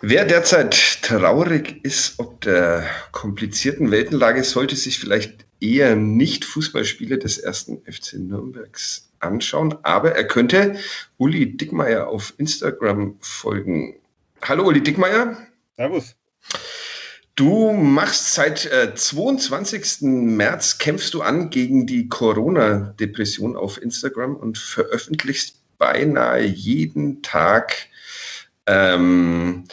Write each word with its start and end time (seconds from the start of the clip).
Wer 0.00 0.24
derzeit 0.24 1.02
traurig 1.02 1.84
ist 1.84 2.20
ob 2.20 2.40
der 2.42 2.88
komplizierten 3.10 3.90
Weltenlage, 3.90 4.44
sollte 4.44 4.76
sich 4.76 5.00
vielleicht 5.00 5.44
eher 5.60 5.96
nicht 5.96 6.44
Fußballspiele 6.44 7.18
des 7.18 7.38
ersten 7.38 7.82
FC 7.82 8.14
Nürnbergs 8.14 9.10
anschauen, 9.18 9.74
aber 9.82 10.12
er 10.12 10.24
könnte 10.24 10.76
Uli 11.16 11.56
Dickmeier 11.56 12.06
auf 12.06 12.32
Instagram 12.38 13.16
folgen. 13.20 13.96
Hallo 14.40 14.68
Uli 14.68 14.84
Dickmeier. 14.84 15.36
Servus. 15.76 16.14
Du 17.34 17.72
machst 17.72 18.34
seit 18.34 18.66
äh, 18.66 18.94
22. 18.94 20.02
März 20.02 20.78
kämpfst 20.78 21.12
du 21.12 21.22
an 21.22 21.50
gegen 21.50 21.86
die 21.88 22.08
Corona-Depression 22.08 23.56
auf 23.56 23.82
Instagram 23.82 24.36
und 24.36 24.58
veröffentlichst 24.58 25.56
beinahe 25.76 26.44
jeden 26.44 27.22
Tag 27.22 27.88
ähm, 28.68 29.64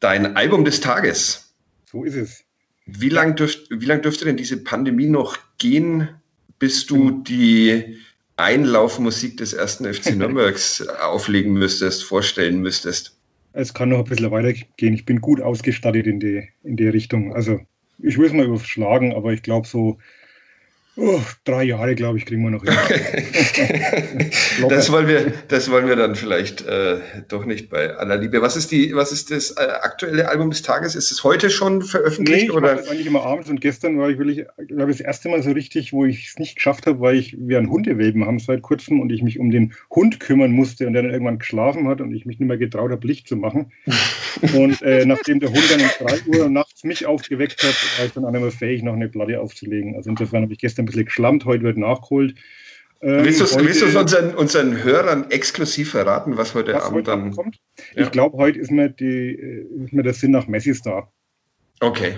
dein 0.00 0.36
Album 0.36 0.64
des 0.64 0.80
Tages. 0.80 1.54
So 1.90 2.04
ist 2.04 2.14
es. 2.14 2.44
Wie 2.86 3.08
lange 3.08 3.34
dürft, 3.34 3.70
lang 3.70 4.02
dürfte 4.02 4.24
denn 4.24 4.36
diese 4.36 4.62
Pandemie 4.62 5.08
noch 5.08 5.36
gehen, 5.58 6.08
bis 6.58 6.86
du 6.86 7.22
die 7.22 7.96
Einlaufmusik 8.36 9.36
des 9.36 9.52
ersten 9.52 9.92
FC 9.92 10.14
Nürnbergs 10.16 10.86
auflegen 10.86 11.52
müsstest, 11.52 12.04
vorstellen 12.04 12.60
müsstest? 12.60 13.16
Es 13.52 13.74
kann 13.74 13.88
noch 13.88 13.98
ein 13.98 14.04
bisschen 14.04 14.30
weitergehen. 14.30 14.94
Ich 14.94 15.04
bin 15.04 15.20
gut 15.20 15.40
ausgestattet 15.40 16.06
in 16.06 16.20
die, 16.20 16.48
in 16.62 16.76
die 16.76 16.88
Richtung. 16.88 17.34
Also 17.34 17.60
ich 17.98 18.16
will 18.16 18.26
es 18.26 18.32
mal 18.32 18.46
überschlagen, 18.46 19.14
aber 19.14 19.32
ich 19.32 19.42
glaube 19.42 19.66
so 19.66 19.98
Oh, 21.00 21.20
drei 21.44 21.62
Jahre, 21.62 21.94
glaube 21.94 22.18
ich, 22.18 22.26
kriegen 22.26 22.42
wir 22.42 22.50
noch 22.50 22.64
hin. 22.64 22.74
das, 24.68 24.90
wollen 24.90 25.06
wir, 25.06 25.32
das 25.46 25.70
wollen 25.70 25.86
wir 25.86 25.94
dann 25.94 26.16
vielleicht 26.16 26.66
äh, 26.66 26.96
doch 27.28 27.44
nicht 27.44 27.70
bei 27.70 27.94
aller 27.94 28.16
Liebe. 28.16 28.42
Was 28.42 28.56
ist, 28.56 28.72
die, 28.72 28.96
was 28.96 29.12
ist 29.12 29.30
das 29.30 29.52
äh, 29.52 29.60
aktuelle 29.60 30.28
Album 30.28 30.50
des 30.50 30.62
Tages? 30.62 30.96
Ist 30.96 31.12
es 31.12 31.22
heute 31.22 31.50
schon 31.50 31.82
veröffentlicht? 31.82 32.40
Nee, 32.40 32.46
ich 32.46 32.52
oder? 32.52 32.74
das 32.74 32.88
eigentlich 32.88 33.06
immer 33.06 33.22
abends 33.22 33.48
und 33.48 33.60
gestern 33.60 33.96
war 33.96 34.10
ich 34.10 34.18
wirklich, 34.18 34.44
glaube 34.66 34.90
ich, 34.90 34.98
das 34.98 35.06
erste 35.06 35.28
Mal 35.28 35.40
so 35.40 35.52
richtig, 35.52 35.92
wo 35.92 36.04
ich 36.04 36.30
es 36.30 36.38
nicht 36.40 36.56
geschafft 36.56 36.88
habe, 36.88 36.98
weil 36.98 37.14
ich, 37.14 37.36
wir 37.38 37.58
einen 37.58 37.70
Hundewelpen 37.70 38.26
haben 38.26 38.40
seit 38.40 38.62
kurzem 38.62 39.00
und 39.00 39.12
ich 39.12 39.22
mich 39.22 39.38
um 39.38 39.52
den 39.52 39.74
Hund 39.94 40.18
kümmern 40.18 40.50
musste 40.50 40.88
und 40.88 40.94
der 40.94 41.02
dann 41.02 41.12
irgendwann 41.12 41.38
geschlafen 41.38 41.86
hat 41.86 42.00
und 42.00 42.12
ich 42.12 42.26
mich 42.26 42.40
nicht 42.40 42.48
mehr 42.48 42.58
getraut 42.58 42.90
habe, 42.90 43.06
Licht 43.06 43.28
zu 43.28 43.36
machen. 43.36 43.70
und 44.56 44.82
äh, 44.82 45.06
nachdem 45.06 45.38
der 45.38 45.50
Hund 45.50 45.62
dann 45.70 45.80
um 45.80 46.06
drei 46.08 46.18
Uhr 46.26 46.48
nachts 46.48 46.82
mich 46.82 47.06
aufgeweckt 47.06 47.62
hat, 47.62 47.98
war 47.98 48.06
ich 48.06 48.12
dann 48.14 48.24
auch 48.24 48.32
nicht 48.32 48.40
mehr 48.40 48.50
fähig, 48.50 48.82
noch 48.82 48.94
eine 48.94 49.08
Platte 49.08 49.40
aufzulegen. 49.40 49.94
Also 49.94 50.10
insofern 50.10 50.42
habe 50.42 50.52
ich 50.52 50.58
gestern 50.58 50.87
bisschen 50.88 51.06
geschlammt, 51.06 51.44
heute 51.44 51.64
wird 51.64 51.76
nachgeholt. 51.76 52.34
Ähm, 53.00 53.24
willst 53.24 53.40
du 53.40 53.44
es 53.44 53.94
unseren, 53.94 54.34
unseren 54.34 54.82
Hörern 54.82 55.30
exklusiv 55.30 55.92
verraten, 55.92 56.36
was 56.36 56.54
heute 56.54 56.74
was 56.74 56.82
Abend 56.82 57.08
heute 57.08 57.10
dann 57.10 57.30
kommt? 57.30 57.56
Ja. 57.94 58.02
Ich 58.02 58.10
glaube, 58.10 58.36
heute 58.36 58.58
ist 58.58 58.72
mir, 58.72 58.88
die, 58.88 59.34
ist 59.84 59.92
mir 59.92 60.02
der 60.02 60.14
Sinn 60.14 60.32
nach 60.32 60.48
Messi 60.48 60.76
da. 60.82 61.08
Okay, 61.80 62.16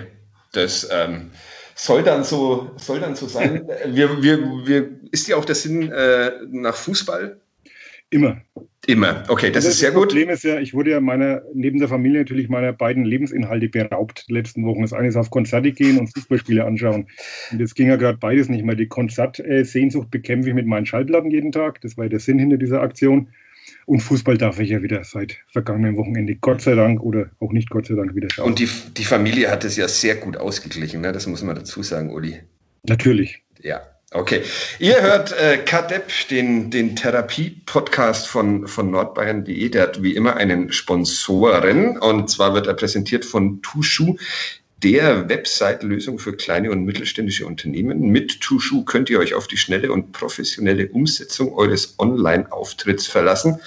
das 0.53 0.87
ähm, 0.91 1.29
soll, 1.75 2.01
dann 2.01 2.23
so, 2.23 2.71
soll 2.77 2.99
dann 2.99 3.15
so 3.15 3.27
sein. 3.27 3.67
wir, 3.85 4.23
wir, 4.23 4.39
wir, 4.65 4.89
ist 5.11 5.27
ja 5.27 5.35
auch 5.35 5.45
der 5.45 5.55
Sinn 5.55 5.91
äh, 5.91 6.31
nach 6.49 6.75
Fußball? 6.75 7.39
Immer. 8.11 8.41
Immer. 8.87 9.23
Okay, 9.29 9.51
das, 9.51 9.63
das 9.63 9.73
ist 9.73 9.79
sehr 9.79 9.91
gut. 9.91 10.07
Das 10.07 10.13
Problem 10.13 10.29
ist 10.29 10.43
ja, 10.43 10.59
ich 10.59 10.73
wurde 10.73 10.91
ja 10.91 10.99
meiner, 10.99 11.43
neben 11.53 11.79
der 11.79 11.87
Familie 11.87 12.19
natürlich 12.19 12.49
meiner 12.49 12.73
beiden 12.73 13.05
Lebensinhalte 13.05 13.69
beraubt 13.69 14.25
die 14.27 14.33
letzten 14.33 14.65
Wochen. 14.65 14.81
Das 14.81 14.91
eine 14.91 15.07
ist 15.07 15.15
auf 15.15 15.29
Konzerte 15.29 15.71
gehen 15.71 15.97
und 15.97 16.07
Fußballspiele 16.13 16.65
anschauen. 16.65 17.07
Und 17.51 17.61
das 17.61 17.73
ging 17.73 17.87
ja 17.87 17.95
gerade 17.95 18.17
beides 18.17 18.49
nicht 18.49 18.65
mehr. 18.65 18.75
Die 18.75 18.87
Konzertsehnsucht 18.87 20.11
bekämpfe 20.11 20.49
ich 20.49 20.55
mit 20.55 20.65
meinen 20.65 20.85
Schallplatten 20.85 21.31
jeden 21.31 21.51
Tag. 21.51 21.79
Das 21.81 21.95
war 21.95 22.05
ja 22.05 22.09
der 22.09 22.19
Sinn 22.19 22.37
hinter 22.37 22.57
dieser 22.57 22.81
Aktion. 22.81 23.29
Und 23.85 24.01
Fußball 24.01 24.37
darf 24.37 24.59
ich 24.59 24.69
ja 24.69 24.81
wieder 24.81 25.03
seit 25.03 25.37
vergangenem 25.51 25.95
Wochenende, 25.95 26.35
Gott 26.35 26.61
sei 26.61 26.75
Dank 26.75 27.01
oder 27.01 27.29
auch 27.39 27.51
nicht 27.51 27.69
Gott 27.69 27.87
sei 27.87 27.95
Dank, 27.95 28.15
wieder 28.15 28.29
schauen. 28.31 28.47
Und 28.47 28.59
die, 28.59 28.67
die 28.97 29.03
Familie 29.03 29.49
hat 29.49 29.63
es 29.63 29.77
ja 29.77 29.87
sehr 29.87 30.15
gut 30.15 30.37
ausgeglichen, 30.37 31.01
ne? 31.01 31.11
das 31.11 31.27
muss 31.27 31.43
man 31.43 31.55
dazu 31.55 31.81
sagen, 31.81 32.11
Uli. 32.11 32.39
Natürlich. 32.87 33.43
Ja, 33.61 33.81
Okay. 34.13 34.43
Ihr 34.79 35.01
hört 35.01 35.31
äh, 35.31 35.57
Kadepp, 35.59 36.11
den, 36.29 36.69
den 36.69 36.97
Therapie-Podcast 36.97 38.27
von, 38.27 38.67
von 38.67 38.91
nordbayern.de. 38.91 39.69
Der 39.69 39.83
hat 39.83 40.03
wie 40.03 40.15
immer 40.15 40.35
einen 40.35 40.73
Sponsoren 40.73 41.97
und 41.97 42.29
zwar 42.29 42.53
wird 42.53 42.67
er 42.67 42.73
präsentiert 42.73 43.23
von 43.23 43.61
Tushu, 43.61 44.17
der 44.83 45.29
Website-Lösung 45.29 46.19
für 46.19 46.35
kleine 46.35 46.71
und 46.71 46.83
mittelständische 46.83 47.45
Unternehmen. 47.45 48.01
Mit 48.09 48.41
Tushu 48.41 48.83
könnt 48.83 49.09
ihr 49.09 49.17
euch 49.17 49.33
auf 49.33 49.47
die 49.47 49.55
schnelle 49.55 49.93
und 49.93 50.11
professionelle 50.11 50.89
Umsetzung 50.89 51.53
eures 51.53 51.95
Online-Auftritts 51.97 53.07
verlassen. 53.07 53.61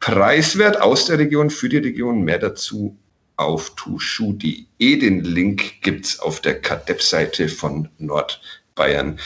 Preiswert 0.00 0.80
aus 0.80 1.04
der 1.04 1.18
Region 1.18 1.50
für 1.50 1.68
die 1.68 1.76
Region. 1.76 2.22
Mehr 2.22 2.38
dazu 2.38 2.96
auf 3.36 3.74
tushu.de. 3.76 4.64
Den 4.78 5.24
Link 5.24 5.82
gibt's 5.82 6.20
auf 6.20 6.40
der 6.40 6.58
Kadepp-Seite 6.58 7.50
von 7.50 7.90
Nordbayern. 7.98 9.18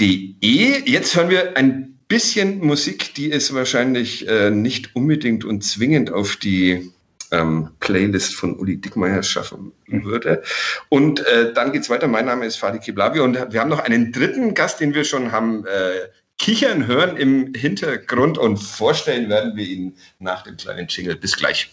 Jetzt 0.00 1.14
hören 1.16 1.30
wir 1.30 1.56
ein 1.56 1.98
bisschen 2.08 2.58
Musik, 2.58 3.14
die 3.14 3.30
es 3.30 3.54
wahrscheinlich 3.54 4.26
äh, 4.28 4.50
nicht 4.50 4.96
unbedingt 4.96 5.44
und 5.44 5.62
zwingend 5.62 6.10
auf 6.10 6.36
die 6.36 6.90
ähm, 7.30 7.70
Playlist 7.80 8.34
von 8.34 8.58
Uli 8.58 8.78
Dickmeyer 8.78 9.22
schaffen 9.22 9.72
würde. 9.86 10.42
Und 10.88 11.24
äh, 11.26 11.52
dann 11.52 11.72
geht's 11.72 11.90
weiter. 11.90 12.08
Mein 12.08 12.26
Name 12.26 12.46
ist 12.46 12.56
Fadi 12.56 12.78
Kiblavi 12.78 13.20
und 13.20 13.34
wir 13.52 13.60
haben 13.60 13.70
noch 13.70 13.80
einen 13.80 14.12
dritten 14.12 14.54
Gast, 14.54 14.80
den 14.80 14.94
wir 14.94 15.04
schon 15.04 15.32
haben 15.32 15.66
äh, 15.66 16.08
kichern 16.38 16.86
hören 16.86 17.16
im 17.16 17.54
Hintergrund 17.54 18.38
und 18.38 18.56
vorstellen 18.56 19.28
werden 19.28 19.54
wir 19.56 19.66
ihn 19.66 19.94
nach 20.18 20.42
dem 20.42 20.56
kleinen 20.56 20.88
Jingle. 20.88 21.16
Bis 21.16 21.36
gleich. 21.36 21.70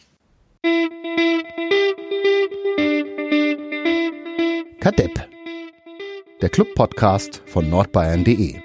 Kadepp 4.82 5.37
der 6.42 6.50
Club-Podcast 6.50 7.42
von 7.48 7.68
nordbayern.de. 7.70 8.56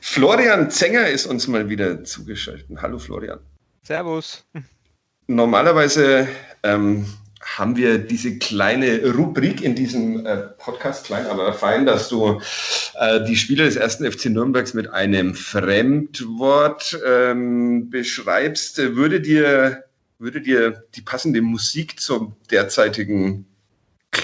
Florian 0.00 0.70
Zenger 0.70 1.08
ist 1.08 1.26
uns 1.26 1.46
mal 1.48 1.68
wieder 1.70 2.04
zugeschaltet. 2.04 2.66
Hallo 2.76 2.98
Florian. 2.98 3.38
Servus. 3.82 4.44
Normalerweise 5.26 6.28
ähm, 6.62 7.06
haben 7.40 7.76
wir 7.76 7.98
diese 7.98 8.38
kleine 8.38 9.12
Rubrik 9.14 9.62
in 9.62 9.74
diesem 9.74 10.26
äh, 10.26 10.36
Podcast, 10.58 11.06
klein 11.06 11.26
aber 11.26 11.54
fein, 11.54 11.86
dass 11.86 12.08
du 12.10 12.40
äh, 12.98 13.24
die 13.24 13.36
Spieler 13.36 13.64
des 13.64 13.76
ersten 13.76 14.10
FC 14.10 14.26
Nürnbergs 14.26 14.74
mit 14.74 14.90
einem 14.90 15.34
Fremdwort 15.34 16.98
ähm, 17.06 17.88
beschreibst. 17.88 18.78
Würde 18.78 19.22
dir, 19.22 19.84
würde 20.18 20.42
dir 20.42 20.84
die 20.94 21.02
passende 21.02 21.40
Musik 21.40 21.98
zum 21.98 22.36
derzeitigen 22.50 23.46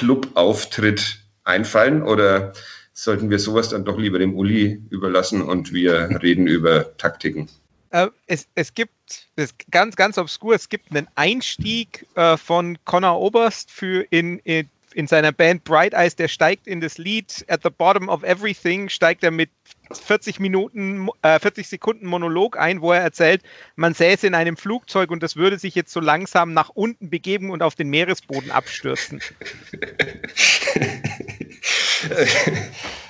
Clubauftritt 0.02 1.20
einfallen 1.44 2.02
oder 2.02 2.52
sollten 2.92 3.30
wir 3.30 3.38
sowas 3.38 3.68
dann 3.68 3.84
doch 3.84 3.98
lieber 3.98 4.18
dem 4.18 4.34
Uli 4.34 4.82
überlassen 4.90 5.42
und 5.42 5.72
wir 5.72 6.20
reden 6.22 6.48
über 6.48 6.96
Taktiken? 6.96 7.48
Äh, 7.90 8.08
es, 8.26 8.48
es 8.56 8.74
gibt, 8.74 9.28
das 9.36 9.54
ganz, 9.70 9.94
ganz 9.94 10.18
obskur, 10.18 10.56
es 10.56 10.68
gibt 10.68 10.90
einen 10.90 11.06
Einstieg 11.14 12.04
äh, 12.16 12.36
von 12.36 12.78
Connor 12.84 13.20
Oberst 13.20 13.70
für 13.70 14.04
in, 14.10 14.40
in, 14.40 14.68
in 14.92 15.06
seiner 15.06 15.30
Band 15.30 15.62
Bright 15.62 15.94
Eyes, 15.94 16.16
der 16.16 16.26
steigt 16.26 16.66
in 16.66 16.80
das 16.80 16.98
Lied 16.98 17.44
At 17.48 17.60
the 17.62 17.70
Bottom 17.70 18.08
of 18.08 18.24
Everything, 18.24 18.88
steigt 18.88 19.22
er 19.22 19.30
mit 19.30 19.50
40 19.98 20.40
Minuten, 20.40 21.08
äh, 21.22 21.38
40 21.38 21.68
Sekunden 21.68 22.06
Monolog 22.06 22.58
ein, 22.58 22.80
wo 22.80 22.92
er 22.92 23.00
erzählt, 23.00 23.42
man 23.76 23.94
säße 23.94 24.26
in 24.26 24.34
einem 24.34 24.56
Flugzeug 24.56 25.10
und 25.10 25.22
das 25.22 25.36
würde 25.36 25.58
sich 25.58 25.74
jetzt 25.74 25.92
so 25.92 26.00
langsam 26.00 26.52
nach 26.52 26.70
unten 26.70 27.10
begeben 27.10 27.50
und 27.50 27.62
auf 27.62 27.74
den 27.74 27.88
Meeresboden 27.88 28.50
abstürzen. 28.50 29.20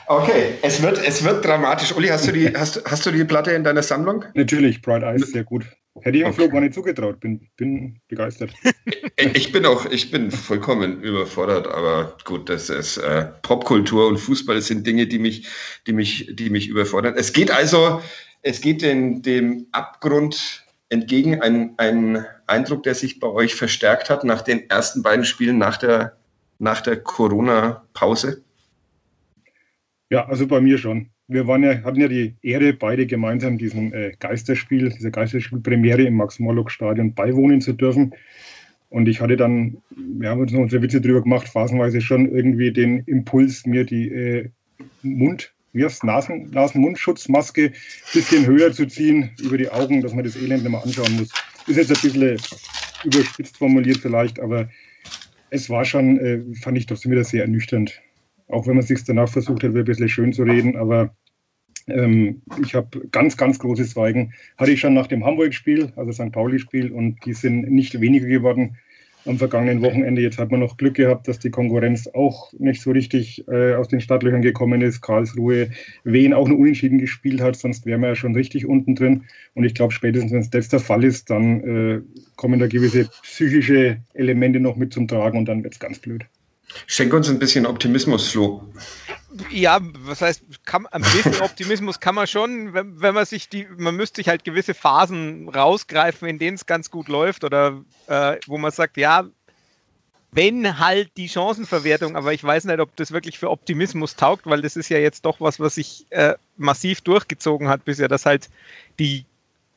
Okay, 0.06 0.58
es 0.60 0.82
wird, 0.82 0.98
es 1.02 1.24
wird 1.24 1.44
dramatisch. 1.44 1.94
Uli, 1.96 2.08
hast 2.08 2.26
du, 2.26 2.32
die, 2.32 2.54
hast, 2.54 2.82
hast 2.84 3.06
du 3.06 3.10
die 3.10 3.24
Platte 3.24 3.52
in 3.52 3.64
deiner 3.64 3.82
Sammlung? 3.82 4.24
Natürlich, 4.34 4.82
Bright 4.82 5.02
Eyes, 5.02 5.30
sehr 5.30 5.44
gut. 5.44 5.64
Hätte 6.00 6.18
ich 6.18 6.24
okay. 6.24 6.32
Flug 6.32 6.52
gar 6.52 6.60
nicht 6.60 6.74
zugetraut, 6.74 7.20
bin, 7.20 7.48
bin 7.56 8.00
begeistert. 8.08 8.52
Ich 9.34 9.52
bin 9.52 9.66
auch, 9.66 9.86
ich 9.86 10.10
bin 10.10 10.30
vollkommen 10.30 11.00
überfordert, 11.00 11.68
aber 11.68 12.16
gut, 12.24 12.48
das 12.48 12.70
ist 12.70 12.96
äh, 12.96 13.26
Popkultur 13.42 14.08
und 14.08 14.18
Fußball, 14.18 14.56
das 14.56 14.66
sind 14.66 14.84
Dinge, 14.86 15.06
die 15.06 15.20
mich, 15.20 15.46
die 15.86 15.92
mich, 15.92 16.30
die 16.32 16.50
mich 16.50 16.66
überfordern. 16.66 17.14
Es 17.16 17.32
geht 17.32 17.50
also, 17.50 18.00
es 18.40 18.60
geht 18.60 18.82
den, 18.82 19.22
dem 19.22 19.68
Abgrund 19.70 20.64
entgegen, 20.88 21.40
ein, 21.40 21.74
ein 21.76 22.26
Eindruck, 22.46 22.82
der 22.82 22.96
sich 22.96 23.20
bei 23.20 23.28
euch 23.28 23.54
verstärkt 23.54 24.10
hat 24.10 24.24
nach 24.24 24.42
den 24.42 24.68
ersten 24.68 25.02
beiden 25.02 25.24
Spielen 25.24 25.58
nach 25.58 25.76
der, 25.76 26.16
nach 26.58 26.80
der 26.80 26.96
Corona-Pause. 26.96 28.42
Ja, 30.10 30.26
also 30.26 30.48
bei 30.48 30.60
mir 30.60 30.78
schon. 30.78 31.11
Wir 31.28 31.46
waren 31.46 31.62
ja, 31.62 31.82
hatten 31.82 32.00
ja 32.00 32.08
die 32.08 32.34
Ehre, 32.42 32.72
beide 32.72 33.06
gemeinsam 33.06 33.58
diesem 33.58 33.92
äh, 33.94 34.12
Geisterspiel, 34.18 34.90
dieser 34.90 35.10
Geisterspielpremiere 35.10 36.02
im 36.02 36.14
Max-Morlock-Stadion 36.14 37.14
beiwohnen 37.14 37.60
zu 37.60 37.72
dürfen. 37.72 38.12
Und 38.90 39.08
ich 39.08 39.20
hatte 39.20 39.36
dann, 39.36 39.78
wir 39.90 40.28
haben 40.28 40.40
uns 40.40 40.52
noch 40.52 40.60
unsere 40.60 40.82
Witze 40.82 41.00
drüber 41.00 41.22
gemacht, 41.22 41.48
phasenweise 41.48 42.00
schon 42.00 42.30
irgendwie 42.30 42.72
den 42.72 43.00
Impuls, 43.06 43.64
mir 43.64 43.84
die 43.84 44.08
äh, 44.08 44.50
Mund, 45.02 45.54
wie 45.72 45.84
heißt 45.84 46.04
Nasen, 46.04 46.50
Nasen-Mundschutzmaske 46.50 47.66
ein 47.66 47.72
bisschen 48.12 48.46
höher 48.46 48.72
zu 48.72 48.86
ziehen 48.86 49.30
über 49.42 49.56
die 49.56 49.70
Augen, 49.70 50.02
dass 50.02 50.12
man 50.12 50.24
das 50.24 50.36
Elend 50.36 50.62
nicht 50.62 50.70
mehr 50.70 50.82
anschauen 50.82 51.16
muss. 51.16 51.30
ist 51.66 51.76
jetzt 51.76 51.90
ein 51.90 52.02
bisschen 52.02 52.36
überspitzt 53.04 53.56
formuliert 53.56 53.98
vielleicht, 53.98 54.38
aber 54.40 54.68
es 55.50 55.70
war 55.70 55.84
schon, 55.84 56.18
äh, 56.18 56.42
fand 56.60 56.76
ich 56.78 56.86
trotzdem 56.86 57.12
wieder 57.12 57.24
sehr 57.24 57.42
ernüchternd. 57.42 58.00
Auch 58.52 58.66
wenn 58.66 58.76
man 58.76 58.84
sich 58.84 59.02
danach 59.04 59.28
versucht 59.28 59.64
hat, 59.64 59.74
ein 59.74 59.84
bisschen 59.84 60.08
schön 60.08 60.32
zu 60.32 60.42
reden, 60.42 60.76
aber 60.76 61.14
ähm, 61.88 62.42
ich 62.62 62.74
habe 62.74 63.08
ganz, 63.10 63.36
ganz 63.36 63.58
große 63.58 63.86
Zweigen. 63.86 64.32
Hatte 64.56 64.72
ich 64.72 64.80
schon 64.80 64.94
nach 64.94 65.06
dem 65.06 65.24
Hamburg-Spiel, 65.24 65.92
also 65.96 66.12
St. 66.12 66.32
Pauli-Spiel, 66.32 66.92
und 66.92 67.24
die 67.24 67.32
sind 67.32 67.70
nicht 67.70 68.00
weniger 68.00 68.26
geworden 68.26 68.76
am 69.24 69.38
vergangenen 69.38 69.82
Wochenende. 69.82 70.20
Jetzt 70.20 70.38
hat 70.38 70.50
man 70.50 70.60
noch 70.60 70.76
Glück 70.76 70.94
gehabt, 70.94 71.28
dass 71.28 71.38
die 71.38 71.50
Konkurrenz 71.50 72.08
auch 72.08 72.52
nicht 72.58 72.82
so 72.82 72.90
richtig 72.90 73.46
äh, 73.48 73.74
aus 73.74 73.88
den 73.88 74.00
Stadtlöchern 74.00 74.42
gekommen 74.42 74.82
ist. 74.82 75.00
Karlsruhe, 75.00 75.70
Wien 76.04 76.34
auch 76.34 76.48
nur 76.48 76.58
unentschieden 76.58 76.98
gespielt 76.98 77.40
hat, 77.40 77.56
sonst 77.56 77.86
wären 77.86 78.00
wir 78.00 78.08
ja 78.08 78.14
schon 78.16 78.34
richtig 78.34 78.66
unten 78.66 78.94
drin. 78.94 79.24
Und 79.54 79.64
ich 79.64 79.74
glaube, 79.74 79.92
spätestens 79.92 80.32
wenn 80.32 80.46
das 80.50 80.68
der 80.68 80.80
Fall 80.80 81.04
ist, 81.04 81.30
dann 81.30 81.60
äh, 81.60 82.00
kommen 82.36 82.58
da 82.58 82.66
gewisse 82.66 83.08
psychische 83.22 83.98
Elemente 84.14 84.60
noch 84.60 84.76
mit 84.76 84.92
zum 84.92 85.08
Tragen 85.08 85.38
und 85.38 85.46
dann 85.46 85.62
wird 85.62 85.74
es 85.74 85.80
ganz 85.80 85.98
blöd. 85.98 86.26
Schenk 86.86 87.12
uns 87.12 87.28
ein 87.28 87.38
bisschen 87.38 87.66
Optimismus, 87.66 88.28
Flo. 88.28 88.66
Ja, 89.50 89.80
was 89.80 90.20
heißt, 90.20 90.42
kann, 90.66 90.86
ein 90.86 91.02
bisschen 91.02 91.40
Optimismus 91.40 92.00
kann 92.00 92.14
man 92.14 92.26
schon, 92.26 92.74
wenn, 92.74 93.00
wenn, 93.00 93.14
man 93.14 93.24
sich 93.24 93.48
die, 93.48 93.66
man 93.76 93.96
müsste 93.96 94.16
sich 94.16 94.28
halt 94.28 94.44
gewisse 94.44 94.74
Phasen 94.74 95.48
rausgreifen, 95.48 96.28
in 96.28 96.38
denen 96.38 96.56
es 96.56 96.66
ganz 96.66 96.90
gut 96.90 97.08
läuft 97.08 97.44
oder 97.44 97.82
äh, 98.08 98.36
wo 98.46 98.58
man 98.58 98.70
sagt, 98.70 98.98
ja, 98.98 99.24
wenn 100.32 100.78
halt 100.78 101.10
die 101.16 101.28
Chancenverwertung, 101.28 102.16
aber 102.16 102.32
ich 102.32 102.42
weiß 102.42 102.64
nicht, 102.64 102.80
ob 102.80 102.94
das 102.96 103.12
wirklich 103.12 103.38
für 103.38 103.50
Optimismus 103.50 104.16
taugt, 104.16 104.46
weil 104.46 104.62
das 104.62 104.76
ist 104.76 104.88
ja 104.88 104.98
jetzt 104.98 105.26
doch 105.26 105.40
was, 105.40 105.60
was 105.60 105.74
sich 105.74 106.06
äh, 106.10 106.34
massiv 106.56 107.02
durchgezogen 107.02 107.68
hat 107.68 107.84
bisher, 107.84 108.08
dass 108.08 108.26
halt 108.26 108.48
die 108.98 109.26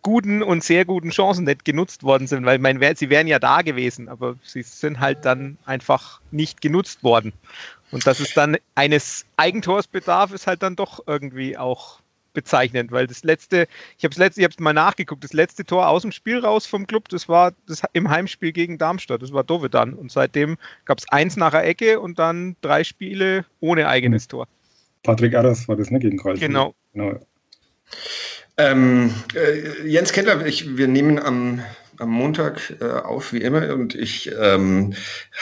guten 0.06 0.44
und 0.44 0.64
sehr 0.64 0.86
guten 0.86 1.10
Chancen 1.10 1.46
nicht 1.46 1.66
genutzt 1.66 2.04
worden 2.04 2.28
sind, 2.28 2.46
weil 2.46 2.60
mein, 2.60 2.80
sie 2.96 3.10
wären 3.10 3.26
ja 3.26 3.40
da 3.40 3.64
gewesen, 3.64 4.08
aber 4.08 4.36
sie 4.44 4.62
sind 4.62 5.00
halt 5.00 5.26
dann 5.26 5.58
einfach 5.66 6.22
nicht 6.30 6.62
genutzt 6.62 7.04
worden. 7.04 7.34
Und 7.90 8.06
dass 8.06 8.20
es 8.20 8.32
dann 8.36 8.56
eines 8.76 9.26
Eigentors 9.36 9.88
bedarf, 9.88 10.32
ist 10.32 10.46
halt 10.46 10.62
dann 10.62 10.76
doch 10.76 11.00
irgendwie 11.08 11.58
auch 11.58 12.02
bezeichnend, 12.34 12.92
weil 12.92 13.08
das 13.08 13.24
letzte, 13.24 13.68
ich 13.98 14.04
habe 14.04 14.12
es 14.12 14.20
letzte, 14.20 14.42
ich 14.42 14.46
habe 14.46 14.62
mal 14.62 14.74
nachgeguckt, 14.74 15.24
das 15.24 15.34
letzte 15.34 15.66
Tor 15.66 15.88
aus 15.88 16.04
dem 16.04 16.12
Spiel 16.12 16.38
raus 16.38 16.68
vom 16.68 16.86
Club, 16.86 17.10
das 17.10 17.28
war 17.28 17.54
das 17.66 17.82
im 17.94 18.08
Heimspiel 18.08 18.52
gegen 18.52 18.78
Darmstadt, 18.78 19.24
das 19.24 19.34
war 19.34 19.44
Dovedan 19.44 19.96
und 19.96 20.12
seitdem 20.12 20.58
gab 20.84 21.00
es 21.00 21.10
eins 21.10 21.36
nach 21.36 21.52
der 21.52 21.66
Ecke 21.66 22.00
und 22.00 22.20
dann 22.20 22.58
drei 22.62 22.84
Spiele 22.84 23.46
ohne 23.60 23.88
eigenes 23.88 24.28
Tor. 24.28 24.48
Patrick 25.02 25.34
Aras 25.34 25.68
war 25.68 25.78
das, 25.78 25.90
ne, 25.90 25.98
gegen 25.98 26.18
Karlsruhe. 26.18 26.48
Genau. 26.48 26.76
genau. 26.94 27.20
Ähm, 28.58 29.14
äh, 29.34 29.88
Jens 29.88 30.14
Keller, 30.14 30.46
ich, 30.46 30.78
wir 30.78 30.88
nehmen 30.88 31.20
am, 31.20 31.62
am 31.98 32.10
Montag 32.10 32.74
äh, 32.80 32.86
auf, 32.86 33.34
wie 33.34 33.42
immer, 33.42 33.74
und 33.74 33.96
ich 33.96 34.32
ähm, 34.40 34.94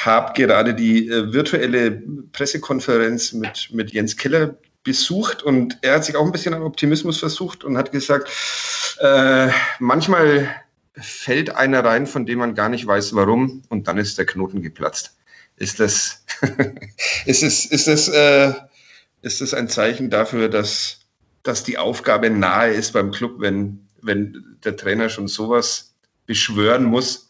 habe 0.04 0.34
gerade 0.34 0.74
die 0.74 1.08
äh, 1.10 1.32
virtuelle 1.32 2.02
Pressekonferenz 2.32 3.34
mit, 3.34 3.70
mit 3.72 3.92
Jens 3.92 4.18
Keller 4.18 4.56
besucht 4.84 5.44
und 5.44 5.78
er 5.82 5.96
hat 5.96 6.06
sich 6.06 6.16
auch 6.16 6.26
ein 6.26 6.32
bisschen 6.32 6.54
an 6.54 6.64
Optimismus 6.64 7.20
versucht 7.20 7.64
und 7.64 7.78
hat 7.78 7.92
gesagt, 7.92 8.30
äh, 9.00 9.50
manchmal 9.80 10.50
fällt 10.96 11.56
einer 11.56 11.84
rein, 11.84 12.06
von 12.06 12.26
dem 12.26 12.40
man 12.40 12.56
gar 12.56 12.70
nicht 12.70 12.86
weiß, 12.86 13.16
warum, 13.16 13.64
und 13.70 13.88
dann 13.88 13.98
ist 13.98 14.18
der 14.18 14.26
Knoten 14.26 14.62
geplatzt. 14.62 15.16
Ist 15.56 15.80
das, 15.80 16.26
ist 17.26 17.44
es, 17.44 17.66
ist 17.66 17.88
das, 17.88 18.08
äh, 18.10 18.54
ist 19.22 19.42
das 19.42 19.54
ein 19.54 19.70
Zeichen 19.70 20.10
dafür, 20.10 20.50
dass 20.50 21.03
dass 21.44 21.64
die 21.64 21.78
Aufgabe 21.78 22.30
nahe 22.30 22.72
ist 22.72 22.94
beim 22.94 23.12
Club, 23.12 23.36
wenn, 23.40 23.80
wenn 24.02 24.58
der 24.64 24.76
Trainer 24.76 25.10
schon 25.10 25.28
sowas 25.28 25.94
beschwören 26.26 26.86
muss. 26.86 27.30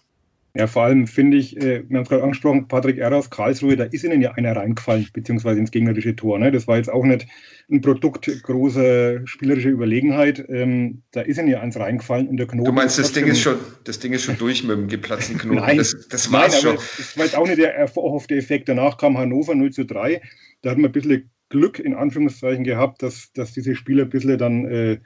Ja, 0.55 0.67
vor 0.67 0.83
allem 0.83 1.07
finde 1.07 1.37
ich, 1.37 1.57
äh, 1.57 1.83
wir 1.89 1.97
haben 1.97 2.03
es 2.03 2.09
gerade 2.09 2.21
angesprochen, 2.21 2.67
Patrick 2.67 2.99
Err 2.99 3.15
aus 3.15 3.31
Karlsruhe, 3.31 3.75
da 3.75 3.85
ist 3.85 4.03
ihnen 4.03 4.21
ja 4.21 4.33
einer 4.33 4.55
reingefallen, 4.55 5.07
beziehungsweise 5.11 5.59
ins 5.59 5.71
gegnerische 5.71 6.15
Tor. 6.15 6.37
Ne? 6.37 6.51
Das 6.51 6.67
war 6.67 6.77
jetzt 6.77 6.91
auch 6.91 7.03
nicht 7.03 7.25
ein 7.71 7.81
Produkt 7.81 8.29
großer 8.43 9.25
spielerischer 9.25 9.69
Überlegenheit. 9.69 10.45
Ähm, 10.49 11.01
da 11.11 11.21
ist 11.21 11.39
ihnen 11.39 11.47
ja 11.47 11.59
eins 11.59 11.75
reingefallen 11.75 12.27
und 12.27 12.37
der 12.37 12.45
Knoten. 12.45 12.65
Du 12.65 12.71
meinst, 12.71 12.99
das 12.99 13.11
Ding, 13.13 13.25
ist 13.25 13.39
schon, 13.39 13.57
das 13.83 13.97
Ding 13.97 14.13
ist 14.13 14.25
schon 14.25 14.37
durch 14.37 14.63
mit 14.63 14.77
dem 14.77 14.87
geplatzten 14.87 15.39
Knoten? 15.39 15.59
nein, 15.65 15.77
das, 15.77 16.07
das 16.07 16.31
war 16.31 16.51
schon. 16.51 16.75
Das 16.75 17.17
war 17.17 17.25
jetzt 17.25 17.35
auch 17.35 17.47
nicht 17.47 17.57
der 17.57 17.75
erhoffte 17.75 18.35
Effekt. 18.35 18.69
Danach 18.69 18.97
kam 18.97 19.17
Hannover 19.17 19.55
0 19.55 19.71
zu 19.71 19.85
3. 19.85 20.21
Da 20.61 20.69
hat 20.69 20.77
man 20.77 20.91
ein 20.91 20.93
bisschen 20.93 21.31
Glück 21.53 21.79
in 21.79 21.93
Anführungszeichen 21.93 22.63
gehabt, 22.63 23.03
dass, 23.03 23.31
dass 23.33 23.53
diese 23.53 23.75
Spieler 23.75 24.03
ein 24.03 24.09
bisschen 24.09 24.37
dann 24.39 24.65
äh, 24.65 24.97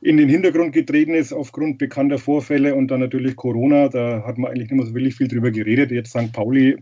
in 0.00 0.16
den 0.16 0.28
Hintergrund 0.28 0.72
getreten 0.72 1.14
ist 1.14 1.32
aufgrund 1.32 1.78
bekannter 1.78 2.18
Vorfälle 2.18 2.74
und 2.74 2.88
dann 2.88 3.00
natürlich 3.00 3.36
Corona. 3.36 3.88
Da 3.88 4.24
hat 4.26 4.38
man 4.38 4.50
eigentlich 4.50 4.70
nicht 4.70 4.78
mehr 4.78 4.86
so 4.86 4.94
wirklich 4.94 5.14
viel 5.14 5.28
drüber 5.28 5.50
geredet. 5.52 5.92
Jetzt 5.92 6.10
St. 6.10 6.32
Pauli, 6.32 6.76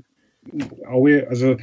Aue, 0.86 1.28
also 1.28 1.56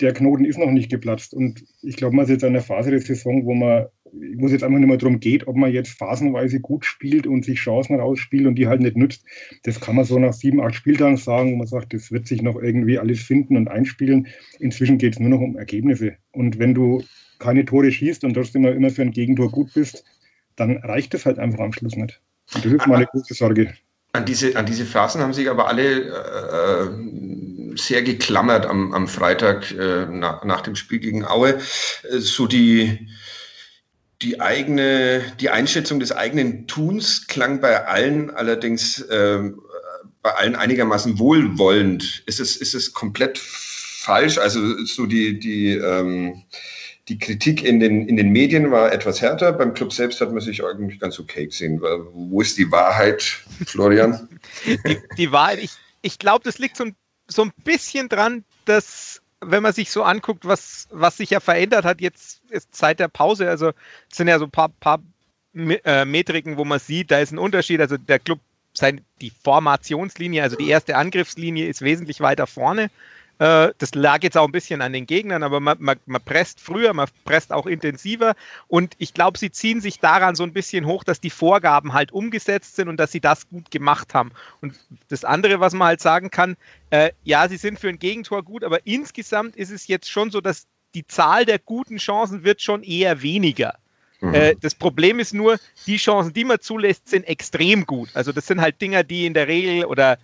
der 0.00 0.12
Knoten 0.12 0.44
ist 0.44 0.58
noch 0.58 0.70
nicht 0.70 0.90
geplatzt. 0.90 1.34
Und 1.34 1.64
ich 1.82 1.96
glaube, 1.96 2.14
man 2.14 2.24
ist 2.24 2.30
jetzt 2.30 2.42
in 2.42 2.50
einer 2.50 2.60
Phase 2.60 2.90
der 2.90 3.00
Saison, 3.00 3.44
wo 3.44 3.54
man, 3.54 3.86
wo 4.12 4.46
es 4.46 4.52
jetzt 4.52 4.62
einfach 4.62 4.78
nicht 4.78 4.88
mehr 4.88 4.96
darum 4.96 5.20
geht, 5.20 5.46
ob 5.46 5.56
man 5.56 5.72
jetzt 5.72 5.98
phasenweise 5.98 6.60
gut 6.60 6.84
spielt 6.84 7.26
und 7.26 7.44
sich 7.44 7.58
Chancen 7.58 7.98
rausspielt 7.98 8.46
und 8.46 8.56
die 8.56 8.66
halt 8.66 8.80
nicht 8.80 8.96
nützt. 8.96 9.24
Das 9.64 9.80
kann 9.80 9.96
man 9.96 10.04
so 10.04 10.18
nach 10.18 10.32
sieben, 10.32 10.60
acht 10.60 10.74
Spieltagen 10.74 11.16
sagen, 11.16 11.52
wo 11.52 11.56
man 11.56 11.66
sagt, 11.66 11.94
das 11.94 12.10
wird 12.10 12.26
sich 12.26 12.42
noch 12.42 12.56
irgendwie 12.56 12.98
alles 12.98 13.20
finden 13.20 13.56
und 13.56 13.68
einspielen. 13.68 14.26
Inzwischen 14.58 14.98
geht 14.98 15.14
es 15.14 15.20
nur 15.20 15.30
noch 15.30 15.40
um 15.40 15.56
Ergebnisse. 15.56 16.16
Und 16.32 16.58
wenn 16.58 16.74
du 16.74 17.02
keine 17.38 17.64
Tore 17.64 17.90
schießt 17.90 18.24
und 18.24 18.34
trotzdem 18.34 18.64
immer 18.64 18.90
für 18.90 19.02
ein 19.02 19.12
Gegentor 19.12 19.50
gut 19.50 19.72
bist, 19.74 20.04
dann 20.56 20.78
reicht 20.78 21.14
das 21.14 21.24
halt 21.26 21.38
einfach 21.38 21.60
am 21.60 21.72
Schluss 21.72 21.96
nicht. 21.96 22.20
Und 22.54 22.64
das 22.64 22.72
ist 22.72 22.86
meine 22.86 23.06
große 23.06 23.34
Sorge. 23.34 23.72
An 24.12 24.24
diese, 24.24 24.56
an 24.56 24.66
diese 24.66 24.86
Phasen 24.86 25.20
haben 25.20 25.34
sich 25.34 25.48
aber 25.50 25.68
alle 25.68 26.00
äh, 26.00 27.76
sehr 27.76 28.02
geklammert 28.02 28.66
am, 28.66 28.92
am 28.92 29.06
Freitag 29.06 29.70
äh, 29.72 30.06
nach, 30.06 30.44
nach 30.44 30.62
dem 30.62 30.74
Spiel 30.74 30.98
gegen 30.98 31.24
Aue. 31.24 31.58
Äh, 32.10 32.18
so 32.18 32.46
die, 32.46 33.08
die 34.22 34.40
eigene, 34.40 35.22
die 35.40 35.50
Einschätzung 35.50 36.00
des 36.00 36.12
eigenen 36.12 36.66
Tuns 36.66 37.26
klang 37.26 37.60
bei 37.60 37.86
allen 37.86 38.30
allerdings 38.30 39.00
äh, 39.00 39.50
bei 40.22 40.30
allen 40.34 40.56
einigermaßen 40.56 41.18
wohlwollend. 41.18 42.24
Ist 42.26 42.40
es, 42.40 42.56
ist 42.56 42.74
es 42.74 42.92
komplett 42.92 43.38
falsch? 43.38 44.38
Also 44.38 44.84
so 44.84 45.06
die, 45.06 45.38
die 45.38 45.72
ähm, 45.72 46.42
die 47.08 47.18
Kritik 47.18 47.64
in 47.64 47.80
den, 47.80 48.06
in 48.06 48.16
den 48.16 48.30
Medien 48.30 48.70
war 48.70 48.92
etwas 48.92 49.22
härter. 49.22 49.52
Beim 49.52 49.72
Club 49.72 49.92
selbst 49.92 50.20
hat 50.20 50.30
man 50.30 50.40
sich 50.40 50.62
eigentlich 50.62 51.00
ganz 51.00 51.18
okay 51.18 51.46
gesehen. 51.46 51.80
Wo 51.80 52.40
ist 52.40 52.58
die 52.58 52.70
Wahrheit, 52.70 53.22
Florian? 53.66 54.28
die, 54.66 54.98
die 55.16 55.32
Wahrheit, 55.32 55.60
ich, 55.60 55.72
ich 56.02 56.18
glaube, 56.18 56.44
das 56.44 56.58
liegt 56.58 56.76
so 56.76 56.84
ein, 56.84 56.96
so 57.26 57.42
ein 57.42 57.52
bisschen 57.64 58.08
dran, 58.08 58.44
dass, 58.66 59.22
wenn 59.40 59.62
man 59.62 59.72
sich 59.72 59.90
so 59.90 60.02
anguckt, 60.02 60.46
was, 60.46 60.88
was 60.90 61.16
sich 61.16 61.30
ja 61.30 61.40
verändert 61.40 61.84
hat 61.84 62.00
jetzt 62.00 62.42
ist 62.50 62.74
seit 62.74 63.00
der 63.00 63.08
Pause, 63.08 63.48
also 63.48 63.68
es 64.10 64.16
sind 64.16 64.28
ja 64.28 64.38
so 64.38 64.46
ein 64.46 64.50
paar, 64.50 64.68
paar 64.68 65.00
äh, 65.54 66.04
Metriken, 66.04 66.56
wo 66.56 66.64
man 66.64 66.78
sieht, 66.78 67.10
da 67.10 67.18
ist 67.18 67.32
ein 67.32 67.38
Unterschied. 67.38 67.80
Also 67.80 67.96
der 67.96 68.18
Club, 68.18 68.40
die 69.20 69.32
Formationslinie, 69.42 70.42
also 70.42 70.56
die 70.56 70.68
erste 70.68 70.96
Angriffslinie 70.96 71.66
ist 71.66 71.82
wesentlich 71.82 72.20
weiter 72.20 72.46
vorne. 72.46 72.90
Äh, 73.38 73.72
das 73.78 73.94
lag 73.94 74.22
jetzt 74.22 74.36
auch 74.36 74.46
ein 74.46 74.52
bisschen 74.52 74.82
an 74.82 74.92
den 74.92 75.06
Gegnern, 75.06 75.42
aber 75.42 75.60
man, 75.60 75.76
man, 75.80 75.98
man 76.06 76.22
presst 76.22 76.60
früher, 76.60 76.92
man 76.92 77.08
presst 77.24 77.52
auch 77.52 77.66
intensiver. 77.66 78.34
Und 78.66 78.94
ich 78.98 79.14
glaube, 79.14 79.38
sie 79.38 79.50
ziehen 79.50 79.80
sich 79.80 80.00
daran 80.00 80.34
so 80.34 80.42
ein 80.42 80.52
bisschen 80.52 80.86
hoch, 80.86 81.04
dass 81.04 81.20
die 81.20 81.30
Vorgaben 81.30 81.92
halt 81.92 82.12
umgesetzt 82.12 82.76
sind 82.76 82.88
und 82.88 82.98
dass 82.98 83.12
sie 83.12 83.20
das 83.20 83.48
gut 83.48 83.70
gemacht 83.70 84.14
haben. 84.14 84.32
Und 84.60 84.74
das 85.08 85.24
andere, 85.24 85.60
was 85.60 85.72
man 85.72 85.88
halt 85.88 86.00
sagen 86.00 86.30
kann, 86.30 86.56
äh, 86.90 87.10
ja, 87.24 87.48
sie 87.48 87.58
sind 87.58 87.78
für 87.78 87.88
ein 87.88 87.98
Gegentor 87.98 88.42
gut, 88.42 88.64
aber 88.64 88.86
insgesamt 88.86 89.56
ist 89.56 89.70
es 89.70 89.86
jetzt 89.86 90.10
schon 90.10 90.30
so, 90.30 90.40
dass 90.40 90.66
die 90.94 91.06
Zahl 91.06 91.44
der 91.44 91.58
guten 91.58 91.98
Chancen 91.98 92.44
wird 92.44 92.60
schon 92.62 92.82
eher 92.82 93.22
weniger. 93.22 93.74
Mhm. 94.20 94.34
Äh, 94.34 94.56
das 94.60 94.74
Problem 94.74 95.20
ist 95.20 95.32
nur, 95.32 95.58
die 95.86 95.96
Chancen, 95.96 96.32
die 96.32 96.44
man 96.44 96.60
zulässt, 96.60 97.08
sind 97.08 97.28
extrem 97.28 97.86
gut. 97.86 98.10
Also 98.14 98.32
das 98.32 98.46
sind 98.46 98.60
halt 98.60 98.80
Dinger, 98.80 99.04
die 99.04 99.26
in 99.26 99.34
der 99.34 99.46
Regel 99.46 99.84
oder 99.84 100.18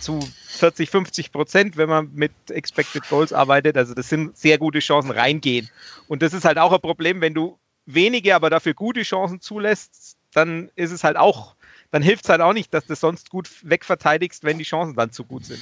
zu 0.00 0.20
40, 0.46 0.90
50 0.90 1.32
Prozent, 1.32 1.76
wenn 1.76 1.88
man 1.88 2.10
mit 2.14 2.32
Expected 2.50 3.08
Goals 3.08 3.32
arbeitet. 3.32 3.76
Also 3.76 3.94
das 3.94 4.08
sind 4.08 4.36
sehr 4.36 4.58
gute 4.58 4.80
Chancen 4.80 5.10
reingehen. 5.10 5.68
Und 6.08 6.22
das 6.22 6.32
ist 6.32 6.44
halt 6.44 6.58
auch 6.58 6.72
ein 6.72 6.80
Problem, 6.80 7.20
wenn 7.20 7.34
du 7.34 7.58
wenige, 7.86 8.34
aber 8.34 8.50
dafür 8.50 8.74
gute 8.74 9.02
Chancen 9.02 9.40
zulässt, 9.40 10.16
dann 10.34 10.70
ist 10.76 10.92
es 10.92 11.04
halt 11.04 11.16
auch, 11.16 11.54
dann 11.90 12.02
hilft 12.02 12.24
es 12.24 12.30
halt 12.30 12.40
auch 12.40 12.52
nicht, 12.52 12.72
dass 12.74 12.86
du 12.86 12.94
sonst 12.94 13.30
gut 13.30 13.48
wegverteidigst, 13.62 14.44
wenn 14.44 14.58
die 14.58 14.64
Chancen 14.64 14.94
dann 14.94 15.10
zu 15.10 15.24
gut 15.24 15.46
sind. 15.46 15.60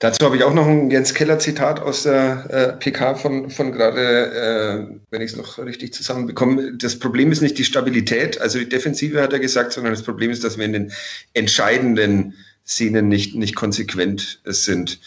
Dazu 0.00 0.24
habe 0.24 0.36
ich 0.36 0.44
auch 0.44 0.54
noch 0.54 0.66
ein 0.66 0.90
Jens 0.90 1.12
Keller-Zitat 1.12 1.78
aus 1.78 2.04
der 2.04 2.46
äh, 2.48 2.72
PK 2.78 3.16
von, 3.16 3.50
von 3.50 3.70
gerade, 3.70 4.88
äh, 4.90 4.96
wenn 5.10 5.20
ich 5.20 5.32
es 5.32 5.36
noch 5.36 5.58
richtig 5.58 5.92
zusammenbekomme. 5.92 6.72
Das 6.78 6.98
Problem 6.98 7.30
ist 7.30 7.42
nicht 7.42 7.58
die 7.58 7.64
Stabilität, 7.64 8.40
also 8.40 8.58
die 8.58 8.68
Defensive 8.68 9.20
hat 9.20 9.34
er 9.34 9.40
gesagt, 9.40 9.72
sondern 9.72 9.92
das 9.92 10.02
Problem 10.02 10.30
ist, 10.30 10.42
dass 10.42 10.56
wir 10.56 10.64
in 10.64 10.72
den 10.72 10.92
entscheidenden 11.34 12.34
Szenen 12.70 13.08
nicht, 13.08 13.34
nicht 13.34 13.56
konsequent 13.56 14.40
sind. 14.44 15.00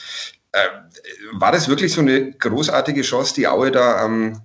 Äh, 0.51 0.59
war 1.33 1.51
das 1.51 1.69
wirklich 1.69 1.93
so 1.93 2.01
eine 2.01 2.31
großartige 2.31 3.01
Chance, 3.01 3.33
die 3.35 3.47
Aue 3.47 3.71
da 3.71 4.03
am, 4.03 4.41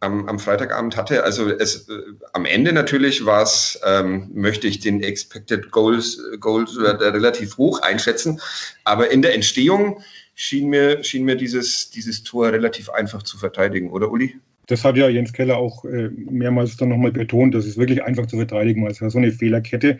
am, 0.00 0.28
am 0.28 0.38
Freitagabend 0.38 0.96
hatte. 0.96 1.24
Also 1.24 1.50
es 1.50 1.88
äh, 1.88 1.92
am 2.32 2.46
Ende 2.46 2.72
natürlich 2.72 3.26
war 3.26 3.42
es, 3.42 3.80
ähm, 3.84 4.30
möchte 4.32 4.68
ich 4.68 4.78
den 4.78 5.02
Expected 5.02 5.72
Goals, 5.72 6.20
Goals 6.38 6.78
relativ 6.78 7.58
hoch 7.58 7.82
einschätzen, 7.82 8.40
aber 8.84 9.10
in 9.10 9.22
der 9.22 9.34
Entstehung 9.34 10.00
schien 10.34 10.68
mir, 10.68 11.02
schien 11.02 11.24
mir 11.24 11.36
dieses, 11.36 11.90
dieses 11.90 12.22
Tor 12.22 12.52
relativ 12.52 12.88
einfach 12.90 13.22
zu 13.24 13.38
verteidigen, 13.38 13.90
oder 13.90 14.10
Uli? 14.10 14.36
Das 14.68 14.84
hat 14.84 14.96
ja 14.96 15.08
Jens 15.08 15.32
Keller 15.32 15.56
auch 15.56 15.84
äh, 15.84 16.08
mehrmals 16.10 16.76
dann 16.76 16.90
nochmal 16.90 17.12
betont, 17.12 17.54
dass 17.54 17.66
es 17.66 17.76
wirklich 17.76 18.02
einfach 18.04 18.26
zu 18.26 18.36
verteidigen 18.36 18.84
war. 18.84 18.90
Es 18.90 19.02
war 19.02 19.10
so 19.10 19.18
eine 19.18 19.32
Fehlerkette. 19.32 19.98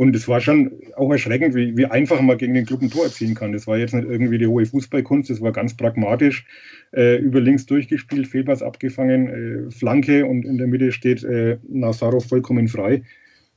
Und 0.00 0.16
es 0.16 0.26
war 0.28 0.40
schon 0.40 0.72
auch 0.96 1.10
erschreckend, 1.10 1.54
wie, 1.54 1.76
wie 1.76 1.84
einfach 1.84 2.22
man 2.22 2.38
gegen 2.38 2.54
den 2.54 2.64
Club 2.64 2.80
ein 2.80 2.88
Tor 2.88 3.04
erzielen 3.04 3.34
kann. 3.34 3.52
Das 3.52 3.66
war 3.66 3.76
jetzt 3.76 3.92
nicht 3.92 4.08
irgendwie 4.08 4.38
die 4.38 4.46
hohe 4.46 4.64
Fußballkunst, 4.64 5.28
das 5.28 5.42
war 5.42 5.52
ganz 5.52 5.76
pragmatisch. 5.76 6.46
Äh, 6.92 7.16
über 7.16 7.38
links 7.38 7.66
durchgespielt, 7.66 8.26
Fehlpass 8.26 8.62
abgefangen, 8.62 9.28
äh, 9.28 9.70
Flanke 9.70 10.24
und 10.24 10.46
in 10.46 10.56
der 10.56 10.68
Mitte 10.68 10.90
steht 10.92 11.22
äh, 11.22 11.58
Nazarov 11.68 12.26
vollkommen 12.26 12.66
frei. 12.68 13.02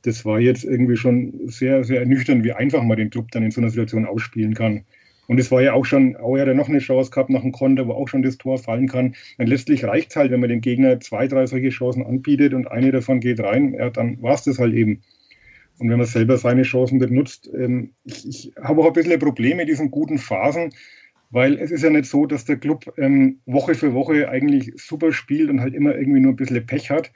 Das 0.02 0.26
war 0.26 0.38
jetzt 0.38 0.66
irgendwie 0.66 0.98
schon 0.98 1.48
sehr, 1.48 1.86
sehr 1.86 2.02
ernüchternd, 2.02 2.44
wie 2.44 2.52
einfach 2.52 2.84
man 2.84 2.98
den 2.98 3.10
Club 3.10 3.32
dann 3.32 3.44
in 3.44 3.52
so 3.52 3.62
einer 3.62 3.70
Situation 3.70 4.06
ausspielen 4.06 4.54
kann. 4.54 4.84
Und 5.28 5.40
es 5.40 5.50
war 5.50 5.62
ja 5.62 5.72
auch 5.72 5.86
schon, 5.86 6.18
Auer 6.18 6.42
hat 6.42 6.48
ja 6.48 6.54
noch 6.54 6.68
eine 6.68 6.80
Chance 6.80 7.10
gehabt 7.10 7.30
nach 7.30 7.44
dem 7.44 7.54
Konter, 7.54 7.88
wo 7.88 7.94
auch 7.94 8.10
schon 8.10 8.22
das 8.22 8.38
Tor 8.38 8.58
fallen 8.58 8.90
kann. 8.90 9.16
Und 9.38 9.48
letztlich 9.48 9.86
reicht 9.86 10.10
es 10.10 10.18
halt, 10.18 10.32
wenn 10.32 10.42
man 10.42 10.50
dem 10.50 10.60
Gegner 10.60 11.00
zwei, 11.00 11.30
drei 11.30 11.46
solche 11.46 11.70
Chancen 11.70 12.06
anbietet 12.06 12.54
und 12.54 12.68
eine 12.68 12.92
davon 12.92 13.22
geht 13.22 13.40
rein, 13.40 13.76
ja, 13.76 13.90
dann 13.90 14.22
war 14.22 14.34
es 14.34 14.44
das 14.44 14.60
halt 14.60 14.74
eben. 14.74 15.02
Und 15.80 15.90
wenn 15.90 15.98
man 15.98 16.08
selber 16.08 16.38
seine 16.38 16.64
Chancen 16.64 16.98
nicht 16.98 17.12
nutzt, 17.12 17.50
ähm, 17.56 17.92
ich, 18.04 18.28
ich 18.28 18.52
habe 18.62 18.82
auch 18.82 18.88
ein 18.88 18.94
bisschen 18.94 19.20
Probleme 19.20 19.58
mit 19.58 19.70
diesen 19.70 19.92
guten 19.92 20.18
Phasen, 20.18 20.72
weil 21.32 21.58
es 21.58 21.72
ist 21.72 21.84
ja 21.84 21.90
nicht 21.90 22.06
so, 22.06 22.26
dass 22.28 22.46
der 22.46 22.58
Club 22.58 22.94
ähm, 22.98 23.40
Woche 23.46 23.74
für 23.74 23.94
Woche 23.94 24.30
eigentlich 24.30 24.72
super 24.76 25.12
spielt 25.12 25.50
und 25.50 25.62
halt 25.62 25.74
immer 25.74 25.96
irgendwie 25.96 26.20
nur 26.20 26.34
ein 26.34 26.36
bisschen 26.36 26.66
Pech 26.66 26.92
hat. 26.92 27.12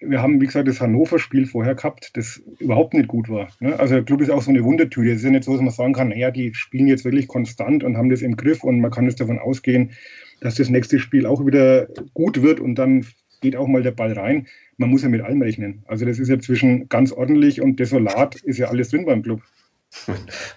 Wir 0.00 0.22
haben, 0.22 0.40
wie 0.40 0.46
gesagt, 0.46 0.66
das 0.66 0.80
Hannover-Spiel 0.80 1.46
vorher 1.46 1.74
gehabt, 1.74 2.16
das 2.16 2.42
überhaupt 2.58 2.94
nicht 2.94 3.06
gut 3.06 3.28
war. 3.28 3.48
Ne? 3.60 3.78
Also 3.78 3.94
der 3.94 4.02
Club 4.02 4.22
ist 4.22 4.30
auch 4.30 4.42
so 4.42 4.50
eine 4.50 4.64
Wundertüte. 4.64 5.10
Es 5.10 5.18
ist 5.18 5.24
ja 5.24 5.30
nicht 5.30 5.44
so, 5.44 5.52
dass 5.52 5.60
man 5.60 5.70
sagen 5.70 5.92
kann, 5.92 6.08
naja, 6.08 6.30
die 6.30 6.52
spielen 6.54 6.88
jetzt 6.88 7.04
wirklich 7.04 7.28
konstant 7.28 7.84
und 7.84 7.96
haben 7.96 8.08
das 8.08 8.22
im 8.22 8.36
Griff 8.36 8.64
und 8.64 8.80
man 8.80 8.90
kann 8.90 9.04
jetzt 9.04 9.20
davon 9.20 9.38
ausgehen, 9.38 9.92
dass 10.40 10.54
das 10.56 10.70
nächste 10.70 10.98
Spiel 10.98 11.26
auch 11.26 11.44
wieder 11.46 11.86
gut 12.14 12.42
wird 12.42 12.60
und 12.60 12.76
dann 12.76 13.04
geht 13.40 13.56
auch 13.56 13.68
mal 13.68 13.82
der 13.82 13.92
Ball 13.92 14.12
rein. 14.12 14.46
Man 14.80 14.88
muss 14.88 15.02
ja 15.02 15.10
mit 15.10 15.20
allem 15.20 15.42
rechnen. 15.42 15.82
Also 15.88 16.06
das 16.06 16.18
ist 16.18 16.30
ja 16.30 16.40
zwischen 16.40 16.88
ganz 16.88 17.12
ordentlich 17.12 17.60
und 17.60 17.78
desolat 17.78 18.36
ist 18.36 18.56
ja 18.56 18.68
alles 18.68 18.88
drin 18.88 19.04
beim 19.04 19.22
Club. 19.22 19.42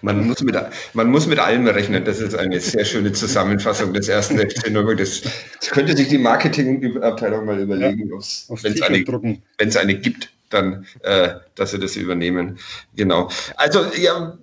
Man 0.00 0.26
muss, 0.26 0.42
mit, 0.42 0.56
man 0.94 1.10
muss 1.10 1.26
mit 1.26 1.38
allem 1.38 1.66
rechnen. 1.66 2.06
Das 2.06 2.20
ist 2.20 2.34
eine 2.34 2.58
sehr 2.58 2.86
schöne 2.86 3.12
Zusammenfassung 3.12 3.92
des 3.92 4.08
ersten 4.08 4.38
FC 4.38 4.70
Nürnberg. 4.70 4.96
Das, 4.96 5.20
das 5.60 5.68
könnte 5.68 5.94
sich 5.94 6.08
die 6.08 6.16
Marketingabteilung 6.16 7.44
mal 7.44 7.60
überlegen, 7.60 8.08
ja, 8.08 8.56
wenn 8.62 8.72
es 8.72 9.76
eine, 9.76 9.92
eine 9.92 9.94
gibt, 9.98 10.32
dann, 10.48 10.86
äh, 11.02 11.34
dass 11.54 11.72
sie 11.72 11.78
das 11.78 11.96
übernehmen. 11.96 12.58
Genau. 12.96 13.28
Also, 13.56 13.84
ja, 13.94 14.38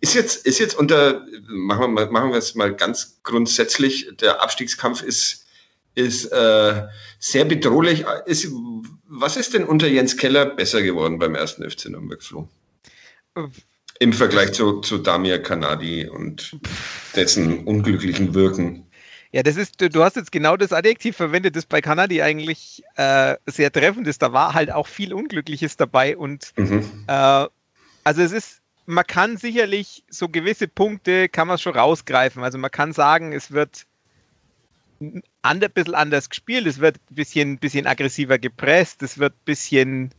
ist 0.00 0.14
jetzt, 0.14 0.44
ist 0.44 0.58
jetzt 0.58 0.76
unter, 0.76 1.24
machen 1.46 1.82
wir, 1.82 1.88
mal, 1.88 2.10
machen 2.10 2.30
wir 2.32 2.38
es 2.38 2.56
mal 2.56 2.74
ganz 2.74 3.20
grundsätzlich, 3.22 4.10
der 4.20 4.42
Abstiegskampf 4.42 5.02
ist 5.02 5.45
ist 5.96 6.26
äh, 6.26 6.86
sehr 7.18 7.44
bedrohlich. 7.46 8.04
Ist, 8.26 8.48
was 9.08 9.36
ist 9.36 9.54
denn 9.54 9.64
unter 9.64 9.88
Jens 9.88 10.16
Keller 10.16 10.46
besser 10.46 10.82
geworden 10.82 11.18
beim 11.18 11.34
ersten 11.34 11.68
FC 11.68 11.86
Nürnberg, 11.86 12.22
Flo? 12.22 12.48
Im 13.98 14.12
Vergleich 14.12 14.52
zu, 14.52 14.80
zu 14.82 14.98
Damir 14.98 15.42
Kanadi 15.42 16.08
und 16.08 16.56
dessen 17.16 17.64
unglücklichen 17.64 18.34
Wirken. 18.34 18.86
Ja, 19.32 19.42
das 19.42 19.56
ist, 19.56 19.80
du 19.80 20.04
hast 20.04 20.16
jetzt 20.16 20.32
genau 20.32 20.56
das 20.56 20.72
Adjektiv 20.72 21.16
verwendet, 21.16 21.56
das 21.56 21.66
bei 21.66 21.80
Kanadi 21.80 22.22
eigentlich 22.22 22.82
äh, 22.96 23.36
sehr 23.46 23.72
treffend 23.72 24.06
ist. 24.06 24.22
Da 24.22 24.32
war 24.32 24.54
halt 24.54 24.70
auch 24.70 24.86
viel 24.86 25.12
Unglückliches 25.12 25.76
dabei 25.76 26.16
und 26.16 26.52
mhm. 26.56 27.04
äh, 27.06 27.46
also 28.04 28.22
es 28.22 28.32
ist, 28.32 28.60
man 28.84 29.06
kann 29.06 29.36
sicherlich 29.36 30.04
so 30.08 30.28
gewisse 30.28 30.68
Punkte 30.68 31.28
kann 31.28 31.48
man 31.48 31.58
schon 31.58 31.74
rausgreifen. 31.74 32.44
Also 32.44 32.58
man 32.58 32.70
kann 32.70 32.92
sagen, 32.92 33.32
es 33.32 33.50
wird 33.50 33.86
ein 35.00 35.60
bisschen 35.74 35.94
anders 35.94 36.28
gespielt, 36.30 36.66
es 36.66 36.80
wird 36.80 36.96
ein 37.10 37.14
bisschen, 37.14 37.58
bisschen 37.58 37.86
aggressiver 37.86 38.38
gepresst, 38.38 39.02
es 39.02 39.18
wird 39.18 39.34
ein 39.34 39.44
bisschen, 39.44 40.10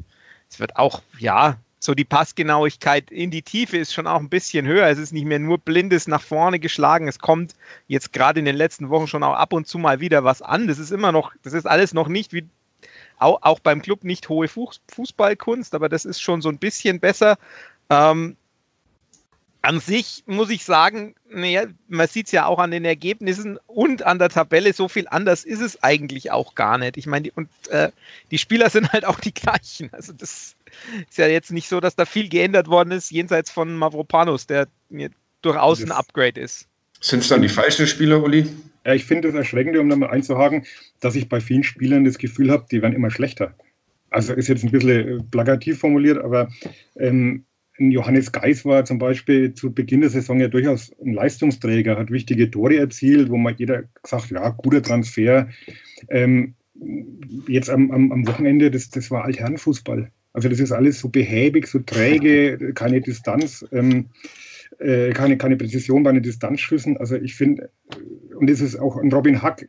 es 0.49 0.59
wird 0.59 0.75
auch, 0.75 1.01
ja, 1.19 1.57
so 1.79 1.93
die 1.93 2.05
Passgenauigkeit 2.05 3.11
in 3.11 3.31
die 3.31 3.43
Tiefe 3.43 3.77
ist 3.77 3.93
schon 3.93 4.07
auch 4.07 4.19
ein 4.19 4.29
bisschen 4.29 4.65
höher. 4.65 4.87
Es 4.87 4.97
ist 4.97 5.13
nicht 5.13 5.25
mehr 5.25 5.39
nur 5.39 5.59
blindes 5.59 6.07
nach 6.07 6.21
vorne 6.21 6.59
geschlagen. 6.59 7.07
Es 7.07 7.19
kommt 7.19 7.53
jetzt 7.87 8.13
gerade 8.13 8.39
in 8.39 8.45
den 8.45 8.55
letzten 8.55 8.89
Wochen 8.89 9.07
schon 9.07 9.23
auch 9.23 9.35
ab 9.35 9.53
und 9.53 9.67
zu 9.67 9.77
mal 9.77 9.99
wieder 9.99 10.23
was 10.23 10.41
an. 10.41 10.67
Das 10.67 10.79
ist 10.79 10.91
immer 10.91 11.11
noch, 11.11 11.33
das 11.43 11.53
ist 11.53 11.67
alles 11.67 11.93
noch 11.93 12.07
nicht 12.07 12.33
wie 12.33 12.45
auch, 13.19 13.59
beim 13.59 13.81
Club 13.81 14.03
nicht 14.03 14.29
hohe 14.29 14.47
Fußballkunst, 14.47 15.73
aber 15.73 15.89
das 15.89 16.05
ist 16.05 16.21
schon 16.21 16.41
so 16.41 16.49
ein 16.49 16.59
bisschen 16.59 16.99
besser. 16.99 17.37
Ähm, 17.89 18.37
an 19.61 19.79
sich 19.79 20.23
muss 20.27 20.49
ich 20.49 20.63
sagen, 20.63 21.15
naja, 21.29 21.65
man 21.87 22.07
sieht 22.07 22.27
es 22.27 22.31
ja 22.31 22.45
auch 22.45 22.59
an 22.59 22.71
den 22.71 22.85
Ergebnissen 22.85 23.59
und 23.67 24.03
an 24.03 24.19
der 24.19 24.29
Tabelle, 24.29 24.73
so 24.73 24.87
viel 24.87 25.07
anders 25.09 25.43
ist 25.43 25.61
es 25.61 25.83
eigentlich 25.83 26.31
auch 26.31 26.55
gar 26.55 26.77
nicht. 26.77 26.97
Ich 26.97 27.07
meine, 27.07 27.31
und 27.31 27.49
äh, 27.69 27.91
die 28.31 28.37
Spieler 28.37 28.69
sind 28.69 28.91
halt 28.93 29.05
auch 29.05 29.19
die 29.19 29.33
gleichen. 29.33 29.89
Also 29.91 30.13
das 30.13 30.55
ist 31.09 31.17
ja 31.17 31.27
jetzt 31.27 31.51
nicht 31.51 31.67
so, 31.67 31.79
dass 31.79 31.95
da 31.95 32.05
viel 32.05 32.29
geändert 32.29 32.67
worden 32.67 32.91
ist, 32.91 33.11
jenseits 33.11 33.51
von 33.51 33.75
Mavropanos, 33.75 34.47
der 34.47 34.67
mir 34.89 35.09
durchaus 35.41 35.83
ein 35.83 35.91
Upgrade 35.91 36.39
ist. 36.39 36.67
Sind 36.99 37.19
es 37.19 37.27
dann 37.27 37.41
die 37.41 37.49
falschen 37.49 37.87
Spieler, 37.87 38.23
Uli? 38.23 38.47
Ja, 38.85 38.93
ich 38.93 39.05
finde 39.05 39.27
das 39.27 39.35
Erschreckende, 39.35 39.81
um 39.81 39.87
nochmal 39.87 40.11
einzuhaken, 40.11 40.65
dass 41.01 41.15
ich 41.15 41.29
bei 41.29 41.41
vielen 41.41 41.63
Spielern 41.63 42.05
das 42.05 42.17
Gefühl 42.17 42.51
habe, 42.51 42.65
die 42.71 42.81
werden 42.81 42.95
immer 42.95 43.11
schlechter. 43.11 43.53
Also 44.09 44.33
ist 44.33 44.47
jetzt 44.47 44.63
ein 44.63 44.71
bisschen 44.71 45.29
plakativ 45.29 45.79
formuliert, 45.79 46.17
aber 46.17 46.47
ähm, 46.95 47.43
Johannes 47.79 48.31
Geis 48.31 48.65
war 48.65 48.85
zum 48.85 48.97
Beispiel 48.97 49.53
zu 49.53 49.71
Beginn 49.71 50.01
der 50.01 50.09
Saison 50.09 50.39
ja 50.39 50.47
durchaus 50.47 50.91
ein 51.03 51.13
Leistungsträger, 51.13 51.97
hat 51.97 52.11
wichtige 52.11 52.49
Tore 52.49 52.77
erzielt, 52.77 53.29
wo 53.29 53.37
man 53.37 53.55
jeder 53.57 53.83
gesagt, 54.01 54.31
ja, 54.31 54.49
guter 54.49 54.81
Transfer. 54.81 55.47
Ähm, 56.09 56.55
jetzt 57.47 57.69
am, 57.69 57.91
am, 57.91 58.11
am, 58.11 58.27
Wochenende, 58.27 58.71
das, 58.71 58.89
das 58.89 59.11
war 59.11 59.25
Altherrenfußball. 59.25 60.11
Also 60.33 60.49
das 60.49 60.59
ist 60.59 60.71
alles 60.71 60.99
so 60.99 61.09
behäbig, 61.09 61.67
so 61.67 61.79
träge, 61.79 62.73
keine 62.73 63.01
Distanz, 63.01 63.65
ähm, 63.71 64.07
äh, 64.79 65.11
keine, 65.11 65.37
keine 65.37 65.57
Präzision 65.57 66.03
bei 66.03 66.11
den 66.11 66.23
Distanzschüssen. 66.23 66.97
Also 66.97 67.15
ich 67.15 67.35
finde, 67.35 67.69
und 68.35 68.49
das 68.49 68.61
ist 68.61 68.75
auch 68.75 68.97
ein 68.97 69.11
Robin 69.11 69.41
Hack, 69.41 69.67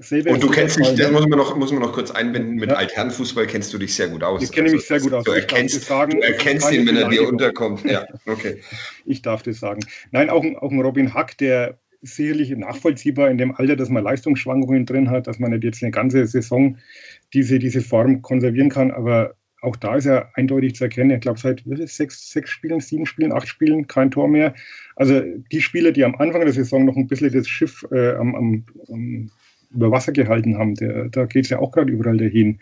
Selber 0.00 0.32
und 0.32 0.42
du 0.42 0.50
kennst 0.50 0.78
dich, 0.78 0.94
das 0.94 1.10
muss 1.10 1.26
man, 1.26 1.38
noch, 1.38 1.56
muss 1.56 1.72
man 1.72 1.80
noch 1.80 1.92
kurz 1.92 2.10
einbinden, 2.10 2.56
mit 2.56 2.68
ja. 2.68 2.76
Altherrenfußball 2.76 3.46
kennst 3.46 3.72
du 3.72 3.78
dich 3.78 3.94
sehr 3.94 4.08
gut 4.08 4.22
aus. 4.22 4.42
Ich 4.42 4.52
kenne 4.52 4.64
also, 4.64 4.76
mich 4.76 4.86
sehr 4.86 5.00
gut 5.00 5.14
aus. 5.14 5.24
Du 5.24 5.32
erkennst, 5.32 5.86
sagen, 5.86 6.20
du 6.20 6.26
erkennst 6.26 6.70
ihn, 6.70 6.86
wenn 6.86 6.96
er 6.96 7.08
dir 7.08 7.26
unterkommt. 7.26 7.84
Ja, 7.84 8.04
okay. 8.26 8.60
Ich 9.06 9.22
darf 9.22 9.42
das 9.42 9.58
sagen. 9.58 9.80
Nein, 10.10 10.28
auch, 10.28 10.44
auch 10.60 10.70
ein 10.70 10.80
Robin 10.80 11.14
Hack, 11.14 11.38
der 11.38 11.78
sicherlich 12.02 12.50
nachvollziehbar 12.50 13.30
in 13.30 13.38
dem 13.38 13.54
Alter, 13.54 13.74
dass 13.74 13.88
man 13.88 14.04
Leistungsschwankungen 14.04 14.84
drin 14.84 15.10
hat, 15.10 15.26
dass 15.26 15.38
man 15.38 15.50
nicht 15.50 15.64
jetzt 15.64 15.82
eine 15.82 15.92
ganze 15.92 16.26
Saison 16.26 16.76
diese, 17.32 17.58
diese 17.58 17.80
Form 17.80 18.20
konservieren 18.20 18.68
kann, 18.68 18.90
aber 18.90 19.34
auch 19.62 19.76
da 19.76 19.96
ist 19.96 20.06
er 20.06 20.30
eindeutig 20.34 20.74
zu 20.74 20.84
erkennen. 20.84 21.10
Ich 21.10 21.20
glaube, 21.20 21.38
seit 21.38 21.62
sechs, 21.88 22.30
sechs 22.30 22.50
Spielen, 22.50 22.80
sieben 22.80 23.06
Spielen, 23.06 23.32
acht 23.32 23.48
Spielen 23.48 23.86
kein 23.86 24.10
Tor 24.10 24.28
mehr. 24.28 24.54
Also 24.96 25.20
die 25.52 25.60
Spieler, 25.60 25.92
die 25.92 26.04
am 26.04 26.14
Anfang 26.16 26.42
der 26.42 26.52
Saison 26.52 26.84
noch 26.84 26.96
ein 26.96 27.06
bisschen 27.06 27.32
das 27.32 27.48
Schiff 27.48 27.86
äh, 27.90 28.12
am, 28.12 28.34
am, 28.34 28.64
am 28.88 29.30
über 29.70 29.90
Wasser 29.90 30.12
gehalten 30.12 30.58
haben. 30.58 30.74
Der, 30.74 31.08
da 31.08 31.26
geht 31.26 31.44
es 31.44 31.50
ja 31.50 31.58
auch 31.58 31.72
gerade 31.72 31.92
überall 31.92 32.16
dahin. 32.16 32.60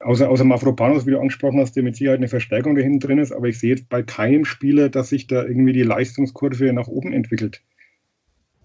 Außer, 0.00 0.28
außer 0.30 0.44
Mafropanos, 0.44 1.06
wie 1.06 1.10
du 1.10 1.18
angesprochen 1.18 1.58
hast, 1.58 1.74
der 1.74 1.82
mit 1.82 1.96
Sicherheit 1.96 2.18
eine 2.18 2.28
Verstärkung 2.28 2.76
da 2.76 2.82
hinten 2.82 3.00
drin 3.00 3.18
ist, 3.18 3.32
aber 3.32 3.48
ich 3.48 3.58
sehe 3.58 3.70
jetzt 3.70 3.88
bei 3.88 4.02
keinem 4.02 4.44
Spieler, 4.44 4.88
dass 4.88 5.08
sich 5.08 5.26
da 5.26 5.44
irgendwie 5.44 5.72
die 5.72 5.82
Leistungskurve 5.82 6.72
nach 6.72 6.86
oben 6.86 7.12
entwickelt. 7.12 7.62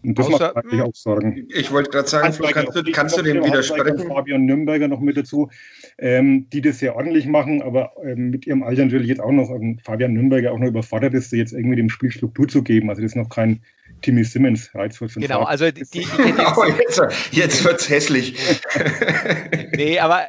Und 0.04 0.20
das 0.20 0.28
Außer, 0.28 0.54
macht 0.54 0.66
eigentlich 0.66 0.82
auch 0.82 0.94
Sorgen. 0.94 1.48
Ich 1.50 1.72
wollte 1.72 1.90
gerade 1.90 2.10
sagen, 2.10 2.34
Flo, 2.34 2.50
kannst, 2.52 2.76
du, 2.76 2.84
kannst 2.92 3.18
du 3.18 3.22
dem 3.22 3.44
widersprechen? 3.44 4.00
Fabian 4.00 4.46
Nürnberger 4.46 4.88
noch 4.88 5.00
mit 5.00 5.16
dazu, 5.16 5.50
ähm, 5.98 6.50
die 6.50 6.62
das 6.62 6.80
sehr 6.80 6.96
ordentlich 6.96 7.26
machen, 7.26 7.62
aber 7.62 7.94
ähm, 8.04 8.30
mit 8.30 8.46
ihrem 8.46 8.64
Alter 8.64 8.84
natürlich 8.84 9.08
jetzt 9.08 9.22
auch 9.22 9.32
noch, 9.32 9.50
ähm, 9.50 9.80
Fabian 9.84 10.14
Nürnberger 10.14 10.52
auch 10.52 10.60
noch 10.60 10.68
überfordert 10.68 11.14
ist, 11.14 11.32
jetzt 11.32 11.54
irgendwie 11.54 11.78
dem 11.78 11.90
Spiel 11.90 12.12
Struktur 12.12 12.48
zu 12.48 12.64
geben. 12.64 12.90
Also 12.90 13.02
das 13.02 13.12
ist 13.12 13.16
noch 13.16 13.30
kein 13.30 13.62
Timmy 14.02 14.24
Simmons 14.26 14.70
reizvoll 14.76 15.08
von 15.08 15.22
Genau, 15.22 15.44
also 15.44 15.72
die, 15.72 15.84
die, 15.94 16.06
oh, 16.58 16.66
jetzt, 16.66 17.02
jetzt 17.32 17.64
wird 17.64 17.80
es 17.80 17.90
hässlich. 17.90 18.60
nee, 19.76 20.00
aber 20.00 20.28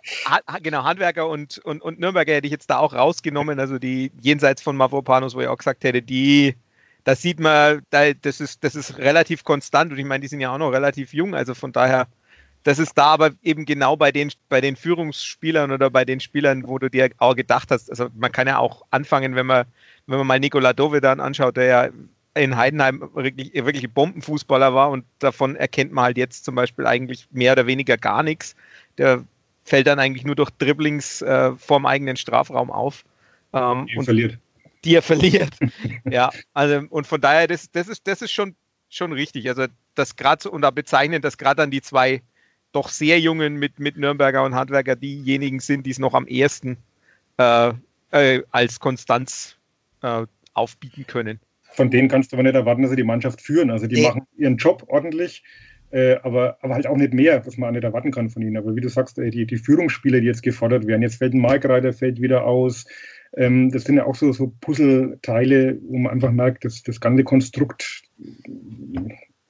genau, 0.62 0.84
Handwerker 0.84 1.28
und, 1.28 1.58
und, 1.58 1.82
und 1.82 1.98
Nürnberger 1.98 2.34
hätte 2.34 2.46
ich 2.46 2.52
jetzt 2.52 2.70
da 2.70 2.78
auch 2.78 2.94
rausgenommen, 2.94 3.58
also 3.58 3.78
die 3.78 4.12
jenseits 4.20 4.62
von 4.62 4.76
Mavropanos, 4.76 5.34
wo 5.34 5.40
ich 5.40 5.48
auch 5.48 5.58
gesagt 5.58 5.82
hätte, 5.84 6.00
die, 6.00 6.54
das 7.04 7.22
sieht 7.22 7.38
man, 7.38 7.82
das 7.90 8.40
ist, 8.40 8.64
das 8.64 8.74
ist 8.74 8.98
relativ 8.98 9.44
konstant 9.44 9.92
und 9.92 9.98
ich 9.98 10.04
meine, 10.04 10.22
die 10.22 10.28
sind 10.28 10.40
ja 10.40 10.52
auch 10.52 10.58
noch 10.58 10.70
relativ 10.70 11.12
jung, 11.12 11.34
also 11.34 11.54
von 11.54 11.72
daher, 11.72 12.08
das 12.62 12.78
ist 12.78 12.96
da 12.96 13.06
aber 13.06 13.32
eben 13.42 13.66
genau 13.66 13.94
bei 13.96 14.10
den, 14.10 14.32
bei 14.48 14.62
den 14.62 14.74
Führungsspielern 14.74 15.70
oder 15.70 15.90
bei 15.90 16.06
den 16.06 16.20
Spielern, 16.20 16.66
wo 16.66 16.78
du 16.78 16.88
dir 16.88 17.10
auch 17.18 17.36
gedacht 17.36 17.70
hast, 17.70 17.90
also 17.90 18.08
man 18.16 18.32
kann 18.32 18.48
ja 18.48 18.58
auch 18.58 18.82
anfangen, 18.90 19.34
wenn 19.34 19.46
man, 19.46 19.66
wenn 20.06 20.18
man 20.18 20.26
mal 20.26 20.40
Nikola 20.40 20.72
Dovedan 20.72 21.20
anschaut, 21.20 21.56
der 21.56 21.64
ja 21.64 21.88
in 22.34 22.56
Heidenheim 22.56 23.08
wirklich, 23.14 23.52
wirklich 23.54 23.90
Bombenfußballer 23.92 24.74
war 24.74 24.90
und 24.90 25.04
davon 25.20 25.56
erkennt 25.56 25.92
man 25.92 26.04
halt 26.04 26.18
jetzt 26.18 26.44
zum 26.44 26.54
Beispiel 26.54 26.86
eigentlich 26.86 27.28
mehr 27.30 27.52
oder 27.52 27.66
weniger 27.66 27.96
gar 27.96 28.22
nichts. 28.22 28.56
Der 28.98 29.24
fällt 29.64 29.86
dann 29.86 29.98
eigentlich 29.98 30.24
nur 30.24 30.34
durch 30.34 30.50
Dribblings 30.50 31.22
äh, 31.22 31.52
vorm 31.56 31.86
eigenen 31.86 32.16
Strafraum 32.16 32.70
auf. 32.70 33.04
Ähm, 33.52 33.86
er 33.88 34.02
verliert. 34.02 34.38
Die 34.84 34.94
er 34.94 35.02
verliert. 35.02 35.56
ja, 36.10 36.30
also 36.52 36.82
und 36.90 37.06
von 37.06 37.20
daher, 37.20 37.46
das, 37.46 37.70
das, 37.70 37.88
ist, 37.88 38.06
das 38.06 38.22
ist 38.22 38.32
schon, 38.32 38.54
schon 38.88 39.12
richtig. 39.12 39.48
Also 39.48 39.66
das 39.94 40.16
gerade 40.16 40.42
so, 40.42 40.52
und 40.52 40.62
da 40.62 40.70
bezeichnen 40.70 41.22
das 41.22 41.38
gerade 41.38 41.56
dann 41.56 41.70
die 41.70 41.82
zwei 41.82 42.22
doch 42.72 42.88
sehr 42.88 43.20
jungen 43.20 43.54
mit, 43.54 43.78
mit 43.78 43.96
Nürnberger 43.96 44.44
und 44.44 44.54
Handwerker 44.54 44.96
diejenigen 44.96 45.60
sind, 45.60 45.86
die 45.86 45.90
es 45.90 45.98
noch 45.98 46.12
am 46.12 46.26
ersten 46.26 46.76
äh, 47.38 47.72
äh, 48.10 48.42
als 48.50 48.80
Konstanz 48.80 49.56
äh, 50.02 50.26
aufbieten 50.54 51.06
können. 51.06 51.40
Von 51.62 51.90
denen 51.90 52.08
kannst 52.08 52.32
du 52.32 52.36
aber 52.36 52.44
nicht 52.44 52.54
erwarten, 52.54 52.82
dass 52.82 52.90
sie 52.90 52.96
die 52.96 53.04
Mannschaft 53.04 53.40
führen. 53.40 53.70
Also 53.70 53.86
die 53.86 53.96
nee. 53.96 54.02
machen 54.02 54.22
ihren 54.36 54.56
Job 54.56 54.84
ordentlich, 54.86 55.42
äh, 55.90 56.16
aber, 56.22 56.58
aber 56.60 56.74
halt 56.74 56.86
auch 56.86 56.96
nicht 56.96 57.12
mehr, 57.12 57.44
was 57.44 57.56
man 57.56 57.74
nicht 57.74 57.84
erwarten 57.84 58.12
kann 58.12 58.30
von 58.30 58.42
ihnen. 58.42 58.56
Aber 58.56 58.76
wie 58.76 58.80
du 58.80 58.88
sagst, 58.88 59.16
die, 59.16 59.46
die 59.46 59.56
Führungsspieler, 59.56 60.20
die 60.20 60.26
jetzt 60.26 60.42
gefordert 60.42 60.86
werden, 60.86 61.02
jetzt 61.02 61.16
fällt 61.16 61.34
ein 61.34 61.40
Markreiter, 61.40 61.92
fällt 61.92 62.20
wieder 62.20 62.44
aus. 62.44 62.86
Ähm, 63.36 63.70
das 63.70 63.84
sind 63.84 63.96
ja 63.96 64.06
auch 64.06 64.14
so, 64.14 64.32
so 64.32 64.52
Puzzleteile, 64.60 65.78
wo 65.82 65.98
man 65.98 66.12
einfach 66.12 66.30
merkt, 66.30 66.64
dass 66.64 66.82
das 66.82 67.00
ganze 67.00 67.24
Konstrukt 67.24 68.02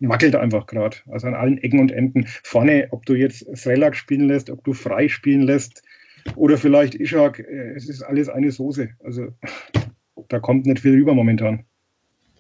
wackelt 0.01 0.35
einfach 0.37 0.67
gerade. 0.67 0.97
Also 1.11 1.27
an 1.27 1.35
allen 1.35 1.59
Ecken 1.59 1.81
und 1.81 1.93
Enden. 1.93 2.27
Vorne, 2.43 2.89
ob 2.91 3.07
du 3.07 3.15
jetzt 3.15 3.47
Srelak 3.57 3.97
spielen 3.97 4.29
lässt, 4.29 4.51
ob 4.51 4.65
du 4.65 4.73
frei 4.73 5.09
spielen 5.09 5.43
lässt 5.43 5.83
oder 6.37 6.57
vielleicht 6.57 6.95
Ishak, 6.95 7.39
äh, 7.39 7.75
es 7.75 7.89
ist 7.89 8.03
alles 8.03 8.29
eine 8.29 8.51
Soße. 8.51 8.89
Also 9.05 9.29
da 10.29 10.39
kommt 10.39 10.67
nicht 10.67 10.81
viel 10.81 10.95
rüber 10.95 11.15
momentan. 11.15 11.65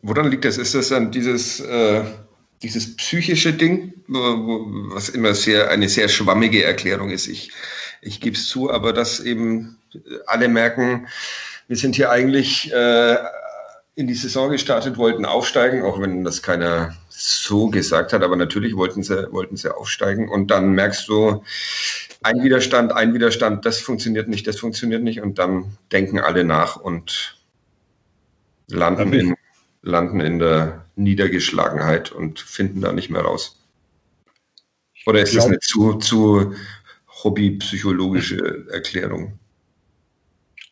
Woran 0.03 0.31
liegt 0.31 0.45
das? 0.45 0.59
Ist 0.59 0.75
das 0.75 0.89
dann 0.89 1.11
dieses, 1.11 1.61
äh, 1.61 2.03
dieses 2.63 2.97
psychische 2.97 3.53
Ding, 3.53 3.93
was 4.07 5.09
immer 5.09 5.35
sehr 5.35 5.71
eine 5.71 5.89
sehr 5.89 6.09
schwammige 6.09 6.63
Erklärung 6.63 7.11
ist? 7.11 7.27
Ich, 7.27 7.51
ich 8.05 8.21
gebe 8.21 8.37
es 8.37 8.49
zu, 8.49 8.71
aber 8.71 8.93
dass 8.93 9.21
eben 9.21 9.79
alle 10.27 10.49
merken, 10.49 11.09
wir 11.69 11.77
sind 11.77 11.97
hier 11.97 12.11
eigentlich 12.11 12.73
äh, 12.73 13.17
in 13.95 14.07
die 14.07 14.15
Saison 14.15 14.51
gestartet, 14.51 14.97
wollten 14.97 15.25
aufsteigen, 15.25 15.83
auch 15.83 16.01
wenn 16.01 16.25
das 16.25 16.43
keiner 16.43 16.95
so 17.09 17.69
gesagt 17.69 18.13
hat, 18.13 18.23
aber 18.23 18.37
natürlich 18.37 18.77
wollten 18.77 19.03
sie, 19.03 19.33
wollten 19.33 19.57
sie 19.57 19.75
aufsteigen. 19.75 20.29
Und 20.29 20.51
dann 20.51 20.73
merkst 20.73 21.09
du, 21.09 21.43
ein 22.23 22.43
Widerstand, 22.43 22.93
ein 22.93 23.15
Widerstand, 23.15 23.65
das 23.65 23.81
funktioniert 23.81 24.29
nicht, 24.29 24.47
das 24.47 24.59
funktioniert 24.59 25.03
nicht. 25.03 25.21
Und 25.21 25.39
dann 25.39 25.77
denken 25.93 26.19
alle 26.19 26.45
nach 26.45 26.77
und 26.77 27.39
landen, 28.69 29.13
in, 29.13 29.35
landen 29.83 30.21
in 30.21 30.39
der 30.39 30.87
Niedergeschlagenheit 30.97 32.11
und 32.11 32.41
finden 32.41 32.81
da 32.81 32.93
nicht 32.93 33.11
mehr 33.11 33.23
raus. 33.23 33.61
Oder 35.07 35.21
ist 35.21 35.37
das 35.37 35.47
eine 35.47 35.61
zu, 35.61 35.95
zu 35.95 36.55
hobbypsychologische 37.25 38.67
Erklärung? 38.71 39.39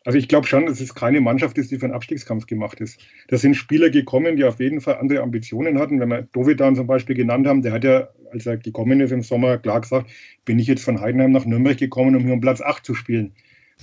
Also 0.05 0.17
ich 0.17 0.27
glaube 0.27 0.47
schon, 0.47 0.65
dass 0.65 0.81
es 0.81 0.93
keine 0.93 1.21
Mannschaft 1.21 1.57
ist, 1.57 1.71
die 1.71 1.77
für 1.77 1.85
einen 1.85 1.93
Abstiegskampf 1.93 2.45
gemacht 2.45 2.81
ist. 2.81 2.99
Da 3.29 3.37
sind 3.37 3.55
Spieler 3.55 3.89
gekommen, 3.89 4.35
die 4.35 4.43
auf 4.43 4.59
jeden 4.59 4.81
Fall 4.81 4.97
andere 4.97 5.21
Ambitionen 5.21 5.79
hatten. 5.79 5.99
Wenn 5.99 6.09
wir 6.09 6.23
Dovedan 6.33 6.75
zum 6.75 6.87
Beispiel 6.87 7.15
genannt 7.15 7.47
haben, 7.47 7.61
der 7.61 7.71
hat 7.71 7.83
ja, 7.85 8.09
als 8.31 8.45
er 8.45 8.57
gekommen 8.57 8.99
ist 8.99 9.11
im 9.11 9.23
Sommer, 9.23 9.57
klar 9.57 9.79
gesagt, 9.79 10.11
bin 10.43 10.59
ich 10.59 10.67
jetzt 10.67 10.83
von 10.83 10.99
Heidenheim 10.99 11.31
nach 11.31 11.45
Nürnberg 11.45 11.77
gekommen, 11.77 12.15
um 12.15 12.23
hier 12.23 12.33
um 12.33 12.41
Platz 12.41 12.61
8 12.61 12.85
zu 12.85 12.95
spielen. 12.95 13.33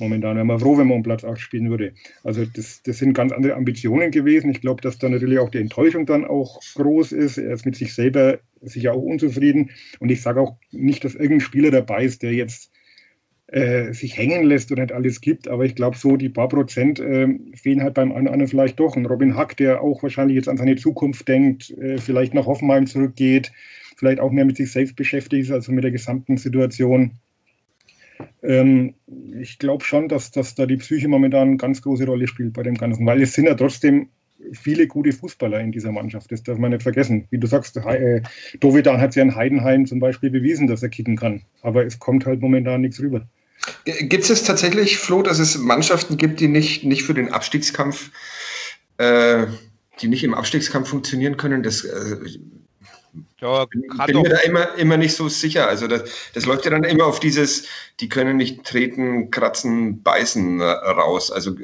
Momentan 0.00 0.36
wären 0.36 0.46
wir 0.46 0.58
froh, 0.58 0.78
wenn 0.78 0.88
man 0.88 0.98
um 0.98 1.02
Platz 1.02 1.24
8 1.24 1.38
spielen 1.38 1.70
würde. 1.70 1.92
Also 2.24 2.44
das, 2.44 2.82
das 2.82 2.98
sind 2.98 3.12
ganz 3.12 3.32
andere 3.32 3.54
Ambitionen 3.54 4.10
gewesen. 4.10 4.50
Ich 4.50 4.60
glaube, 4.60 4.82
dass 4.82 4.98
da 4.98 5.08
natürlich 5.08 5.38
auch 5.38 5.50
die 5.50 5.58
Enttäuschung 5.58 6.06
dann 6.06 6.24
auch 6.24 6.60
groß 6.74 7.12
ist. 7.12 7.38
Er 7.38 7.52
ist 7.52 7.66
mit 7.66 7.76
sich 7.76 7.94
selber 7.94 8.38
sicher 8.62 8.94
auch 8.94 9.02
unzufrieden. 9.02 9.70
Und 10.00 10.10
ich 10.10 10.22
sage 10.22 10.40
auch 10.40 10.56
nicht, 10.72 11.04
dass 11.04 11.14
irgendein 11.14 11.40
Spieler 11.40 11.70
dabei 11.70 12.04
ist, 12.04 12.22
der 12.22 12.32
jetzt 12.32 12.72
äh, 13.52 13.92
sich 13.92 14.16
hängen 14.16 14.44
lässt 14.44 14.70
und 14.70 14.78
nicht 14.78 14.92
alles 14.92 15.20
gibt. 15.20 15.48
Aber 15.48 15.64
ich 15.64 15.74
glaube, 15.74 15.96
so 15.96 16.16
die 16.16 16.28
paar 16.28 16.48
Prozent 16.48 17.00
äh, 17.00 17.28
fehlen 17.54 17.82
halt 17.82 17.94
beim 17.94 18.12
einen 18.12 18.22
oder 18.22 18.32
anderen 18.32 18.48
vielleicht 18.48 18.78
doch. 18.78 18.96
Und 18.96 19.06
Robin 19.06 19.36
Hack, 19.36 19.56
der 19.56 19.82
auch 19.82 20.02
wahrscheinlich 20.02 20.36
jetzt 20.36 20.48
an 20.48 20.56
seine 20.56 20.76
Zukunft 20.76 21.26
denkt, 21.26 21.70
äh, 21.78 21.98
vielleicht 21.98 22.32
nach 22.32 22.46
Hoffenheim 22.46 22.86
zurückgeht, 22.86 23.52
vielleicht 23.96 24.20
auch 24.20 24.30
mehr 24.30 24.44
mit 24.44 24.56
sich 24.56 24.70
selbst 24.70 24.96
beschäftigt 24.96 25.44
ist, 25.44 25.50
also 25.50 25.72
mit 25.72 25.84
der 25.84 25.90
gesamten 25.90 26.36
Situation. 26.36 27.18
Ähm, 28.42 28.94
ich 29.40 29.58
glaube 29.58 29.84
schon, 29.84 30.08
dass, 30.08 30.30
dass 30.30 30.54
da 30.54 30.66
die 30.66 30.76
Psyche 30.76 31.08
momentan 31.08 31.48
eine 31.48 31.56
ganz 31.56 31.82
große 31.82 32.06
Rolle 32.06 32.26
spielt 32.26 32.52
bei 32.52 32.62
dem 32.62 32.76
Ganzen, 32.76 33.06
weil 33.06 33.22
es 33.22 33.32
sind 33.32 33.46
ja 33.46 33.54
trotzdem 33.54 34.08
viele 34.52 34.86
gute 34.86 35.12
Fußballer 35.12 35.60
in 35.60 35.72
dieser 35.72 35.92
Mannschaft. 35.92 36.32
Das 36.32 36.42
darf 36.42 36.58
man 36.58 36.70
nicht 36.70 36.82
vergessen. 36.82 37.26
Wie 37.30 37.38
du 37.38 37.46
sagst, 37.46 37.76
äh, 37.76 38.22
Dovedan 38.60 39.00
hat 39.00 39.14
ja 39.14 39.22
in 39.22 39.34
Heidenheim 39.34 39.86
zum 39.86 40.00
Beispiel 40.00 40.30
bewiesen, 40.30 40.66
dass 40.66 40.82
er 40.82 40.88
kicken 40.88 41.16
kann. 41.16 41.42
Aber 41.62 41.84
es 41.84 41.98
kommt 41.98 42.26
halt 42.26 42.40
momentan 42.40 42.80
nichts 42.80 43.00
rüber. 43.00 43.26
Gibt 43.84 44.28
es 44.28 44.42
tatsächlich, 44.42 44.98
Flo, 44.98 45.22
dass 45.22 45.38
es 45.38 45.58
Mannschaften 45.58 46.16
gibt, 46.16 46.40
die 46.40 46.48
nicht, 46.48 46.84
nicht 46.84 47.02
für 47.02 47.14
den 47.14 47.30
Abstiegskampf, 47.30 48.10
äh, 48.96 49.46
die 50.00 50.08
nicht 50.08 50.24
im 50.24 50.34
Abstiegskampf 50.34 50.88
funktionieren 50.88 51.36
können? 51.36 51.62
Das, 51.62 51.84
äh, 51.84 52.16
ja, 53.40 53.64
bin, 53.66 53.82
bin 54.06 54.22
mir 54.22 54.28
da 54.28 54.38
immer, 54.38 54.74
immer 54.76 54.96
nicht 54.96 55.14
so 55.14 55.28
sicher. 55.28 55.68
Also 55.68 55.86
das, 55.86 56.04
das 56.34 56.46
läuft 56.46 56.64
ja 56.64 56.70
dann 56.70 56.84
immer 56.84 57.06
auf 57.06 57.20
dieses, 57.20 57.66
die 58.00 58.08
können 58.08 58.36
nicht 58.36 58.64
treten, 58.64 59.30
kratzen, 59.30 60.02
beißen 60.02 60.60
äh, 60.60 60.64
raus. 60.64 61.30
Also 61.30 61.54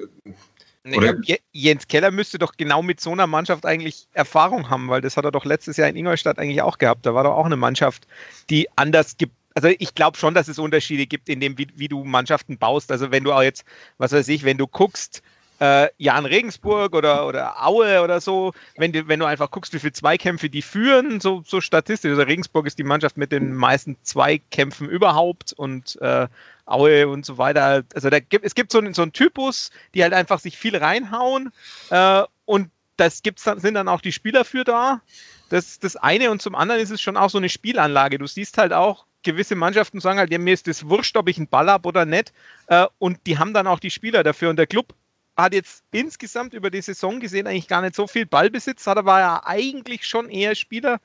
oder? 0.94 1.16
Jens 1.52 1.88
Keller 1.88 2.10
müsste 2.10 2.38
doch 2.38 2.52
genau 2.56 2.82
mit 2.82 3.00
so 3.00 3.10
einer 3.10 3.26
Mannschaft 3.26 3.66
eigentlich 3.66 4.06
Erfahrung 4.12 4.70
haben, 4.70 4.88
weil 4.88 5.00
das 5.00 5.16
hat 5.16 5.24
er 5.24 5.32
doch 5.32 5.44
letztes 5.44 5.76
Jahr 5.76 5.88
in 5.88 5.96
Ingolstadt 5.96 6.38
eigentlich 6.38 6.62
auch 6.62 6.78
gehabt. 6.78 7.04
Da 7.06 7.14
war 7.14 7.24
doch 7.24 7.34
auch 7.34 7.46
eine 7.46 7.56
Mannschaft, 7.56 8.06
die 8.50 8.68
anders 8.76 9.16
gibt 9.16 9.32
also 9.56 9.68
ich 9.78 9.94
glaube 9.94 10.18
schon, 10.18 10.34
dass 10.34 10.48
es 10.48 10.58
Unterschiede 10.58 11.06
gibt 11.06 11.30
in 11.30 11.40
dem, 11.40 11.56
wie, 11.56 11.66
wie, 11.76 11.88
du 11.88 12.04
Mannschaften 12.04 12.58
baust. 12.58 12.92
Also 12.92 13.10
wenn 13.10 13.24
du 13.24 13.32
auch 13.32 13.40
jetzt, 13.40 13.64
was 13.96 14.12
weiß 14.12 14.28
ich, 14.28 14.44
wenn 14.44 14.58
du 14.58 14.66
guckst, 14.66 15.22
äh, 15.60 15.88
Jan 15.98 16.26
Regensburg 16.26 16.94
oder, 16.94 17.26
oder 17.26 17.66
Aue 17.66 18.02
oder 18.02 18.20
so, 18.20 18.52
wenn 18.76 18.92
du, 18.92 19.08
wenn 19.08 19.20
du 19.20 19.26
einfach 19.26 19.50
guckst, 19.50 19.72
wie 19.72 19.78
viele 19.78 19.92
Zweikämpfe 19.92 20.50
die 20.50 20.62
führen, 20.62 21.20
so, 21.20 21.42
so 21.46 21.60
statistisch. 21.60 22.10
Also 22.10 22.22
Regensburg 22.22 22.66
ist 22.66 22.78
die 22.78 22.84
Mannschaft 22.84 23.16
mit 23.16 23.32
den 23.32 23.54
meisten 23.54 23.96
Zweikämpfen 24.02 24.88
überhaupt 24.88 25.52
und 25.52 26.00
äh, 26.00 26.28
Aue 26.66 27.08
und 27.08 27.24
so 27.24 27.38
weiter. 27.38 27.84
Also 27.94 28.10
da 28.10 28.18
gibt, 28.20 28.44
es 28.44 28.54
gibt 28.54 28.72
so 28.72 28.78
einen, 28.78 28.92
so 28.92 29.02
einen 29.02 29.12
Typus, 29.12 29.70
die 29.94 30.02
halt 30.02 30.12
einfach 30.12 30.40
sich 30.40 30.56
viel 30.58 30.76
reinhauen 30.76 31.52
äh, 31.90 32.22
und 32.44 32.70
das 32.96 33.22
gibt's 33.22 33.44
dann, 33.44 33.60
sind 33.60 33.74
dann 33.74 33.88
auch 33.88 34.00
die 34.00 34.12
Spieler 34.12 34.44
für 34.44 34.64
da. 34.64 35.00
Das 35.48 35.78
das 35.78 35.96
eine 35.96 36.30
und 36.30 36.42
zum 36.42 36.54
anderen 36.54 36.80
ist 36.80 36.90
es 36.90 37.00
schon 37.00 37.16
auch 37.16 37.30
so 37.30 37.38
eine 37.38 37.48
Spielanlage. 37.48 38.18
Du 38.18 38.26
siehst 38.26 38.58
halt 38.58 38.72
auch, 38.72 39.06
gewisse 39.22 39.54
Mannschaften 39.54 40.00
sagen 40.00 40.18
halt, 40.18 40.30
ja, 40.32 40.38
mir 40.38 40.54
ist 40.54 40.66
das 40.66 40.88
wurscht, 40.88 41.16
ob 41.16 41.28
ich 41.28 41.36
einen 41.36 41.48
Ball 41.48 41.68
habe 41.68 41.86
oder 41.88 42.06
nicht. 42.06 42.32
Äh, 42.68 42.86
und 42.98 43.18
die 43.26 43.38
haben 43.38 43.52
dann 43.52 43.66
auch 43.66 43.80
die 43.80 43.90
Spieler 43.90 44.22
dafür. 44.22 44.50
Und 44.50 44.56
der 44.56 44.66
Club 44.66 44.94
hat 45.36 45.52
jetzt 45.52 45.84
insgesamt 45.92 46.54
über 46.54 46.70
die 46.70 46.80
Saison 46.80 47.20
gesehen 47.20 47.46
eigentlich 47.46 47.68
gar 47.68 47.82
nicht 47.82 47.94
so 47.94 48.06
viel 48.06 48.26
Ballbesitz, 48.26 48.86
hat 48.86 48.96
aber 48.96 49.20
ja 49.20 49.42
eigentlich 49.44 50.06
schon 50.06 50.30
eher 50.30 50.54
Spieler, 50.54 51.00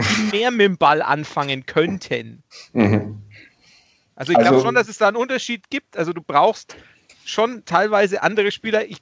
die 0.00 0.36
mehr 0.36 0.50
mit 0.50 0.60
dem 0.62 0.78
Ball 0.78 1.02
anfangen 1.02 1.66
könnten. 1.66 2.42
Mhm. 2.72 3.22
Also 4.16 4.32
ich 4.32 4.38
glaube 4.38 4.56
also, 4.56 4.66
schon, 4.66 4.74
dass 4.74 4.88
es 4.88 4.98
da 4.98 5.08
einen 5.08 5.16
Unterschied 5.16 5.70
gibt. 5.70 5.96
Also 5.96 6.12
du 6.12 6.22
brauchst 6.22 6.76
schon 7.24 7.64
teilweise 7.64 8.22
andere 8.22 8.50
Spieler. 8.50 8.86
Ich, 8.86 8.98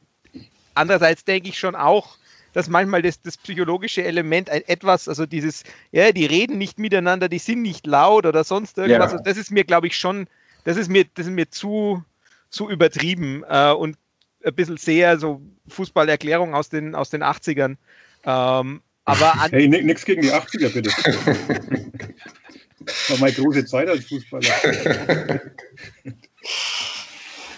andererseits 0.74 1.24
denke 1.24 1.50
ich 1.50 1.58
schon 1.58 1.74
auch, 1.74 2.16
dass 2.52 2.68
manchmal 2.68 3.02
das, 3.02 3.20
das 3.22 3.36
psychologische 3.36 4.04
Element 4.04 4.50
ein 4.50 4.62
etwas, 4.66 5.08
also 5.08 5.26
dieses, 5.26 5.64
ja, 5.90 6.12
die 6.12 6.26
reden 6.26 6.58
nicht 6.58 6.78
miteinander, 6.78 7.28
die 7.28 7.38
sind 7.38 7.62
nicht 7.62 7.86
laut 7.86 8.26
oder 8.26 8.44
sonst 8.44 8.78
irgendwas. 8.78 9.12
Ja. 9.12 9.18
Also 9.18 9.24
das 9.24 9.36
ist 9.36 9.50
mir, 9.50 9.64
glaube 9.64 9.86
ich, 9.86 9.98
schon, 9.98 10.26
das 10.64 10.76
ist 10.76 10.88
mir, 10.88 11.04
das 11.14 11.26
ist 11.26 11.32
mir 11.32 11.50
zu, 11.50 12.04
zu 12.50 12.68
übertrieben 12.68 13.44
äh, 13.48 13.72
und 13.72 13.96
ein 14.44 14.54
bisschen 14.54 14.76
sehr 14.76 15.18
so 15.18 15.40
Fußballerklärung 15.68 16.54
aus 16.54 16.68
den, 16.68 16.94
aus 16.94 17.10
den 17.10 17.22
80ern. 17.22 17.76
Ähm, 18.24 18.82
aber 19.04 19.34
hey, 19.50 19.68
nichts 19.68 20.04
gegen 20.04 20.22
die 20.22 20.32
80er, 20.32 20.72
bitte. 20.72 20.90
das 22.84 23.10
war 23.10 23.18
meine 23.18 23.32
große 23.32 23.64
Zeit 23.66 23.88
als 23.88 24.06
Fußballer. 24.06 25.40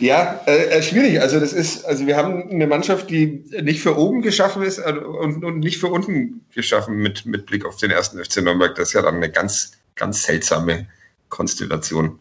Ja, 0.01 0.42
äh, 0.47 0.66
äh, 0.66 0.83
schwierig. 0.83 1.20
Also 1.20 1.38
das 1.38 1.53
ist, 1.53 1.85
also 1.85 2.07
wir 2.07 2.16
haben 2.16 2.51
eine 2.51 2.66
Mannschaft, 2.66 3.11
die 3.11 3.44
nicht 3.62 3.81
für 3.81 3.97
oben 3.97 4.23
geschaffen 4.23 4.62
ist 4.62 4.79
äh, 4.79 4.92
und, 4.92 5.44
und 5.44 5.61
nicht 5.61 5.79
für 5.79 5.87
unten 5.87 6.44
geschaffen 6.55 6.97
mit, 6.97 7.27
mit 7.27 7.47
Blick 7.47 7.64
auf 7.64 7.77
den 7.77 7.90
ersten 7.90 8.23
FC 8.23 8.42
Nürnberg. 8.42 8.75
Das 8.75 8.88
ist 8.88 8.94
ja 8.94 9.03
dann 9.03 9.16
eine 9.16 9.31
ganz, 9.31 9.73
ganz 9.94 10.25
seltsame 10.25 10.87
Konstellation. 11.29 12.18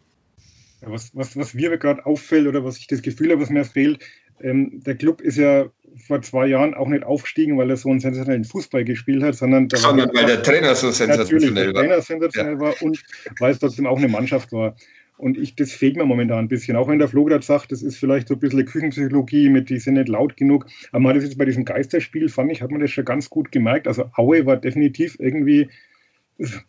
Ja, 0.82 0.91
was, 0.91 1.15
was, 1.15 1.36
was 1.36 1.54
mir 1.54 1.76
gerade 1.78 2.06
auffällt 2.06 2.47
oder 2.47 2.63
was 2.63 2.78
ich 2.78 2.88
das 2.88 3.02
Gefühl 3.02 3.32
habe, 3.32 3.41
was 3.41 3.49
mir 3.49 3.65
fehlt, 3.65 4.04
ähm, 4.41 4.82
der 4.86 4.96
Club 4.96 5.22
ist 5.22 5.38
ja 5.38 5.65
vor 6.08 6.22
zwei 6.22 6.48
Jahren 6.48 6.74
auch 6.74 6.88
nicht 6.88 7.04
aufgestiegen, 7.04 7.58
weil 7.58 7.69
er 7.69 7.78
so 7.78 7.89
einen 7.89 8.00
sensationellen 8.00 8.46
Fußball 8.46 8.84
gespielt 8.84 9.24
hat, 9.24 9.36
sondern, 9.36 9.69
sondern 9.69 10.10
weil 10.13 10.26
der 10.26 10.41
Trainer 10.41 10.76
so 10.76 10.91
sensationell 10.91 11.67
war. 11.67 11.74
Der 11.74 11.74
Trainer 11.74 12.02
sensationell 12.02 12.54
ja. 12.54 12.60
war 12.60 12.82
und 12.82 13.04
weil 13.39 13.52
es 13.52 13.60
trotzdem 13.60 13.86
auch 13.86 13.98
eine 13.98 14.08
Mannschaft 14.08 14.52
war. 14.52 14.76
Und 15.17 15.38
ich, 15.38 15.56
das 15.56 15.72
fehlt 15.72 15.96
mir 15.96 16.06
momentan 16.06 16.39
ein 16.39 16.48
bisschen. 16.48 16.76
Auch 16.76 16.88
wenn 16.88 17.00
der 17.00 17.08
Flo 17.08 17.24
gerade 17.24 17.46
sagt, 17.46 17.72
das 17.72 17.84
ist 17.84 17.98
vielleicht 17.98 18.28
so 18.28 18.34
ein 18.34 18.39
bisschen 18.39 18.65
Küchenpsychologie 18.65 19.50
mit, 19.50 19.69
die 19.69 19.80
sind 19.80 19.93
nicht 19.93 20.10
laut 20.10 20.36
genug. 20.36 20.65
Aber 20.91 21.02
man 21.02 21.10
hat 21.12 21.17
das 21.17 21.26
jetzt 21.26 21.38
bei 21.38 21.46
diesem 21.46 21.65
Geisterspiel, 21.65 22.30
fand 22.30 22.52
ich, 22.52 22.62
hat 22.62 22.72
man 22.72 22.82
das 22.82 22.91
schon 22.91 23.06
ganz 23.06 23.30
gut 23.30 23.52
gemerkt. 23.52 23.88
Also 23.88 24.10
Aue 24.15 24.46
war 24.46 24.58
definitiv 24.58 25.15
irgendwie 25.19 25.69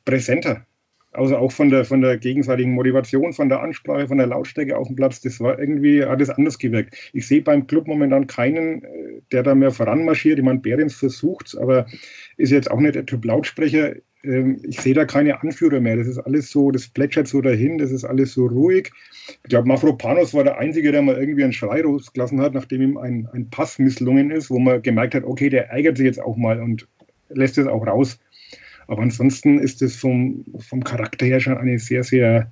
präsenter. 0.05 0.66
Also 1.14 1.37
auch 1.37 1.53
von 1.53 1.70
der, 1.70 1.85
von 1.85 2.00
der 2.00 2.18
gegenseitigen 2.18 2.72
Motivation, 2.72 3.33
von 3.33 3.48
der 3.48 3.62
Ansprache, 3.62 4.09
von 4.09 4.18
der 4.18 4.27
Lautstärke 4.27 4.77
auf 4.77 4.88
dem 4.88 4.96
Platz, 4.96 5.20
das 5.20 5.40
war 5.40 5.59
irgendwie, 5.59 6.05
hat 6.05 6.20
es 6.20 6.31
anders 6.31 6.59
gewirkt. 6.59 6.96
Ich 7.12 7.27
sehe 7.27 7.40
beim 7.40 7.66
Club 7.66 7.87
momentan 7.87 8.27
keinen, 8.27 8.83
äh, 8.83 9.20
der 9.33 9.44
da 9.44 9.55
mehr 9.55 9.70
voranmarschiert. 9.70 10.38
Ich 10.38 10.44
meine, 10.44 10.61
Behrens 10.61 10.94
versucht 10.94 11.57
aber 11.57 11.87
ist 12.37 12.50
jetzt 12.50 12.70
auch 12.70 12.81
nicht 12.81 12.94
der 12.94 13.07
Typ 13.07 13.24
Lautsprecher. 13.24 13.94
Ähm, 14.24 14.61
ich 14.68 14.81
sehe 14.81 14.94
da 14.94 15.05
keine 15.05 15.40
Anführer 15.40 15.81
mehr. 15.81 15.96
Das 15.96 16.07
ist 16.07 16.18
alles 16.18 16.50
so, 16.50 16.70
das 16.70 16.88
plätschert 16.88 17.29
so 17.29 17.40
dahin, 17.40 17.79
das 17.79 17.90
ist 17.90 18.05
alles 18.05 18.35
so 18.35 18.46
ruhig. 18.46 18.90
Ich 19.29 19.50
glaube, 19.50 19.68
Mafropanos 19.68 20.35
war 20.35 20.44
der 20.44 20.59
Einzige, 20.59 20.92
der 20.92 21.03
mal 21.03 21.16
irgendwie 21.16 21.44
einen 21.44 21.53
Schrei 21.53 21.83
rausgelassen 21.83 22.40
hat, 22.40 22.55
nachdem 22.55 22.83
ihm 22.83 22.96
ein, 22.96 23.29
ein 23.33 23.48
Pass 23.50 23.79
misslungen 23.79 24.31
ist, 24.31 24.50
wo 24.50 24.59
man 24.59 24.83
gemerkt 24.83 25.14
hat, 25.14 25.24
okay, 25.24 25.48
der 25.48 25.70
ärgert 25.70 25.96
sich 25.96 26.07
jetzt 26.07 26.20
auch 26.20 26.37
mal 26.37 26.61
und 26.61 26.88
lässt 27.29 27.59
es 27.59 27.66
auch 27.66 27.87
raus. 27.87 28.18
Aber 28.87 29.03
ansonsten 29.03 29.59
ist 29.59 29.83
es 29.83 29.97
vom, 29.97 30.44
vom 30.59 30.83
Charakter 30.85 31.27
her 31.27 31.40
schon 31.40 31.57
eine 31.57 31.79
sehr, 31.79 32.05
sehr 32.05 32.51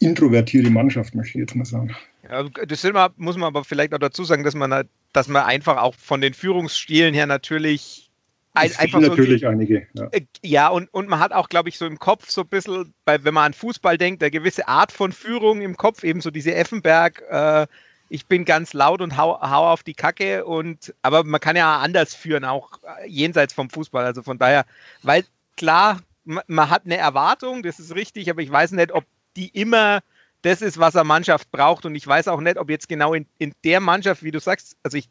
introvertierte 0.00 0.70
Mannschaft, 0.70 1.14
möchte 1.14 1.38
ich 1.38 1.42
jetzt 1.42 1.54
mal 1.54 1.64
sagen. 1.64 1.94
Ja, 2.28 2.44
das 2.44 2.84
immer, 2.84 3.10
muss 3.16 3.36
man 3.36 3.46
aber 3.46 3.64
vielleicht 3.64 3.94
auch 3.94 3.98
dazu 3.98 4.24
sagen, 4.24 4.44
dass 4.44 4.54
man, 4.54 4.88
dass 5.12 5.28
man 5.28 5.44
einfach 5.44 5.78
auch 5.78 5.94
von 5.94 6.20
den 6.20 6.34
Führungsstilen 6.34 7.14
her 7.14 7.26
natürlich 7.26 8.08
ein, 8.54 8.70
einfach 8.76 9.00
natürlich 9.00 9.42
so, 9.42 9.48
einige. 9.48 9.86
Ja, 9.94 10.08
äh, 10.10 10.22
ja 10.42 10.68
und, 10.68 10.92
und 10.92 11.08
man 11.08 11.20
hat 11.20 11.32
auch, 11.32 11.48
glaube 11.48 11.68
ich, 11.68 11.78
so 11.78 11.86
im 11.86 11.98
Kopf 11.98 12.28
so 12.28 12.42
ein 12.42 12.48
bisschen, 12.48 12.92
bei, 13.04 13.22
wenn 13.24 13.34
man 13.34 13.46
an 13.46 13.52
Fußball 13.52 13.98
denkt, 13.98 14.22
eine 14.22 14.30
gewisse 14.30 14.66
Art 14.68 14.92
von 14.92 15.12
Führung 15.12 15.60
im 15.60 15.76
Kopf, 15.76 16.02
eben 16.02 16.20
so 16.20 16.30
diese 16.30 16.54
Effenberg, 16.54 17.22
äh, 17.30 17.66
ich 18.10 18.26
bin 18.26 18.44
ganz 18.44 18.72
laut 18.72 19.02
und 19.02 19.16
hau, 19.16 19.38
hau 19.40 19.70
auf 19.70 19.82
die 19.82 19.94
Kacke 19.94 20.44
und 20.44 20.94
aber 21.02 21.24
man 21.24 21.40
kann 21.40 21.56
ja 21.56 21.78
anders 21.78 22.14
führen, 22.14 22.44
auch 22.44 22.80
äh, 22.82 23.06
jenseits 23.06 23.52
vom 23.52 23.68
Fußball. 23.70 24.04
Also 24.04 24.22
von 24.22 24.38
daher, 24.38 24.64
weil 25.02 25.24
klar, 25.58 26.00
man 26.24 26.70
hat 26.70 26.86
eine 26.86 26.96
Erwartung, 26.96 27.62
das 27.62 27.78
ist 27.78 27.94
richtig, 27.94 28.30
aber 28.30 28.40
ich 28.40 28.50
weiß 28.50 28.72
nicht, 28.72 28.92
ob 28.92 29.04
die 29.36 29.48
immer 29.48 30.00
das 30.42 30.62
ist, 30.62 30.78
was 30.78 30.94
eine 30.94 31.04
Mannschaft 31.04 31.50
braucht. 31.50 31.84
Und 31.84 31.94
ich 31.94 32.06
weiß 32.06 32.28
auch 32.28 32.40
nicht, 32.40 32.58
ob 32.58 32.70
jetzt 32.70 32.88
genau 32.88 33.12
in, 33.12 33.26
in 33.38 33.52
der 33.64 33.80
Mannschaft, 33.80 34.22
wie 34.22 34.30
du 34.30 34.38
sagst, 34.38 34.76
also 34.82 34.96
ich, 34.96 35.08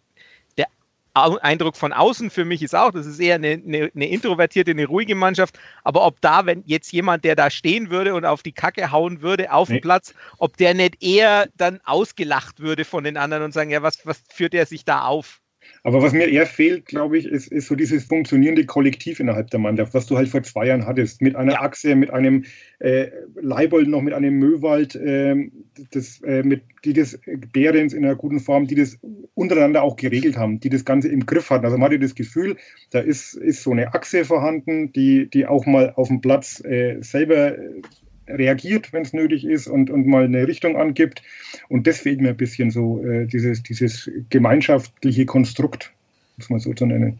der 0.57 0.67
Eindruck 1.13 1.75
von 1.75 1.91
außen 1.91 2.29
für 2.29 2.45
mich 2.45 2.63
ist 2.63 2.75
auch, 2.75 2.91
das 2.91 3.05
ist 3.05 3.19
eher 3.19 3.35
eine, 3.35 3.61
eine, 3.65 3.91
eine, 3.93 4.07
introvertierte, 4.07 4.71
eine 4.71 4.85
ruhige 4.85 5.15
Mannschaft. 5.15 5.59
Aber 5.83 6.05
ob 6.05 6.21
da, 6.21 6.45
wenn 6.45 6.63
jetzt 6.65 6.93
jemand, 6.93 7.25
der 7.25 7.35
da 7.35 7.49
stehen 7.49 7.89
würde 7.89 8.13
und 8.13 8.23
auf 8.23 8.41
die 8.41 8.53
Kacke 8.53 8.91
hauen 8.91 9.21
würde 9.21 9.51
auf 9.51 9.67
nee. 9.67 9.77
dem 9.77 9.81
Platz, 9.81 10.13
ob 10.37 10.55
der 10.55 10.73
nicht 10.73 11.03
eher 11.03 11.49
dann 11.57 11.81
ausgelacht 11.83 12.59
würde 12.59 12.85
von 12.85 13.03
den 13.03 13.17
anderen 13.17 13.43
und 13.43 13.53
sagen, 13.53 13.69
ja, 13.69 13.81
was, 13.81 14.05
was 14.05 14.21
führt 14.31 14.53
er 14.53 14.65
sich 14.65 14.85
da 14.85 15.05
auf? 15.05 15.41
Aber 15.87 16.01
was 16.01 16.11
mir 16.11 16.27
eher 16.27 16.45
fehlt, 16.45 16.85
glaube 16.85 17.17
ich, 17.17 17.25
ist, 17.25 17.47
ist 17.47 17.67
so 17.67 17.75
dieses 17.75 18.03
funktionierende 18.03 18.65
Kollektiv 18.65 19.21
innerhalb 19.21 19.51
der 19.51 19.61
Mannschaft, 19.61 19.93
was 19.93 20.05
du 20.05 20.17
halt 20.17 20.27
vor 20.27 20.43
zwei 20.43 20.67
Jahren 20.67 20.85
hattest. 20.85 21.21
Mit 21.21 21.37
einer 21.37 21.53
ja. 21.53 21.61
Achse, 21.61 21.95
mit 21.95 22.09
einem 22.09 22.43
äh, 22.79 23.07
Leibold 23.35 23.87
noch, 23.87 24.01
mit 24.01 24.13
einem 24.13 24.37
Möwald, 24.37 24.95
äh, 24.95 25.49
das, 25.91 26.19
äh, 26.23 26.43
mit, 26.43 26.63
die 26.83 26.91
das 26.91 27.17
Behrens 27.53 27.93
in 27.93 28.03
einer 28.03 28.15
guten 28.15 28.41
Form, 28.41 28.67
die 28.67 28.75
das 28.75 28.99
untereinander 29.33 29.81
auch 29.81 29.95
geregelt 29.95 30.35
haben, 30.35 30.59
die 30.59 30.69
das 30.69 30.83
Ganze 30.83 31.07
im 31.07 31.25
Griff 31.25 31.49
hatten. 31.49 31.63
Also 31.63 31.77
man 31.77 31.85
hatte 31.85 31.99
das 31.99 32.15
Gefühl, 32.15 32.57
da 32.91 32.99
ist, 32.99 33.35
ist 33.35 33.63
so 33.63 33.71
eine 33.71 33.93
Achse 33.93 34.25
vorhanden, 34.25 34.91
die, 34.91 35.29
die 35.29 35.45
auch 35.45 35.65
mal 35.65 35.93
auf 35.95 36.09
dem 36.09 36.19
Platz 36.19 36.61
äh, 36.65 36.97
selber 36.99 37.55
reagiert, 38.27 38.93
wenn 38.93 39.03
es 39.03 39.13
nötig 39.13 39.45
ist 39.45 39.67
und, 39.67 39.89
und 39.89 40.07
mal 40.07 40.25
eine 40.25 40.47
Richtung 40.47 40.77
angibt. 40.77 41.21
Und 41.69 41.87
das 41.87 41.99
fehlt 41.99 42.21
mir 42.21 42.29
ein 42.29 42.37
bisschen 42.37 42.71
so, 42.71 43.03
äh, 43.03 43.25
dieses, 43.25 43.63
dieses 43.63 44.09
gemeinschaftliche 44.29 45.25
Konstrukt, 45.25 45.91
muss 46.37 46.49
man 46.49 46.59
so 46.59 46.73
zu 46.73 46.85
nennen. 46.85 47.19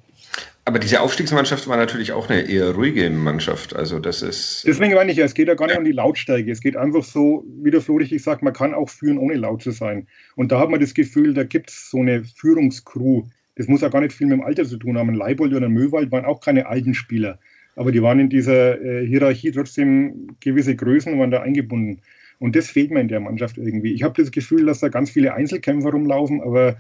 Aber 0.66 0.80
diese 0.80 1.00
Aufstiegsmannschaft 1.00 1.68
war 1.70 1.78
natürlich 1.78 2.12
auch 2.12 2.30
eine 2.30 2.42
eher 2.42 2.72
ruhige 2.72 3.10
Mannschaft. 3.10 3.74
Also 3.74 4.00
das 4.00 4.22
ist. 4.22 4.66
Deswegen 4.68 4.96
meine 4.96 5.12
ich 5.12 5.18
ja, 5.18 5.24
es 5.24 5.34
geht 5.34 5.48
ja 5.48 5.54
gar 5.54 5.68
nicht 5.68 5.76
ja. 5.76 5.80
um 5.80 5.86
die 5.86 5.94
Lautstärke. 5.94 6.52
Es 6.52 6.60
geht 6.60 6.76
einfach 6.76 7.06
so, 7.06 7.46
wie 7.64 7.72
der 7.72 7.82
Flo 7.82 7.96
richtig 7.96 8.22
sagt, 8.22 8.44
man 8.44 8.52
kann 8.52 8.74
auch 8.74 8.90
führen, 8.90 9.18
ohne 9.18 9.36
laut 9.36 9.64
zu 9.64 9.72
sein. 9.72 10.08
Und 10.36 10.52
da 10.52 10.60
hat 10.60 10.70
man 10.70 10.82
das 10.82 10.94
Gefühl, 10.94 11.34
da 11.34 11.46
gibt 11.46 11.70
es 11.70 11.90
so 11.90 12.00
eine 12.00 12.26
Führungscrew. 12.26 13.24
Das 13.56 13.68
muss 13.68 13.80
ja 13.80 13.88
gar 13.88 14.02
nicht 14.02 14.12
viel 14.12 14.28
mit 14.28 14.40
dem 14.40 14.44
Alter 14.44 14.66
zu 14.66 14.76
tun 14.76 14.98
haben. 14.98 15.16
Leibold 15.16 15.54
oder 15.54 15.70
Möwald 15.70 16.12
waren 16.12 16.26
auch 16.26 16.42
keine 16.42 16.68
alten 16.68 16.94
Spieler 16.94 17.40
aber 17.78 17.92
die 17.92 18.02
waren 18.02 18.20
in 18.20 18.30
dieser 18.30 18.82
äh, 18.82 19.06
Hierarchie 19.06 19.52
trotzdem 19.52 20.36
gewisse 20.40 20.76
Größen, 20.76 21.18
waren 21.20 21.32
da 21.32 21.42
eingebunden. 21.42 22.02
Und 22.40 22.56
das 22.56 22.70
fehlt 22.70 22.92
mir 22.92 23.02
in 23.02 23.08
der 23.08 23.20
Mannschaft 23.20 23.58
irgendwie. 23.58 23.94
Ich 23.94 24.04
habe 24.04 24.22
das 24.22 24.32
Gefühl, 24.32 24.66
dass 24.66 24.80
da 24.80 24.90
ganz 24.90 25.12
viele 25.12 25.34
Einzelkämpfer 25.34 25.92
rumlaufen, 25.92 26.42
aber 26.42 26.78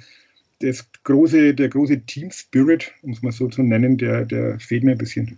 das 0.60 0.89
große, 1.03 1.53
der 1.53 1.69
große 1.69 2.01
Team 2.01 2.31
Spirit, 2.31 2.91
um 3.03 3.12
es 3.12 3.21
mal 3.21 3.31
so 3.31 3.47
zu 3.47 3.62
nennen, 3.62 3.97
der, 3.97 4.25
der 4.25 4.60
fehlt 4.60 4.83
mir 4.83 4.91
ein 4.91 4.97
bisschen. 4.97 5.38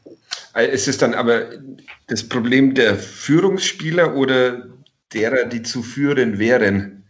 Äh, 0.56 0.74
ist 0.74 0.88
es 0.88 0.98
dann 0.98 1.14
aber 1.14 1.50
das 2.08 2.24
Problem 2.24 2.74
der 2.74 2.96
Führungsspieler 2.96 4.16
oder 4.16 4.66
derer, 5.14 5.46
die 5.46 5.62
zu 5.62 5.84
führen 5.84 6.40
wären 6.40 7.04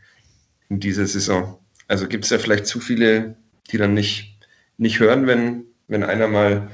in 0.70 0.80
dieser 0.80 1.06
Saison? 1.06 1.60
Also 1.88 2.08
gibt 2.08 2.24
es 2.24 2.32
da 2.32 2.40
vielleicht 2.40 2.66
zu 2.66 2.80
viele, 2.80 3.36
die 3.72 3.78
dann 3.78 3.94
nicht, 3.94 4.40
nicht 4.78 5.00
hören, 5.00 5.28
wenn, 5.28 5.66
wenn 5.88 6.04
einer 6.04 6.28
mal 6.28 6.70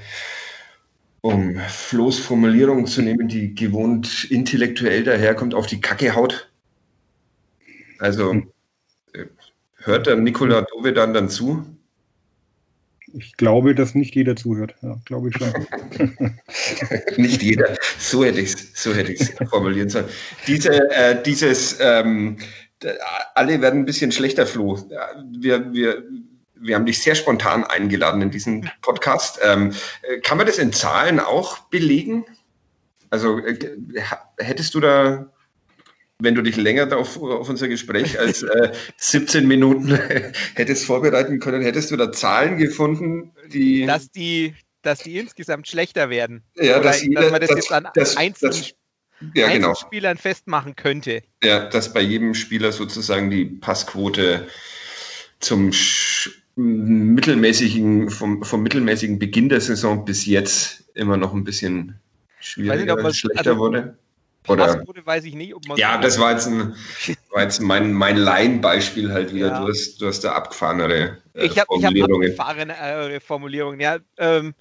um 1.26 1.58
Flo's 1.70 2.20
Formulierung 2.20 2.86
zu 2.86 3.02
nehmen, 3.02 3.28
die 3.28 3.56
gewohnt 3.56 4.26
intellektuell 4.26 5.04
daherkommt, 5.04 5.56
auf 5.56 5.66
die 5.66 5.82
Kacke 5.82 6.14
haut. 6.14 6.52
Also 7.98 8.34
hm. 8.34 8.52
äh, 9.14 9.26
hört 9.78 10.06
der 10.06 10.18
Nikola 10.18 10.62
Dove 10.62 10.94
dann, 10.94 11.16
dann 11.16 11.30
zu? 11.30 11.66
Ich 13.12 13.38
glaube, 13.38 13.74
dass 13.74 13.96
nicht 13.96 14.14
jeder 14.14 14.36
zuhört. 14.36 14.76
Ja, 14.84 15.02
glaube 15.06 15.30
ich 15.30 15.36
schon. 15.38 16.32
nicht 17.18 17.42
jeder. 17.42 17.76
So 17.98 18.24
hätte 18.24 18.42
ich 18.42 18.54
es 18.54 18.84
so 18.84 18.92
formulieren 19.50 19.90
sollen. 19.90 20.06
Diese, 20.46 20.92
äh, 20.92 21.24
dieses, 21.24 21.78
ähm, 21.80 22.38
alle 23.34 23.62
werden 23.62 23.80
ein 23.80 23.86
bisschen 23.86 24.12
schlechter, 24.12 24.46
Flo. 24.46 24.78
Wir, 25.40 25.74
wir, 25.74 26.04
wir 26.66 26.76
haben 26.76 26.86
dich 26.86 27.02
sehr 27.02 27.16
spontan 27.16 27.64
eingeladen 27.64 28.22
in 28.22 28.32
diesen 28.32 28.70
Podcast. 28.82 29.40
Ähm, 29.44 29.74
äh, 30.02 30.20
kann 30.20 30.38
man 30.38 30.48
das 30.48 30.58
in 30.58 30.74
Zahlen 30.74 31.20
auch 31.20 31.60
belegen? 31.70 32.26
Also 33.10 33.40
äh, 33.40 33.78
hättest 34.38 34.74
du 34.74 34.80
da, 34.80 35.32
wenn 36.20 36.36
du 36.36 36.42
dich 36.42 36.58
länger 36.58 36.96
auf, 36.98 37.22
auf 37.22 37.48
unser 37.48 37.68
Gespräch 37.68 38.20
als 38.20 38.44
äh, 38.44 38.72
17 38.98 39.48
Minuten 39.48 39.96
hättest 40.56 40.86
vorbereiten 40.86 41.40
können, 41.40 41.62
hättest 41.62 41.92
du 41.92 41.98
da 41.98 42.12
Zahlen 42.12 42.58
gefunden, 42.58 43.32
die... 43.48 43.86
Dass 43.86 44.10
die, 44.12 44.56
dass 44.82 45.00
die 45.00 45.18
insgesamt 45.18 45.68
schlechter 45.68 46.10
werden. 46.10 46.44
Ja, 46.56 46.80
dass, 46.80 47.04
jeder, 47.04 47.22
dass 47.22 47.32
man 47.32 47.42
das, 47.42 47.50
das 47.50 47.58
jetzt 47.58 47.72
an 47.72 47.88
das, 47.94 48.18
einzelnen, 48.18 48.52
das, 48.54 48.74
ja, 49.34 49.50
genau. 49.50 49.76
Spielern 49.76 50.18
festmachen 50.18 50.76
könnte. 50.76 51.24
Ja, 51.44 51.68
dass 51.70 51.94
bei 51.94 52.02
jedem 52.02 52.34
Spieler 52.34 52.72
sozusagen 52.72 53.30
die 53.30 53.46
Passquote 53.46 54.48
zum 55.40 55.72
mittelmäßigen, 56.56 58.10
vom, 58.10 58.44
vom 58.44 58.64
mittelmäßigen 58.64 59.20
Beginn 59.20 59.50
der 59.50 59.62
Saison 59.62 60.06
bis 60.06 60.26
jetzt 60.26 60.86
immer 60.94 61.18
noch 61.18 61.34
ein 61.34 61.44
bisschen 61.44 62.00
schwieriger, 62.40 62.96
nicht, 62.96 63.18
schlechter 63.18 63.52
also, 63.52 63.58
wurde. 63.58 63.98
Oder, 64.48 64.88
wurde, 64.88 65.06
weiß 65.06 65.26
ich 65.26 65.34
nicht, 65.34 65.56
ob 65.56 65.68
man 65.68 65.78
ja, 65.78 65.98
das 65.98 66.20
war 66.20 66.32
jetzt, 66.32 66.48
ein, 66.48 66.76
war 67.32 67.42
jetzt 67.42 67.62
mein, 67.62 67.94
mein 67.94 68.18
Laienbeispiel 68.18 69.12
halt 69.12 69.34
wieder. 69.34 69.48
Ja. 69.48 69.60
Du, 69.60 69.68
hast, 69.68 69.98
du 69.98 70.08
hast 70.08 70.22
da 70.22 70.34
abgefahrenere 70.34 71.18
äh, 71.34 71.46
ich 71.46 71.58
hab, 71.58 71.68
Formulierungen. 71.68 72.32
Ich 72.32 72.40
habe 72.40 72.52
abgefahrenere 72.52 73.20
Formulierungen, 73.20 73.80
ja. 73.80 73.98
Ähm, 74.18 74.54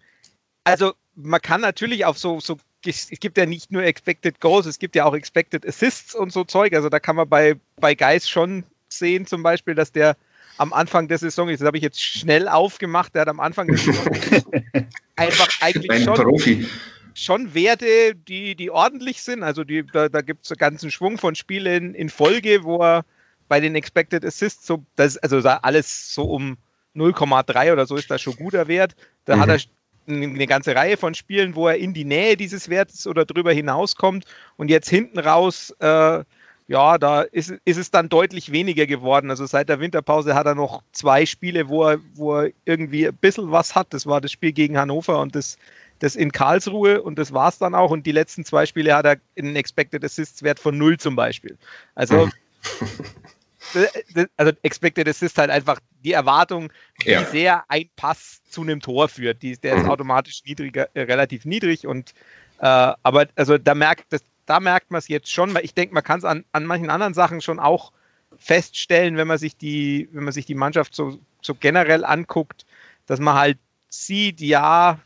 also 0.65 0.95
man 1.15 1.41
kann 1.41 1.61
natürlich 1.61 2.05
auf 2.05 2.19
so, 2.19 2.41
so 2.41 2.57
es 2.87 3.09
gibt 3.21 3.39
ja 3.39 3.47
nicht 3.47 3.71
nur 3.71 3.83
Expected 3.83 4.41
Goals, 4.41 4.67
es 4.67 4.79
gibt 4.79 4.97
ja 4.97 5.05
auch 5.05 5.15
Expected 5.15 5.67
Assists 5.67 6.15
und 6.15 6.33
so 6.33 6.45
Zeug. 6.45 6.75
Also 6.75 6.89
da 6.89 6.99
kann 6.99 7.17
man 7.17 7.29
bei, 7.29 7.57
bei 7.77 7.95
Geis 7.95 8.29
schon 8.29 8.65
sehen, 8.89 9.27
zum 9.27 9.43
Beispiel, 9.43 9.75
dass 9.75 9.93
der 9.93 10.17
am 10.59 10.73
Anfang 10.73 11.09
der 11.09 11.19
Saison 11.19 11.49
ist. 11.49 11.61
Das 11.61 11.67
habe 11.67 11.77
ich 11.77 11.83
jetzt 11.83 12.01
schnell 12.01 12.49
aufgemacht. 12.49 13.15
Der 13.15 13.23
hat 13.23 13.29
am 13.29 13.41
Anfang 13.41 13.67
der 13.67 13.79
Saison 13.79 14.05
einfach 15.17 15.49
eigentlich 15.61 16.05
schon, 16.05 16.15
Profi. 16.15 16.67
schon 17.15 17.55
Werte, 17.55 18.15
die, 18.15 18.55
die 18.55 18.71
ordentlich 18.71 19.23
sind. 19.23 19.43
Also 19.43 19.65
die, 19.65 19.85
da, 19.85 20.09
da 20.09 20.21
gibt 20.21 20.45
es 20.45 20.51
einen 20.51 20.59
ganzen 20.59 20.91
Schwung 20.91 21.19
von 21.19 21.35
Spielen 21.35 21.95
in 21.95 22.09
Folge, 22.09 22.65
wo 22.65 22.81
er 22.83 23.05
bei 23.49 23.61
den 23.61 23.75
Expected 23.75 24.25
Assists 24.25 24.67
so, 24.67 24.85
das, 24.97 25.17
also 25.19 25.41
da 25.41 25.59
alles 25.63 26.15
so 26.15 26.25
um 26.25 26.57
0,3 26.97 27.73
oder 27.73 27.87
so 27.87 27.97
ist 27.97 28.11
da 28.11 28.19
schon 28.19 28.37
guter 28.37 28.69
Wert. 28.69 28.95
Da 29.25 29.37
mhm. 29.37 29.41
hat 29.41 29.49
er 29.49 29.59
eine 30.07 30.47
ganze 30.47 30.75
Reihe 30.75 30.97
von 30.97 31.15
Spielen, 31.15 31.55
wo 31.55 31.69
er 31.69 31.77
in 31.77 31.95
die 31.95 32.05
Nähe 32.05 32.37
dieses 32.37 32.69
Wertes 32.69 33.07
oder 33.07 33.25
drüber 33.25 33.53
hinauskommt 33.53 34.27
und 34.57 34.69
jetzt 34.69 34.89
hinten 34.89 35.19
raus 35.19 35.71
äh, 35.81 36.25
ja, 36.67 36.97
da 36.97 37.23
ist, 37.23 37.55
ist 37.65 37.77
es 37.77 37.91
dann 37.91 38.09
deutlich 38.09 38.51
weniger 38.51 38.87
geworden. 38.87 39.31
Also 39.31 39.45
seit 39.45 39.69
der 39.69 39.81
Winterpause 39.81 40.35
hat 40.35 40.47
er 40.47 40.55
noch 40.55 40.83
zwei 40.93 41.27
Spiele, 41.27 41.69
wo 41.69 41.85
er, 41.85 41.99
wo 42.15 42.41
er 42.41 42.53
irgendwie 42.65 43.07
ein 43.07 43.17
bisschen 43.17 43.51
was 43.51 43.75
hat. 43.75 43.93
Das 43.93 44.07
war 44.07 44.21
das 44.21 44.33
Spiel 44.33 44.53
gegen 44.53 44.79
Hannover 44.79 45.21
und 45.21 45.35
das, 45.35 45.59
das 45.99 46.17
in 46.17 46.33
Karlsruhe 46.33 47.03
und 47.03 47.19
das 47.19 47.33
war 47.35 47.51
es 47.51 47.59
dann 47.59 47.75
auch. 47.75 47.91
Und 47.91 48.07
die 48.07 48.13
letzten 48.13 48.47
zwei 48.47 48.65
Spiele 48.65 48.95
hat 48.95 49.05
er 49.05 49.17
einen 49.39 49.57
Expected 49.57 50.03
Assists 50.05 50.43
Wert 50.43 50.59
von 50.59 50.79
null 50.79 50.97
zum 50.97 51.17
Beispiel. 51.17 51.59
Also, 51.97 52.31
also 54.39 54.53
Expected 54.63 55.07
Assist 55.07 55.37
halt 55.37 55.51
einfach 55.51 55.81
die 56.03 56.13
Erwartung, 56.13 56.73
wie 57.05 57.11
ja. 57.11 57.25
sehr 57.25 57.65
ein 57.69 57.91
Pass 57.97 58.43
zu 58.49 58.63
einem 58.63 58.81
Tor 58.81 59.09
führt. 59.09 59.43
Die, 59.43 59.59
der 59.59 59.77
ist 59.77 59.85
mhm. 59.85 59.91
automatisch 59.91 60.43
niedriger, 60.47 60.89
äh, 60.95 61.03
relativ 61.03 61.45
niedrig 61.45 61.87
und 61.87 62.15
äh, 62.61 62.93
aber 63.03 63.27
also 63.37 63.59
da 63.59 63.75
merkt, 63.75 64.13
das, 64.13 64.23
da 64.47 64.61
merkt 64.61 64.91
man 64.91 64.99
es 64.99 65.09
jetzt 65.09 65.31
schon, 65.33 65.55
weil 65.55 65.65
ich 65.65 65.75
denke, 65.75 65.95
man 65.95 66.03
kann 66.03 66.19
es 66.19 66.25
an, 66.25 66.45
an 66.53 66.67
manchen 66.67 66.91
anderen 66.91 67.15
Sachen 67.15 67.41
schon 67.41 67.59
auch 67.59 67.93
feststellen, 68.39 69.17
wenn 69.17 69.29
man 69.29 69.39
sich 69.39 69.57
die, 69.57 70.09
wenn 70.13 70.25
man 70.25 70.33
sich 70.33 70.47
die 70.47 70.55
Mannschaft 70.55 70.95
so, 70.95 71.19
so 71.41 71.55
generell 71.55 72.05
anguckt, 72.05 72.67
dass 73.07 73.21
man 73.21 73.35
halt 73.35 73.59
sieht, 73.89 74.41
ja, 74.41 74.99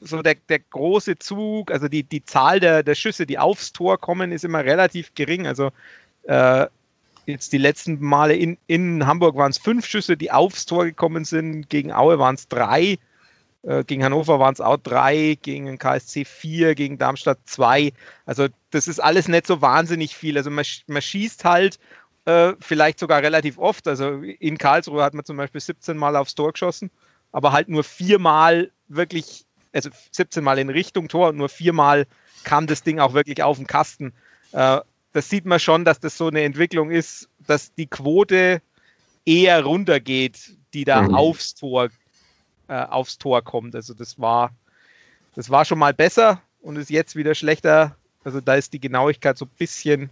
so 0.00 0.20
der, 0.22 0.34
der 0.48 0.58
große 0.58 1.18
Zug, 1.18 1.70
also 1.70 1.88
die, 1.88 2.02
die 2.02 2.24
Zahl 2.24 2.60
der, 2.60 2.82
der 2.82 2.94
Schüsse, 2.94 3.26
die 3.26 3.38
aufs 3.38 3.72
Tor 3.72 3.98
kommen, 3.98 4.32
ist 4.32 4.44
immer 4.44 4.64
relativ 4.64 5.14
gering. 5.14 5.46
Also 5.46 5.70
äh, 6.24 6.66
jetzt 7.26 7.52
die 7.52 7.58
letzten 7.58 8.00
Male 8.00 8.34
in, 8.34 8.58
in 8.66 9.06
Hamburg 9.06 9.36
waren 9.36 9.50
es 9.50 9.58
fünf 9.58 9.86
Schüsse, 9.86 10.16
die 10.16 10.32
aufs 10.32 10.66
Tor 10.66 10.84
gekommen 10.84 11.24
sind. 11.24 11.68
Gegen 11.68 11.92
Aue 11.92 12.18
waren 12.18 12.34
es 12.34 12.48
drei. 12.48 12.98
Äh, 13.62 13.84
gegen 13.84 14.04
Hannover 14.04 14.40
waren 14.40 14.54
es 14.54 14.60
auch 14.60 14.76
drei, 14.76 15.38
gegen 15.40 15.66
den 15.66 15.78
KSC 15.78 16.24
vier, 16.24 16.74
gegen 16.74 16.98
Darmstadt 16.98 17.38
zwei. 17.44 17.92
Also 18.26 18.48
das 18.70 18.88
ist 18.88 19.00
alles 19.00 19.28
nicht 19.28 19.46
so 19.46 19.62
wahnsinnig 19.62 20.16
viel. 20.16 20.36
Also 20.36 20.50
man, 20.50 20.64
man 20.88 21.02
schießt 21.02 21.44
halt 21.44 21.78
äh, 22.24 22.54
vielleicht 22.60 22.98
sogar 22.98 23.22
relativ 23.22 23.58
oft. 23.58 23.86
Also 23.86 24.22
in 24.22 24.58
Karlsruhe 24.58 25.02
hat 25.02 25.14
man 25.14 25.24
zum 25.24 25.36
Beispiel 25.36 25.60
17 25.60 25.96
Mal 25.96 26.16
aufs 26.16 26.34
Tor 26.34 26.52
geschossen, 26.52 26.90
aber 27.30 27.52
halt 27.52 27.68
nur 27.68 27.84
viermal 27.84 28.70
wirklich, 28.88 29.44
also 29.72 29.90
17 30.10 30.42
Mal 30.42 30.58
in 30.58 30.68
Richtung 30.68 31.08
Tor 31.08 31.28
und 31.28 31.36
nur 31.36 31.48
viermal 31.48 32.06
kam 32.44 32.66
das 32.66 32.82
Ding 32.82 32.98
auch 32.98 33.14
wirklich 33.14 33.42
auf 33.42 33.58
den 33.58 33.66
Kasten. 33.68 34.12
Äh, 34.52 34.80
das 35.12 35.28
sieht 35.28 35.44
man 35.44 35.60
schon, 35.60 35.84
dass 35.84 36.00
das 36.00 36.16
so 36.16 36.28
eine 36.28 36.42
Entwicklung 36.42 36.90
ist, 36.90 37.28
dass 37.46 37.74
die 37.74 37.86
Quote 37.86 38.62
eher 39.24 39.62
runtergeht, 39.62 40.56
die 40.74 40.84
da 40.84 41.02
mhm. 41.02 41.14
aufs 41.14 41.54
Tor 41.54 41.90
äh, 42.72 42.86
aufs 42.88 43.18
Tor 43.18 43.42
kommt. 43.42 43.74
Also 43.74 43.92
das 43.92 44.18
war, 44.18 44.50
das 45.34 45.50
war 45.50 45.66
schon 45.66 45.78
mal 45.78 45.92
besser 45.92 46.40
und 46.62 46.76
ist 46.76 46.88
jetzt 46.88 47.16
wieder 47.16 47.34
schlechter. 47.34 47.96
Also 48.24 48.40
da 48.40 48.54
ist 48.54 48.72
die 48.72 48.80
Genauigkeit 48.80 49.36
so 49.36 49.44
ein 49.44 49.50
bisschen, 49.58 50.08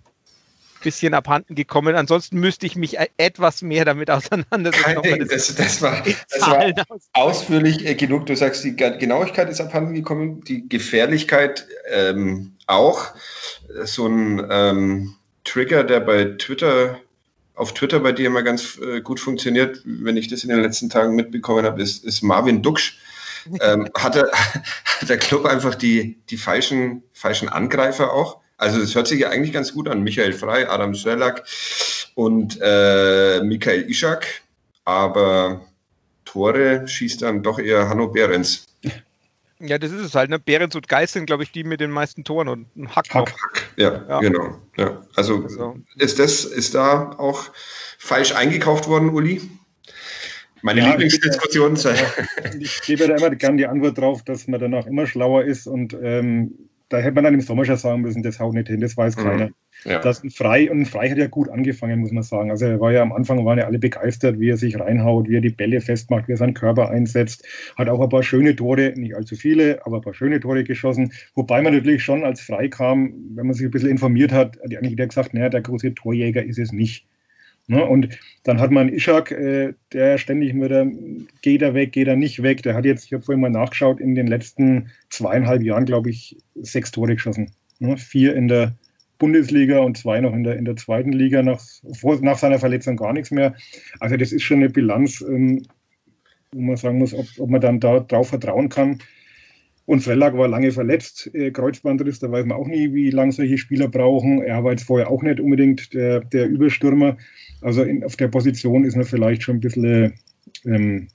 bisschen 0.83 1.15
abhanden 1.15 1.55
gekommen. 1.55 1.95
Ansonsten 1.95 2.39
müsste 2.39 2.67
ich 2.67 2.77
mich 2.77 2.99
e-, 2.99 3.09
etwas 3.17 3.63
mehr 3.63 3.87
damit 3.87 4.11
auseinandersetzen. 4.11 5.03
Kein 5.03 5.27
das, 5.27 5.55
das, 5.55 5.81
war, 5.81 6.03
das 6.03 6.41
war 6.43 6.75
ausführlich 7.15 7.87
äh, 7.87 7.95
genug. 7.95 8.27
Du 8.27 8.37
sagst, 8.37 8.63
die 8.63 8.77
Genauigkeit 8.77 9.49
ist 9.49 9.63
abhanden 9.63 9.95
gekommen, 9.95 10.45
die 10.45 10.69
Gefährlichkeit 10.69 11.67
ähm, 11.89 12.57
auch. 12.67 13.07
So 13.85 14.07
ein 14.07 14.47
ähm, 14.51 15.15
Trigger, 15.45 15.83
der 15.83 16.01
bei 16.01 16.25
Twitter 16.37 17.01
auf 17.55 17.75
Twitter 17.75 18.01
bei 18.01 18.13
dir 18.13 18.27
immer 18.27 18.43
ganz 18.43 18.79
äh, 18.79 19.01
gut 19.01 19.21
funktioniert, 19.21 19.81
wenn 19.85 20.17
ich 20.17 20.29
das 20.29 20.45
in 20.45 20.51
den 20.51 20.63
letzten 20.63 20.89
Tagen 20.89 21.15
mitbekommen 21.15 21.65
habe, 21.65 21.83
ist, 21.83 22.05
ist 22.05 22.23
Marvin 22.23 22.63
Duksch. 22.63 22.99
Ähm, 23.63 23.89
hatte, 23.97 24.31
hat 24.33 25.09
der 25.09 25.17
Club 25.17 25.47
einfach 25.47 25.75
die, 25.75 26.19
die 26.29 26.37
falschen, 26.37 27.03
falschen 27.15 27.49
Angreifer 27.49 28.13
auch? 28.13 28.41
Also 28.59 28.79
es 28.83 28.95
hört 28.95 29.09
sich 29.09 29.21
ja 29.21 29.31
eigentlich 29.31 29.55
ganz 29.55 29.73
gut 29.73 29.89
an. 29.89 30.03
Michael 30.03 30.35
Frei, 30.35 30.69
Adam 30.69 30.95
Sörlak 30.95 31.47
und 32.15 32.59
äh, 32.61 33.41
Michael 33.43 33.89
Ischak. 33.89 34.27
Aber 34.85 35.63
Tore 36.27 36.87
schießt 36.87 37.23
dann 37.23 37.43
doch 37.43 37.59
eher 37.59 37.89
Hanno 37.89 38.09
Behrens. 38.09 38.67
Ja, 39.61 39.79
das 39.79 39.93
ist 39.93 40.01
es 40.01 40.15
halt. 40.15 40.31
Ne? 40.31 40.39
Behrens 40.39 40.75
und 40.75 40.89
Geist 40.89 41.13
sind, 41.13 41.27
glaube 41.27 41.43
ich, 41.43 41.53
die 41.53 41.65
mit 41.65 41.81
den 41.81 41.91
meisten 41.91 42.25
Toren 42.25 42.49
und 42.49 42.77
ein 42.77 42.89
Hack, 42.95 43.13
Hack, 43.13 43.33
Hack. 43.33 43.71
Ja, 43.77 44.05
ja, 44.09 44.21
genau. 44.21 44.59
Ja. 44.77 45.03
Also, 45.17 45.43
also, 45.43 45.77
ist 45.97 46.19
das, 46.19 46.45
ist 46.45 46.75
da 46.75 47.11
auch 47.19 47.51
falsch 47.99 48.35
eingekauft 48.35 48.89
worden, 48.89 49.11
Uli? 49.11 49.43
Meine 50.63 50.81
ja, 50.81 50.91
Lieblingsdiskussion. 50.91 51.75
Ich, 51.75 52.61
ich 52.61 52.83
gebe 52.83 53.07
da 53.07 53.17
immer 53.17 53.31
gerne 53.31 53.59
die 53.59 53.67
Antwort 53.67 53.99
drauf, 53.99 54.23
dass 54.25 54.47
man 54.47 54.61
danach 54.61 54.87
immer 54.87 55.07
schlauer 55.07 55.45
ist 55.45 55.67
und 55.67 55.97
ähm, 56.03 56.70
da 56.91 56.99
hätte 56.99 57.15
man 57.15 57.25
dann 57.25 57.35
im 57.35 57.41
Sommer 57.41 57.65
schon 57.65 57.77
sagen 57.77 58.03
müssen, 58.03 58.23
das 58.23 58.41
haut 58.41 58.53
nicht 58.53 58.67
hin, 58.69 58.81
das 58.81 58.97
weiß 58.97 59.17
mhm. 59.17 59.23
keiner. 59.23 59.51
Ja. 59.85 60.01
Das 60.01 60.23
ein 60.23 60.31
Frei, 60.31 60.71
und 60.71 60.87
Frei 60.87 61.09
hat 61.09 61.17
ja 61.17 61.29
gut 61.29 61.49
angefangen, 61.49 62.01
muss 62.01 62.11
man 62.11 62.25
sagen. 62.25 62.51
Also 62.51 62.67
er 62.67 62.81
war 62.81 62.93
ja 62.93 63.01
am 63.01 63.13
Anfang, 63.13 63.43
waren 63.47 63.59
ja 63.59 63.65
alle 63.67 63.79
begeistert, 63.79 64.39
wie 64.39 64.51
er 64.51 64.57
sich 64.57 64.79
reinhaut, 64.79 65.29
wie 65.29 65.37
er 65.37 65.41
die 65.41 65.51
Bälle 65.51 65.81
festmacht, 65.81 66.29
wie 66.29 66.33
er 66.33 66.37
seinen 66.37 66.53
Körper 66.53 66.91
einsetzt. 66.91 67.47
Hat 67.79 67.89
auch 67.89 68.01
ein 68.01 68.09
paar 68.09 68.25
schöne 68.25 68.55
Tore, 68.57 68.93
nicht 68.97 69.15
allzu 69.15 69.37
viele, 69.37 69.87
aber 69.87 69.97
ein 69.97 70.03
paar 70.03 70.15
schöne 70.15 70.41
Tore 70.41 70.65
geschossen. 70.65 71.13
Wobei 71.35 71.63
man 71.63 71.73
natürlich 71.73 72.03
schon 72.03 72.25
als 72.25 72.41
Frei 72.41 72.69
kam, 72.69 73.15
wenn 73.35 73.47
man 73.47 73.55
sich 73.55 73.65
ein 73.65 73.71
bisschen 73.71 73.91
informiert 73.91 74.33
hat, 74.33 74.59
hat 74.59 74.77
eigentlich 74.77 74.93
wieder 74.93 75.07
gesagt, 75.07 75.33
naja, 75.33 75.49
der 75.49 75.63
große 75.63 75.95
Torjäger 75.95 76.45
ist 76.45 76.59
es 76.59 76.73
nicht. 76.73 77.07
Ne? 77.67 77.85
Und 77.85 78.09
dann 78.43 78.61
hat 78.61 78.71
man 78.71 78.89
Ishak, 78.89 79.31
äh, 79.31 79.75
der 79.93 80.19
ständig 80.19 80.55
mit 80.55 80.71
der, 80.71 80.91
geht 81.43 81.63
er 81.63 81.75
weg, 81.75 81.93
geht 81.93 82.09
er 82.09 82.17
nicht 82.17 82.43
weg. 82.43 82.63
Der 82.63 82.75
hat 82.75 82.85
jetzt, 82.85 83.05
ich 83.05 83.13
habe 83.13 83.23
vorhin 83.23 83.41
mal 83.41 83.51
nachgeschaut, 83.51 84.01
in 84.01 84.15
den 84.15 84.27
letzten 84.27 84.91
zweieinhalb 85.09 85.63
Jahren, 85.63 85.85
glaube 85.85 86.11
ich, 86.11 86.37
sechs 86.57 86.91
Tore 86.91 87.15
geschossen. 87.15 87.53
Ne? 87.79 87.97
Vier 87.97 88.35
in 88.35 88.49
der 88.49 88.75
Bundesliga 89.19 89.79
und 89.81 89.99
zwei 89.99 90.21
noch 90.21 90.33
in 90.33 90.43
der, 90.43 90.57
in 90.57 90.65
der 90.65 90.77
zweiten 90.77 91.13
Liga, 91.13 91.43
nach, 91.43 91.61
vor, 91.93 92.19
nach 92.23 92.39
seiner 92.39 92.59
Verletzung 92.59 92.97
gar 92.97 93.13
nichts 93.13 93.31
mehr. 93.31 93.55
Also 94.01 94.17
das 94.17 94.33
ist 94.33 94.43
schon 94.43 94.59
eine 94.59 94.71
Bilanz, 94.71 95.21
ähm, 95.21 95.63
wo 96.53 96.61
man 96.61 96.77
sagen 96.77 96.99
muss, 96.99 97.15
ob, 97.15 97.27
ob 97.39 97.51
man 97.51 97.61
dann 97.61 97.79
darauf 97.79 98.31
vertrauen 98.31 98.69
kann. 98.69 98.99
Und 99.91 100.03
Frellack 100.03 100.39
war 100.39 100.47
lange 100.47 100.71
verletzt, 100.71 101.35
äh, 101.35 101.51
Kreuzbandriss, 101.51 102.21
da 102.21 102.31
weiß 102.31 102.47
man 102.47 102.57
auch 102.57 102.69
nie, 102.69 102.95
wie 102.95 103.11
lange 103.11 103.33
solche 103.33 103.59
Spieler 103.59 103.89
brauchen. 103.89 104.41
Er 104.41 104.63
war 104.63 104.71
jetzt 104.71 104.85
vorher 104.85 105.11
auch 105.11 105.21
nicht 105.21 105.41
unbedingt 105.41 105.93
der, 105.93 106.21
der 106.21 106.47
Überstürmer. 106.47 107.17
Also 107.61 107.83
in, 107.83 108.05
auf 108.05 108.15
der 108.15 108.29
Position 108.29 108.85
ist 108.85 108.95
man 108.95 109.05
vielleicht 109.05 109.43
schon 109.43 109.57
ein 109.57 109.61
bisschen 109.61 110.13
ähm, 110.65 111.09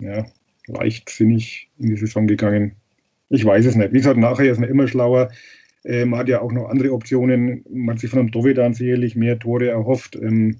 ja, 0.00 0.24
leichtsinnig 0.66 1.68
in 1.78 1.90
die 1.90 1.96
Saison 1.96 2.26
gegangen. 2.26 2.72
Ich 3.28 3.44
weiß 3.44 3.66
es 3.66 3.76
nicht. 3.76 3.92
Wie 3.92 3.98
gesagt, 3.98 4.16
nachher 4.16 4.50
ist 4.50 4.60
man 4.60 4.70
immer 4.70 4.88
schlauer. 4.88 5.30
Äh, 5.84 6.06
man 6.06 6.20
hat 6.20 6.28
ja 6.30 6.40
auch 6.40 6.52
noch 6.52 6.70
andere 6.70 6.94
Optionen. 6.94 7.62
Man 7.68 7.96
hat 7.96 8.00
sich 8.00 8.08
von 8.08 8.20
einem 8.20 8.30
Dovedan 8.30 8.72
sicherlich 8.72 9.14
mehr 9.14 9.38
Tore 9.38 9.68
erhofft. 9.68 10.16
Ähm, 10.16 10.56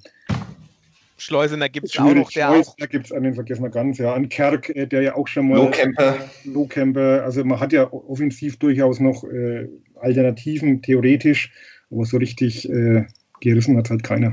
Schleusener 1.23 1.69
gibt 1.69 1.89
es 1.89 1.99
auch 1.99 2.13
noch. 2.13 2.31
Der 2.31 2.49
Schleusener 2.49 2.87
gibt 2.89 3.07
es 3.07 3.13
einen, 3.13 3.35
vergessen 3.35 3.63
wir 3.63 3.71
ganz, 3.71 3.99
ja. 3.99 4.13
An 4.13 4.29
Kerk, 4.29 4.71
äh, 4.71 4.87
der 4.87 5.03
ja 5.03 5.15
auch 5.15 5.29
schon 5.29 5.49
mal. 5.49 5.57
Lohkemper. 5.57 6.19
Lohkemper. 6.45 7.23
Also 7.23 7.45
man 7.45 7.61
hat 7.61 7.73
ja 7.73 7.91
offensiv 7.93 8.57
durchaus 8.59 8.99
noch 8.99 9.23
äh, 9.25 9.69
Alternativen, 10.01 10.83
theoretisch. 10.83 11.53
Aber 11.91 12.05
so 12.05 12.17
richtig 12.17 12.69
äh, 12.69 13.07
gerissen 13.41 13.77
hat 13.77 13.91
halt 13.91 14.03
keiner. 14.03 14.33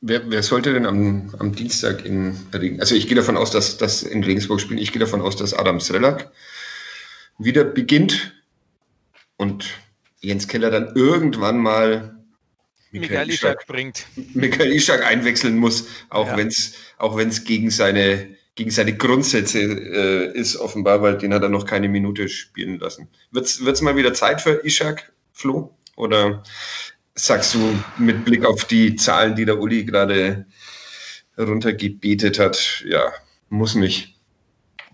Wer, 0.00 0.28
wer, 0.28 0.42
sollte 0.42 0.72
denn 0.72 0.84
am, 0.84 1.32
am 1.38 1.54
Dienstag 1.54 2.04
in 2.04 2.34
Regensburg, 2.52 2.80
also 2.80 2.94
ich 2.96 3.06
gehe 3.06 3.16
davon 3.16 3.36
aus, 3.36 3.52
dass 3.52 3.78
das 3.78 4.02
in 4.02 4.24
Regensburg 4.24 4.60
spielen, 4.60 4.80
ich 4.80 4.90
gehe 4.90 4.98
davon 4.98 5.20
aus, 5.20 5.36
dass 5.36 5.54
Adam 5.54 5.78
Srelak 5.78 6.32
wieder 7.38 7.62
beginnt 7.62 8.34
und 9.36 9.78
Jens 10.20 10.48
Keller 10.48 10.72
dann 10.72 10.96
irgendwann 10.96 11.58
mal 11.58 12.21
Michael 12.92 13.30
Ischak 13.30 13.66
bringt. 13.66 14.06
Michael 14.34 14.72
Ischak 14.72 15.04
einwechseln 15.04 15.56
muss, 15.56 15.88
auch 16.10 16.28
ja. 16.28 16.36
wenn 16.36 16.48
es 16.48 16.74
auch 16.98 17.16
wenn's 17.16 17.44
gegen 17.44 17.70
seine 17.70 18.36
gegen 18.54 18.70
seine 18.70 18.94
Grundsätze 18.94 19.60
äh, 19.60 20.38
ist 20.38 20.56
offenbar, 20.56 21.00
weil 21.00 21.16
den 21.16 21.32
hat 21.32 21.42
er 21.42 21.48
noch 21.48 21.64
keine 21.64 21.88
Minute 21.88 22.28
spielen 22.28 22.78
lassen. 22.78 23.08
Wird 23.30 23.46
es 23.46 23.80
mal 23.80 23.96
wieder 23.96 24.12
Zeit 24.12 24.42
für 24.42 24.64
Ishak, 24.64 25.12
Flo? 25.32 25.74
Oder 25.96 26.42
sagst 27.14 27.54
du 27.54 27.78
mit 27.98 28.24
Blick 28.24 28.44
auf 28.44 28.64
die 28.66 28.96
Zahlen, 28.96 29.36
die 29.36 29.46
der 29.46 29.58
Uli 29.58 29.84
gerade 29.84 30.46
runtergebetet 31.38 32.38
hat, 32.38 32.84
ja, 32.86 33.12
muss 33.48 33.74
nicht. 33.74 34.14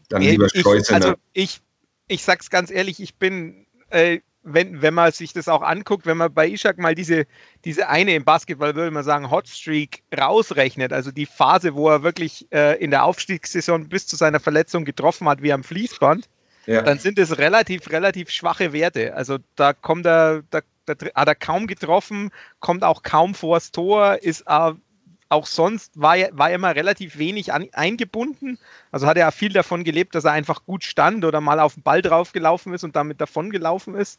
Dann 0.09 0.23
lieber 0.23 0.49
Streusener. 0.49 0.97
Also 0.97 1.15
ich, 1.33 1.61
ich 2.07 2.23
sag's 2.23 2.51
ganz 2.51 2.71
ehrlich, 2.71 3.01
ich 3.01 3.17
bin, 3.17 3.67
äh, 3.91 4.21
wenn, 4.53 4.83
wenn 4.83 4.95
man 4.95 5.13
sich 5.13 5.33
das 5.33 5.49
auch 5.49 5.63
anguckt, 5.63 6.07
wenn 6.07 6.17
man 6.17 6.33
bei 6.33 6.49
Ishak 6.49 6.79
mal 6.79 6.95
diese, 6.95 7.27
diese 7.65 7.89
eine 7.89 8.15
im 8.15 8.25
Basketball, 8.25 8.75
würde 8.75 8.91
man 8.91 9.05
sagen, 9.05 9.31
Hotstreak 9.31 10.03
rausrechnet, 10.19 10.93
also 10.93 11.11
die 11.11 11.27
Phase, 11.27 11.75
wo 11.75 11.89
er 11.89 12.03
wirklich 12.03 12.47
äh, 12.53 12.83
in 12.83 12.91
der 12.91 13.05
Aufstiegssaison 13.05 13.89
bis 13.89 14.07
zu 14.07 14.17
seiner 14.17 14.41
Verletzung 14.41 14.85
getroffen 14.85 15.29
hat, 15.29 15.43
wie 15.43 15.53
am 15.53 15.65
Fließband, 15.65 16.29
ja. 16.67 16.83
dann 16.83 16.99
sind 16.99 17.19
es 17.19 17.39
relativ, 17.39 17.91
relativ 17.91 18.31
schwache 18.31 18.73
Werte. 18.73 19.15
Also 19.15 19.39
da 19.57 19.73
kommt 19.73 20.07
er, 20.07 20.43
da 20.51 20.61
da 20.89 20.95
hat 21.15 21.29
er 21.29 21.35
kaum 21.35 21.67
getroffen, 21.67 22.31
kommt 22.61 22.83
auch 22.83 23.03
kaum 23.03 23.35
vors 23.35 23.71
Tor, 23.71 24.23
ist 24.23 24.45
äh, 24.47 24.73
auch 25.29 25.47
sonst 25.47 26.01
war 26.01 26.17
er, 26.17 26.31
war 26.33 26.49
er 26.51 26.57
immer 26.57 26.75
relativ 26.75 27.19
wenig 27.19 27.53
an, 27.53 27.69
eingebunden. 27.73 28.59
Also 28.91 29.07
hat 29.07 29.19
er 29.19 29.31
viel 29.33 29.53
davon 29.53 29.85
gelebt, 29.85 30.15
dass 30.15 30.25
er 30.25 30.33
einfach 30.33 30.65
gut 30.65 30.85
stand 30.85 31.25
oder 31.25 31.41
mal 31.41 31.61
auf 31.61 31.75
den 31.75 31.83
Ball 31.83 32.03
draufgelaufen 32.03 32.73
ist 32.73 32.85
und 32.85 32.97
damit 32.97 33.21
davon 33.21 33.51
gelaufen 33.51 33.95
ist. 33.95 34.19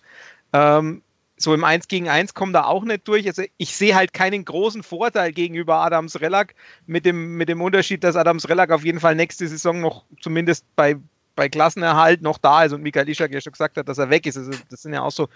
Ähm, 0.54 1.02
so 1.38 1.54
im 1.54 1.63
1 1.63 1.88
gegen 1.88 2.10
1 2.10 2.34
kommt 2.34 2.54
er 2.56 2.67
auch 2.67 2.84
nicht 2.84 3.08
durch. 3.08 3.26
Also 3.26 3.43
ich 3.58 3.76
sehe 3.76 3.95
halt 3.95 4.13
keinen 4.13 4.45
großen 4.45 4.84
Vorteil 4.84 5.32
gegenüber 5.32 5.78
Adams 5.78 6.19
Relack 6.22 6.54
mit 6.86 7.06
dem, 7.06 7.38
mit 7.38 7.50
dem 7.50 7.62
Unterschied, 7.62 8.04
dass 8.04 8.15
Adams 8.15 8.50
Relack 8.50 8.72
auf 8.72 8.84
jeden 8.84 9.00
Fall 9.00 9.15
nächste 9.15 9.48
Saison 9.48 9.80
noch 9.80 10.04
zumindest 10.22 10.65
bei, 10.76 10.98
bei 11.36 11.50
Klassenerhalt 11.50 12.22
noch 12.22 12.38
da 12.38 12.65
ist 12.65 12.74
und 12.74 12.84
Michael 12.84 13.10
Ischak 13.10 13.32
ja 13.32 13.41
schon 13.41 13.54
gesagt 13.54 13.78
hat, 13.78 13.88
dass 13.88 13.98
er 13.98 14.10
weg 14.10 14.28
ist. 14.28 14.38
Also 14.38 14.52
das 14.69 14.82
sind 14.82 14.93
ja 14.93 15.02
auch 15.02 15.12
so 15.12 15.30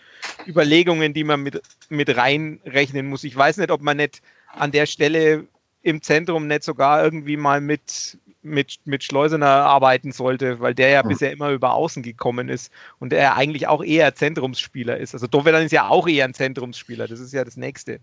Überlegungen, 0.45 1.13
die 1.13 1.23
man 1.23 1.41
mit, 1.41 1.62
mit 1.89 2.15
reinrechnen 2.15 3.07
muss. 3.07 3.23
Ich 3.23 3.36
weiß 3.36 3.57
nicht, 3.57 3.71
ob 3.71 3.81
man 3.81 3.97
nicht 3.97 4.21
an 4.51 4.71
der 4.71 4.86
Stelle 4.86 5.47
im 5.84 6.02
Zentrum 6.02 6.48
nicht 6.48 6.63
sogar 6.63 7.04
irgendwie 7.04 7.38
mal 7.38 7.62
mit 7.62 8.17
mit, 8.43 8.80
mit 8.86 9.04
Schleusener 9.04 9.48
arbeiten 9.48 10.12
sollte, 10.12 10.60
weil 10.60 10.76
der 10.76 10.89
ja 10.89 11.02
Hm. 11.02 11.08
bisher 11.08 11.32
immer 11.32 11.52
über 11.52 11.74
außen 11.74 12.04
gekommen 12.04 12.50
ist 12.50 12.72
und 13.00 13.12
der 13.12 13.36
eigentlich 13.36 13.67
auch 13.67 13.84
eher 13.84 14.15
Zentrumsspieler 14.15 14.98
ist. 14.98 15.13
Also 15.13 15.28
Dovedan 15.28 15.63
ist 15.65 15.72
ja 15.72 15.88
auch 15.88 16.08
eher 16.08 16.26
ein 16.26 16.34
Zentrumsspieler, 16.34 17.08
das 17.08 17.19
ist 17.22 17.34
ja 17.34 17.46
das 17.46 17.56
Nächste. 17.58 18.00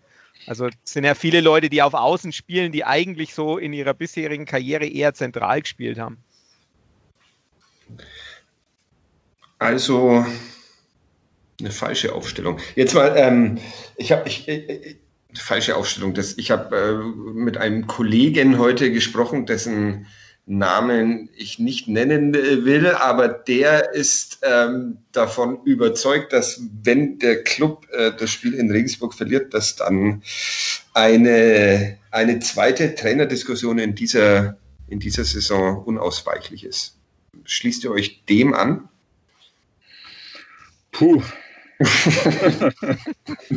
Also 0.47 0.69
es 0.69 0.93
sind 0.93 1.05
ja 1.05 1.15
viele 1.15 1.43
Leute, 1.43 1.69
die 1.69 1.83
auf 1.83 1.93
Außen 1.93 2.33
spielen, 2.33 2.73
die 2.73 2.85
eigentlich 2.85 3.35
so 3.35 3.59
in 3.59 3.75
ihrer 3.75 3.93
bisherigen 3.93 4.47
Karriere 4.47 4.87
eher 4.87 5.13
zentral 5.13 5.61
gespielt 5.61 5.99
haben. 5.99 6.17
Also 9.59 10.25
eine 11.61 11.71
falsche 11.71 12.15
Aufstellung. 12.15 12.59
Jetzt 12.75 12.95
mal, 12.95 13.13
ähm, 13.17 13.59
ich 13.97 14.13
habe 14.13 14.27
ich, 14.27 14.49
äh, 14.49 14.97
falsche 15.35 15.77
Aufstellung. 15.77 16.15
Das, 16.15 16.37
ich 16.39 16.51
habe 16.51 16.77
äh, 16.77 17.33
mit 17.33 17.57
einem 17.57 17.87
Kollegen 17.87 18.59
heute 18.59 18.91
gesprochen, 18.93 19.47
dessen 19.47 20.07
Namen 20.47 21.29
ich 21.37 21.59
nicht 21.59 21.87
nennen 21.87 22.35
äh, 22.35 22.65
will, 22.65 22.89
aber 22.89 23.29
der 23.29 23.95
ist 23.95 24.41
ähm, 24.43 24.99
davon 25.13 25.63
überzeugt, 25.65 26.33
dass 26.33 26.61
wenn 26.83 27.19
der 27.19 27.45
Club 27.45 27.87
äh, 27.93 28.11
das 28.19 28.31
Spiel 28.31 28.55
in 28.55 28.71
Regensburg 28.71 29.15
verliert, 29.15 29.55
dass 29.55 29.77
dann 29.77 30.23
eine, 30.93 31.99
eine 32.11 32.41
zweite 32.41 32.95
Trainerdiskussion 32.95 33.79
in 33.79 33.95
dieser, 33.95 34.57
in 34.89 34.99
dieser 34.99 35.25
Saison 35.25 35.85
unausweichlich 35.85 36.65
ist. 36.65 36.97
Schließt 37.45 37.85
ihr 37.85 37.93
euch 37.93 38.25
dem 38.27 38.53
an? 38.53 38.89
Puh. 40.91 41.23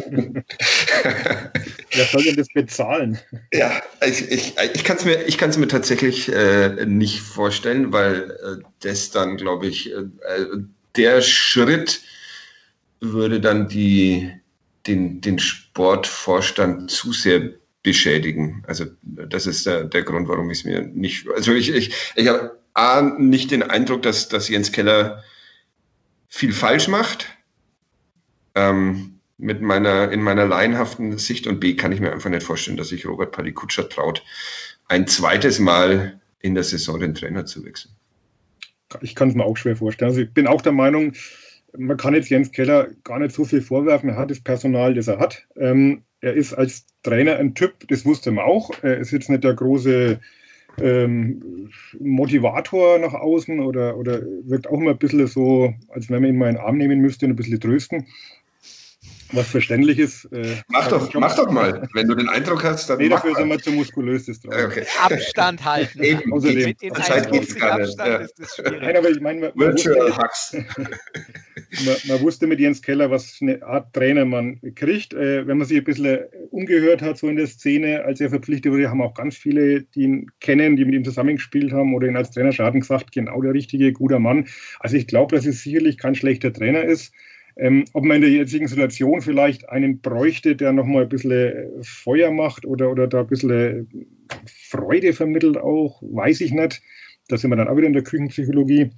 Wer 1.91 2.05
soll 2.05 2.23
denn 2.23 2.37
das 2.37 2.47
bezahlen? 2.47 3.19
Ja, 3.53 3.81
ich, 4.05 4.31
ich, 4.31 4.53
ich 4.73 4.83
kann 4.85 4.95
es 4.97 5.03
mir, 5.03 5.59
mir 5.59 5.67
tatsächlich 5.67 6.31
äh, 6.31 6.85
nicht 6.85 7.19
vorstellen, 7.19 7.91
weil 7.91 8.31
äh, 8.31 8.63
das 8.79 9.11
dann, 9.11 9.35
glaube 9.35 9.67
ich, 9.67 9.91
äh, 9.91 10.05
der 10.95 11.21
Schritt 11.21 12.01
würde 13.01 13.41
dann 13.41 13.67
die, 13.67 14.31
den, 14.87 15.19
den 15.19 15.37
Sportvorstand 15.39 16.89
zu 16.91 17.11
sehr 17.11 17.49
beschädigen. 17.83 18.63
Also 18.67 18.85
das 19.01 19.47
ist 19.47 19.65
der, 19.65 19.83
der 19.83 20.03
Grund, 20.03 20.29
warum 20.29 20.49
ich 20.49 20.59
es 20.59 20.63
mir 20.63 20.81
nicht. 20.81 21.27
Also 21.35 21.51
ich, 21.51 21.69
ich, 21.69 21.93
ich 22.15 22.27
habe 22.29 22.57
A, 22.73 23.01
nicht 23.01 23.51
den 23.51 23.63
Eindruck, 23.63 24.01
dass, 24.03 24.29
dass 24.29 24.47
Jens 24.47 24.71
Keller 24.71 25.23
viel 26.29 26.53
falsch 26.53 26.87
macht. 26.87 27.27
Ähm, 28.55 29.19
mit 29.37 29.61
meiner, 29.61 30.11
in 30.11 30.21
meiner 30.21 30.45
laienhaften 30.45 31.17
Sicht 31.17 31.47
und 31.47 31.59
B 31.59 31.75
kann 31.75 31.91
ich 31.91 31.99
mir 31.99 32.11
einfach 32.11 32.29
nicht 32.29 32.43
vorstellen, 32.43 32.77
dass 32.77 32.89
sich 32.89 33.05
Robert 33.05 33.31
Palikutscher 33.31 33.89
traut, 33.89 34.23
ein 34.87 35.07
zweites 35.07 35.59
Mal 35.59 36.19
in 36.39 36.55
der 36.55 36.63
Saison 36.63 36.99
den 36.99 37.15
Trainer 37.15 37.45
zu 37.45 37.65
wechseln. 37.65 37.93
Ich 39.01 39.15
kann 39.15 39.29
es 39.29 39.35
mir 39.35 39.43
auch 39.43 39.57
schwer 39.57 39.75
vorstellen. 39.75 40.09
Also 40.09 40.21
ich 40.21 40.33
bin 40.33 40.45
auch 40.45 40.61
der 40.61 40.71
Meinung, 40.71 41.13
man 41.75 41.97
kann 41.97 42.13
jetzt 42.13 42.29
Jens 42.29 42.51
Keller 42.51 42.89
gar 43.03 43.19
nicht 43.19 43.33
so 43.33 43.43
viel 43.43 43.61
vorwerfen. 43.61 44.09
Er 44.09 44.17
hat 44.17 44.29
das 44.29 44.39
Personal, 44.39 44.93
das 44.93 45.07
er 45.07 45.19
hat. 45.19 45.45
Ähm, 45.57 46.03
er 46.21 46.33
ist 46.33 46.53
als 46.53 46.85
Trainer 47.01 47.37
ein 47.37 47.55
Typ, 47.55 47.87
das 47.87 48.05
wusste 48.05 48.31
man 48.31 48.45
auch. 48.45 48.71
Er 48.83 48.97
ist 48.97 49.11
jetzt 49.11 49.29
nicht 49.29 49.43
der 49.43 49.55
große 49.55 50.19
ähm, 50.79 51.69
Motivator 51.99 52.99
nach 52.99 53.13
außen 53.13 53.59
oder, 53.59 53.97
oder 53.97 54.21
wirkt 54.43 54.67
auch 54.67 54.79
immer 54.79 54.91
ein 54.91 54.97
bisschen 54.97 55.27
so, 55.27 55.73
als 55.89 56.09
wenn 56.09 56.21
man 56.21 56.29
ihn 56.29 56.37
mal 56.37 56.49
in 56.49 56.55
den 56.55 56.63
Arm 56.63 56.77
nehmen 56.77 56.99
müsste 56.99 57.25
und 57.25 57.33
ein 57.33 57.35
bisschen 57.35 57.59
trösten 57.59 58.05
was 59.33 59.47
verständlich 59.47 59.99
ist. 59.99 60.25
Äh, 60.25 60.57
mach, 60.67 60.87
doch, 60.87 61.13
mach 61.15 61.35
doch 61.35 61.49
mal. 61.51 61.87
Wenn 61.93 62.07
du 62.07 62.15
den 62.15 62.29
Eindruck 62.29 62.63
hast, 62.63 62.89
dann. 62.89 62.99
Nee, 62.99 63.09
dafür 63.09 63.35
sind 63.35 63.49
wir 63.49 63.59
zu 63.59 63.71
muskulös. 63.71 64.25
Das 64.25 64.39
okay. 64.45 64.85
Abstand 65.01 65.63
halten. 65.63 66.01
Eben, 66.03 66.31
Außerdem, 66.31 66.65
mit 66.65 66.81
den 66.81 66.95
Zeit 66.95 67.31
geht's 67.31 67.55
gar 67.55 67.79
nicht. 67.79 67.97
Ja. 67.97 68.17
ist 68.17 68.39
das 68.39 68.55
schwierig. 68.55 68.81
Nein, 68.81 68.97
aber 68.97 69.09
ich 69.09 69.19
meine, 69.19 69.41
man, 69.41 69.51
man, 69.55 69.67
Virtual 69.69 70.15
Hacks. 70.15 70.53
man, 71.85 71.95
man, 72.07 72.21
wusste 72.21 72.47
mit 72.47 72.59
Jens 72.59 72.81
Keller, 72.81 73.09
was 73.11 73.31
für 73.31 73.45
eine 73.45 73.63
Art 73.63 73.93
Trainer 73.93 74.25
man 74.25 74.59
kriegt. 74.75 75.13
Äh, 75.13 75.47
wenn 75.47 75.57
man 75.57 75.67
sich 75.67 75.77
ein 75.77 75.83
bisschen 75.83 76.19
umgehört 76.51 77.01
hat, 77.01 77.17
so 77.17 77.27
in 77.27 77.35
der 77.35 77.47
Szene, 77.47 78.03
als 78.05 78.21
er 78.21 78.29
verpflichtet 78.29 78.71
wurde, 78.71 78.89
haben 78.89 79.01
auch 79.01 79.13
ganz 79.13 79.35
viele, 79.35 79.81
die 79.81 80.03
ihn 80.03 80.31
kennen, 80.39 80.75
die 80.75 80.85
mit 80.85 80.95
ihm 80.95 81.03
zusammengespielt 81.03 81.71
haben 81.71 81.93
oder 81.93 82.07
ihn 82.07 82.17
als 82.17 82.31
Trainer 82.31 82.51
schaden 82.51 82.81
gesagt, 82.81 83.11
genau 83.11 83.41
der 83.41 83.53
richtige, 83.53 83.91
guter 83.91 84.19
Mann. 84.19 84.47
Also 84.79 84.97
ich 84.97 85.07
glaube, 85.07 85.35
dass 85.35 85.45
es 85.45 85.63
sicherlich 85.63 85.97
kein 85.97 86.15
schlechter 86.15 86.53
Trainer 86.53 86.83
ist. 86.83 87.13
Ähm, 87.55 87.85
ob 87.93 88.03
man 88.03 88.15
in 88.15 88.21
der 88.21 88.31
jetzigen 88.31 88.67
Situation 88.67 89.21
vielleicht 89.21 89.69
einen 89.69 90.01
bräuchte, 90.01 90.55
der 90.55 90.73
nochmal 90.73 91.03
ein 91.03 91.09
bisschen 91.09 91.83
Feuer 91.83 92.31
macht 92.31 92.65
oder, 92.65 92.89
oder 92.89 93.07
da 93.07 93.21
ein 93.21 93.27
bisschen 93.27 94.07
Freude 94.47 95.13
vermittelt 95.13 95.57
auch, 95.57 96.01
weiß 96.01 96.41
ich 96.41 96.51
nicht. 96.51 96.81
Da 97.27 97.37
sind 97.37 97.51
wir 97.51 97.55
dann 97.55 97.67
auch 97.67 97.77
wieder 97.77 97.87
in 97.87 97.93
der 97.93 98.03
Küchenpsychologie. 98.03 98.91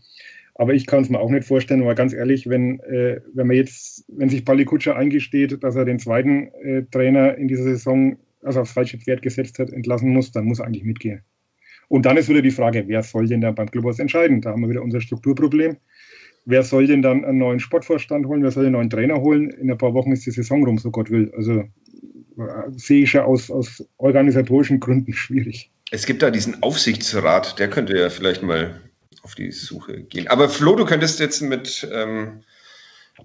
Aber 0.55 0.73
ich 0.73 0.85
kann 0.85 1.01
es 1.01 1.09
mir 1.09 1.19
auch 1.19 1.29
nicht 1.29 1.45
vorstellen, 1.45 1.85
weil 1.85 1.95
ganz 1.95 2.13
ehrlich, 2.13 2.47
wenn, 2.47 2.79
äh, 2.81 3.19
wenn 3.33 3.47
man 3.47 3.57
jetzt, 3.57 4.05
wenn 4.07 4.29
sich 4.29 4.45
Pali 4.45 4.63
Kutscher 4.63 4.95
eingesteht, 4.95 5.61
dass 5.61 5.75
er 5.75 5.83
den 5.83 5.99
zweiten 5.99 6.47
äh, 6.63 6.83
Trainer 6.91 7.37
in 7.37 7.49
dieser 7.49 7.63
Saison, 7.63 8.17
also 8.41 8.61
aufs 8.61 8.71
falsche 8.71 8.97
Pferd 8.97 9.21
gesetzt 9.21 9.59
hat, 9.59 9.71
entlassen 9.71 10.11
muss, 10.11 10.31
dann 10.31 10.45
muss 10.45 10.59
er 10.59 10.67
eigentlich 10.67 10.85
mitgehen. 10.85 11.21
Und 11.89 12.05
dann 12.05 12.15
ist 12.15 12.29
wieder 12.29 12.41
die 12.41 12.51
Frage, 12.51 12.85
wer 12.87 13.03
soll 13.03 13.27
denn 13.27 13.41
da 13.41 13.51
beim 13.51 13.69
Clubhaus 13.69 13.99
entscheiden? 13.99 14.41
Da 14.41 14.51
haben 14.51 14.61
wir 14.61 14.69
wieder 14.69 14.81
unser 14.81 15.01
Strukturproblem 15.01 15.75
wer 16.45 16.63
soll 16.63 16.87
denn 16.87 17.01
dann 17.01 17.25
einen 17.25 17.39
neuen 17.39 17.59
Sportvorstand 17.59 18.25
holen, 18.27 18.43
wer 18.43 18.51
soll 18.51 18.63
den 18.63 18.73
neuen 18.73 18.89
Trainer 18.89 19.19
holen? 19.19 19.49
In 19.49 19.69
ein 19.69 19.77
paar 19.77 19.93
Wochen 19.93 20.11
ist 20.11 20.25
die 20.25 20.31
Saison 20.31 20.63
rum, 20.63 20.77
so 20.77 20.91
Gott 20.91 21.09
will. 21.09 21.31
Also 21.35 21.59
äh, 21.59 22.71
sehe 22.75 23.03
ich 23.03 23.13
ja 23.13 23.25
aus, 23.25 23.51
aus 23.51 23.83
organisatorischen 23.97 24.79
Gründen 24.79 25.13
schwierig. 25.13 25.71
Es 25.91 26.05
gibt 26.05 26.21
da 26.21 26.31
diesen 26.31 26.63
Aufsichtsrat, 26.63 27.59
der 27.59 27.69
könnte 27.69 27.97
ja 27.97 28.09
vielleicht 28.09 28.41
mal 28.43 28.79
auf 29.23 29.35
die 29.35 29.51
Suche 29.51 30.01
gehen. 30.03 30.27
Aber 30.27 30.49
Flo, 30.49 30.75
du 30.75 30.85
könntest 30.85 31.19
jetzt 31.19 31.41
mit, 31.41 31.87
ähm, 31.91 32.43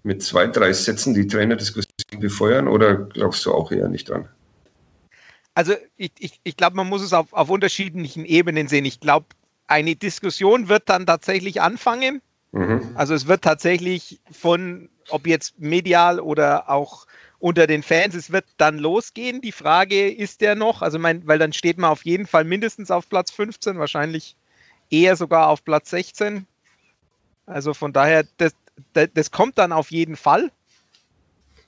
mit 0.03 0.23
zwei, 0.23 0.47
drei 0.47 0.73
Sätzen 0.73 1.15
die 1.15 1.27
Trainerdiskussion 1.27 2.21
befeuern 2.21 2.69
oder 2.69 2.97
glaubst 2.97 3.45
du 3.45 3.53
auch 3.53 3.71
eher 3.71 3.89
nicht 3.89 4.09
dran? 4.09 4.29
Also 5.55 5.75
ich, 5.97 6.13
ich, 6.19 6.41
ich 6.43 6.57
glaube, 6.57 6.77
man 6.77 6.89
muss 6.89 7.03
es 7.03 7.13
auf, 7.13 7.33
auf 7.33 7.51
unterschiedlichen 7.51 8.25
Ebenen 8.25 8.69
sehen. 8.69 8.85
Ich 8.85 9.01
glaube, 9.01 9.27
eine 9.67 9.95
Diskussion 9.97 10.69
wird 10.69 10.89
dann 10.89 11.07
tatsächlich 11.07 11.61
anfangen. 11.61 12.23
Mhm. 12.53 12.91
Also 12.95 13.15
es 13.15 13.27
wird 13.27 13.43
tatsächlich 13.43 14.21
von, 14.31 14.89
ob 15.09 15.27
jetzt 15.27 15.59
medial 15.59 16.21
oder 16.21 16.69
auch 16.69 17.07
unter 17.39 17.67
den 17.67 17.83
Fans, 17.83 18.15
es 18.15 18.33
wird 18.33 18.45
dann 18.59 18.79
losgehen. 18.79 19.41
Die 19.41 19.53
Frage 19.53 20.11
ist 20.11 20.41
der 20.41 20.55
noch, 20.55 20.83
also 20.83 20.99
mein, 20.99 21.27
weil 21.27 21.39
dann 21.39 21.53
steht 21.53 21.79
man 21.79 21.91
auf 21.91 22.05
jeden 22.05 22.27
Fall 22.27 22.45
mindestens 22.45 22.91
auf 22.91 23.09
Platz 23.09 23.31
15, 23.31 23.79
wahrscheinlich 23.79 24.37
eher 24.91 25.17
sogar 25.17 25.49
auf 25.49 25.65
Platz 25.65 25.91
16. 25.91 26.47
Also 27.47 27.73
von 27.73 27.93
daher, 27.93 28.25
das, 28.37 28.55
das, 28.93 29.09
das 29.15 29.31
kommt 29.31 29.59
dann 29.59 29.73
auf 29.73 29.91
jeden 29.91 30.17
Fall. 30.17 30.51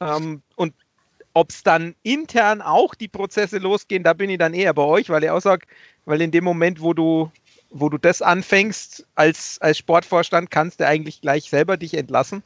Ähm, 0.01 0.43
und 0.57 0.75
ob 1.33 1.51
es 1.51 1.63
dann 1.63 1.95
intern 2.03 2.61
auch 2.61 2.95
die 2.95 3.09
Prozesse 3.09 3.59
losgehen, 3.59 4.03
da 4.03 4.13
bin 4.13 4.29
ich 4.29 4.39
dann 4.39 4.53
eher 4.53 4.75
bei 4.75 4.83
euch, 4.83 5.09
weil 5.09 5.25
ich 5.25 5.31
auch 5.31 5.41
sage, 5.41 5.67
weil 6.05 6.21
in 6.21 6.31
dem 6.31 6.45
Moment, 6.45 6.83
wo 6.83 6.93
du 6.93 7.31
wo 7.73 7.89
du 7.89 7.99
das 7.99 8.23
anfängst 8.23 9.07
als, 9.15 9.61
als 9.61 9.79
Sportvorstand, 9.79 10.51
kannst 10.51 10.81
du 10.81 10.87
eigentlich 10.87 11.21
gleich 11.21 11.49
selber 11.49 11.77
dich 11.77 11.95
entlassen. 11.95 12.43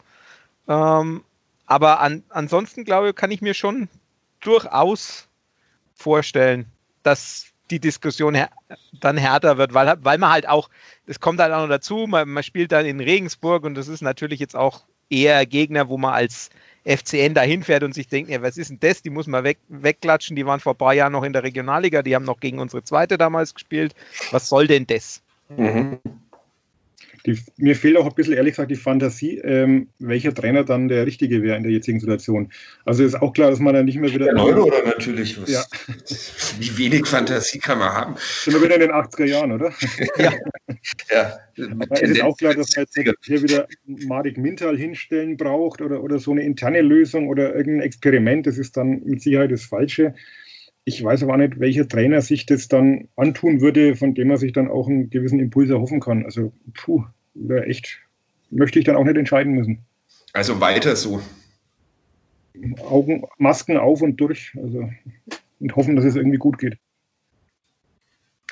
Ähm, 0.68 1.24
aber 1.66 2.00
an, 2.00 2.22
ansonsten, 2.28 2.84
glaube 2.84 3.10
ich, 3.10 3.14
kann 3.14 3.30
ich 3.30 3.42
mir 3.42 3.54
schon 3.54 3.88
durchaus 4.40 5.28
vorstellen, 5.94 6.66
dass 7.02 7.46
die 7.70 7.80
Diskussion 7.80 8.34
her 8.34 8.50
dann 9.00 9.16
härter 9.16 9.58
wird, 9.58 9.74
weil, 9.74 9.96
weil 10.02 10.18
man 10.18 10.30
halt 10.30 10.48
auch, 10.48 10.70
das 11.06 11.18
kommt 11.18 11.40
halt 11.40 11.52
auch 11.52 11.62
noch 11.62 11.68
dazu, 11.68 12.06
man, 12.06 12.28
man 12.28 12.44
spielt 12.44 12.70
dann 12.70 12.86
in 12.86 13.00
Regensburg 13.00 13.64
und 13.64 13.74
das 13.74 13.88
ist 13.88 14.02
natürlich 14.02 14.38
jetzt 14.38 14.54
auch 14.54 14.84
eher 15.10 15.44
Gegner, 15.46 15.88
wo 15.88 15.98
man 15.98 16.14
als 16.14 16.50
FCN 16.86 17.34
dahin 17.34 17.62
fährt 17.64 17.82
und 17.82 17.94
sich 17.94 18.06
denkt, 18.06 18.30
ja, 18.30 18.40
was 18.42 18.56
ist 18.56 18.70
denn 18.70 18.78
das? 18.80 19.02
Die 19.02 19.10
muss 19.10 19.26
man 19.26 19.42
weg, 19.42 19.58
wegklatschen. 19.68 20.36
Die 20.36 20.46
waren 20.46 20.60
vor 20.60 20.74
ein 20.74 20.78
paar 20.78 20.94
Jahren 20.94 21.12
noch 21.12 21.24
in 21.24 21.32
der 21.32 21.42
Regionalliga, 21.42 22.02
die 22.02 22.14
haben 22.14 22.24
noch 22.24 22.38
gegen 22.38 22.60
unsere 22.60 22.84
zweite 22.84 23.18
damals 23.18 23.54
gespielt. 23.54 23.94
Was 24.30 24.48
soll 24.48 24.68
denn 24.68 24.86
das? 24.86 25.20
Mhm. 25.48 25.98
Die, 27.26 27.38
mir 27.56 27.74
fehlt 27.74 27.96
auch 27.96 28.06
ein 28.06 28.14
bisschen, 28.14 28.34
ehrlich 28.34 28.52
gesagt, 28.52 28.70
die 28.70 28.76
Fantasie, 28.76 29.38
ähm, 29.38 29.88
welcher 29.98 30.32
Trainer 30.32 30.62
dann 30.62 30.86
der 30.86 31.06
richtige 31.06 31.42
wäre 31.42 31.56
in 31.56 31.64
der 31.64 31.72
jetzigen 31.72 31.98
Situation. 31.98 32.52
Also 32.84 33.02
ist 33.02 33.20
auch 33.20 33.32
klar, 33.32 33.50
dass 33.50 33.58
man 33.58 33.74
dann 33.74 33.84
nicht 33.84 33.98
mehr 33.98 34.12
wieder. 34.12 34.26
Der 34.26 34.34
Neuroder 34.34 34.84
natürlich. 34.84 35.40
Was, 35.40 35.50
ja. 35.50 35.64
Wie 36.60 36.78
wenig 36.78 37.06
Fantasie 37.06 37.58
kann 37.58 37.78
man 37.78 37.92
haben? 37.92 38.14
Sind 38.16 38.54
wir 38.54 38.62
wieder 38.62 38.76
in 38.76 38.82
den 38.82 38.92
80er 38.92 39.24
Jahren, 39.24 39.52
oder? 39.52 39.72
ja. 40.18 40.32
ja. 41.10 41.38
es 41.90 42.10
ist 42.10 42.22
auch 42.22 42.36
klar, 42.36 42.54
dass 42.54 42.76
man 42.76 42.86
jetzt 42.86 43.24
hier 43.24 43.42
wieder 43.42 43.66
Marek 43.86 44.38
Mintal 44.38 44.76
hinstellen 44.76 45.36
braucht 45.36 45.80
oder, 45.80 46.02
oder 46.02 46.20
so 46.20 46.30
eine 46.30 46.42
interne 46.42 46.80
Lösung 46.80 47.28
oder 47.28 47.56
irgendein 47.56 47.86
Experiment. 47.86 48.46
Das 48.46 48.56
ist 48.56 48.76
dann 48.76 49.02
mit 49.04 49.20
Sicherheit 49.20 49.50
das 49.50 49.64
Falsche. 49.64 50.14
Ich 50.88 51.02
weiß 51.02 51.24
aber 51.24 51.32
auch 51.32 51.38
nicht, 51.38 51.58
welcher 51.58 51.88
Trainer 51.88 52.22
sich 52.22 52.46
das 52.46 52.68
dann 52.68 53.08
antun 53.16 53.60
würde, 53.60 53.96
von 53.96 54.14
dem 54.14 54.30
er 54.30 54.36
sich 54.36 54.52
dann 54.52 54.70
auch 54.70 54.86
einen 54.86 55.10
gewissen 55.10 55.40
Impuls 55.40 55.68
erhoffen 55.68 55.98
kann. 55.98 56.24
Also, 56.24 56.52
puh, 56.74 57.04
wäre 57.34 57.66
echt, 57.66 57.98
möchte 58.50 58.78
ich 58.78 58.84
dann 58.84 58.94
auch 58.94 59.02
nicht 59.02 59.16
entscheiden 59.16 59.52
müssen. 59.52 59.80
Also 60.32 60.60
weiter 60.60 60.94
so. 60.94 61.20
Augen, 62.88 63.24
Masken 63.36 63.78
auf 63.78 64.00
und 64.00 64.16
durch. 64.16 64.52
Also, 64.62 64.88
und 65.58 65.74
hoffen, 65.74 65.96
dass 65.96 66.04
es 66.04 66.14
irgendwie 66.14 66.38
gut 66.38 66.58
geht. 66.58 66.78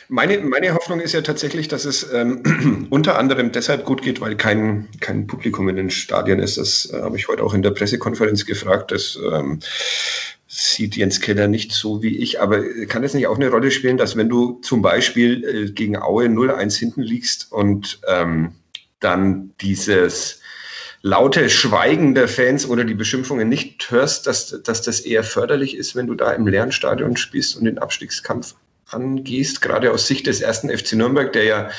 Meine, 0.08 0.38
meine 0.38 0.74
Hoffnung 0.74 1.00
ist 1.00 1.12
ja 1.12 1.22
tatsächlich, 1.22 1.68
dass 1.68 1.84
es 1.84 2.12
ähm, 2.12 2.88
unter 2.90 3.16
anderem 3.16 3.52
deshalb 3.52 3.84
gut 3.84 4.02
geht, 4.02 4.20
weil 4.20 4.34
kein, 4.34 4.88
kein 5.00 5.28
Publikum 5.28 5.68
in 5.68 5.76
den 5.76 5.90
Stadien 5.90 6.40
ist. 6.40 6.58
Das 6.58 6.90
äh, 6.92 7.00
habe 7.00 7.16
ich 7.16 7.28
heute 7.28 7.44
auch 7.44 7.54
in 7.54 7.62
der 7.62 7.70
Pressekonferenz 7.70 8.44
gefragt. 8.44 8.90
Das 8.90 9.16
ähm, 9.32 9.60
sieht 10.54 10.96
Jens 10.96 11.20
Keller 11.20 11.48
nicht 11.48 11.72
so 11.72 12.02
wie 12.02 12.16
ich. 12.18 12.40
Aber 12.40 12.62
kann 12.86 13.02
es 13.02 13.14
nicht 13.14 13.26
auch 13.26 13.36
eine 13.36 13.50
Rolle 13.50 13.70
spielen, 13.70 13.96
dass 13.96 14.16
wenn 14.16 14.28
du 14.28 14.60
zum 14.62 14.82
Beispiel 14.82 15.44
äh, 15.44 15.70
gegen 15.72 15.96
Aue 15.96 16.26
0-1 16.26 16.78
hinten 16.78 17.02
liegst 17.02 17.50
und 17.50 18.00
ähm, 18.08 18.52
dann 19.00 19.52
dieses 19.60 20.40
laute 21.02 21.50
Schweigen 21.50 22.14
der 22.14 22.28
Fans 22.28 22.68
oder 22.68 22.84
die 22.84 22.94
Beschimpfungen 22.94 23.48
nicht 23.48 23.90
hörst, 23.90 24.26
dass, 24.26 24.62
dass 24.62 24.80
das 24.80 25.00
eher 25.00 25.24
förderlich 25.24 25.76
ist, 25.76 25.96
wenn 25.96 26.06
du 26.06 26.14
da 26.14 26.32
im 26.32 26.46
leeren 26.46 26.72
Stadion 26.72 27.16
spielst 27.16 27.56
und 27.56 27.64
den 27.64 27.78
Abstiegskampf 27.78 28.54
angehst, 28.86 29.60
gerade 29.60 29.90
aus 29.90 30.06
Sicht 30.06 30.26
des 30.26 30.40
ersten 30.40 30.70
FC 30.70 30.92
Nürnberg, 30.94 31.32
der 31.32 31.44
ja 31.44 31.70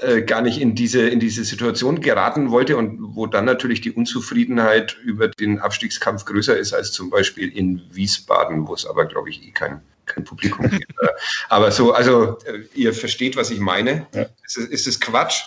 äh, 0.00 0.22
gar 0.22 0.42
nicht 0.42 0.60
in 0.60 0.74
diese, 0.74 1.08
in 1.08 1.20
diese 1.20 1.44
Situation 1.44 2.00
geraten 2.00 2.50
wollte 2.50 2.76
und 2.76 2.98
wo 3.14 3.26
dann 3.26 3.46
natürlich 3.46 3.80
die 3.80 3.92
Unzufriedenheit 3.92 4.98
über 5.02 5.28
den 5.28 5.58
Abstiegskampf 5.58 6.24
größer 6.26 6.56
ist 6.56 6.74
als 6.74 6.92
zum 6.92 7.08
Beispiel 7.08 7.48
in 7.48 7.82
Wiesbaden, 7.90 8.68
wo 8.68 8.74
es 8.74 8.84
aber, 8.84 9.06
glaube 9.06 9.30
ich, 9.30 9.42
eh 9.42 9.52
kein, 9.52 9.80
kein 10.04 10.24
Publikum 10.24 10.68
gibt. 10.68 10.92
aber 11.48 11.70
so, 11.70 11.92
also 11.92 12.38
äh, 12.44 12.60
ihr 12.74 12.92
versteht, 12.92 13.36
was 13.36 13.50
ich 13.50 13.58
meine. 13.58 14.06
Ja. 14.14 14.26
Ist, 14.44 14.58
ist 14.58 14.86
es 14.86 15.00
Quatsch? 15.00 15.42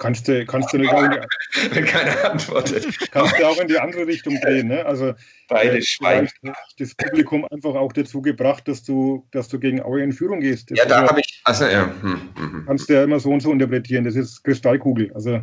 Kannst 0.00 0.28
du, 0.28 0.46
kannst 0.46 0.72
du 0.72 0.78
nicht 0.78 0.90
auch 0.90 1.02
in 1.02 1.10
die, 1.10 1.80
keine 1.82 2.30
Antwort. 2.30 2.72
Kannst 3.10 3.38
du 3.38 3.46
auch 3.46 3.60
in 3.60 3.68
die 3.68 3.78
andere 3.78 4.06
Richtung 4.06 4.34
drehen. 4.42 4.68
Ne? 4.68 4.84
Also 4.86 5.12
beide 5.46 5.76
äh, 5.76 5.82
schweigen. 5.82 6.30
Das 6.78 6.94
Publikum 6.94 7.44
einfach 7.50 7.74
auch 7.74 7.92
dazu 7.92 8.22
gebracht, 8.22 8.66
dass 8.66 8.82
du, 8.82 9.26
dass 9.30 9.48
du 9.48 9.60
gegen 9.60 9.82
Aue 9.82 10.02
in 10.02 10.14
Führung 10.14 10.40
gehst. 10.40 10.70
Das 10.70 10.78
ja, 10.78 10.86
da 10.86 11.06
habe 11.06 11.20
ich. 11.20 11.42
Also, 11.44 11.66
ja. 11.66 11.92
Hm, 12.00 12.30
hm, 12.34 12.52
hm. 12.52 12.64
Kannst 12.66 12.88
du 12.88 12.94
ja 12.94 13.04
immer 13.04 13.20
so 13.20 13.30
und 13.30 13.40
so 13.40 13.52
interpretieren. 13.52 14.04
Das 14.04 14.16
ist 14.16 14.42
Kristallkugel. 14.42 15.12
Also, 15.12 15.42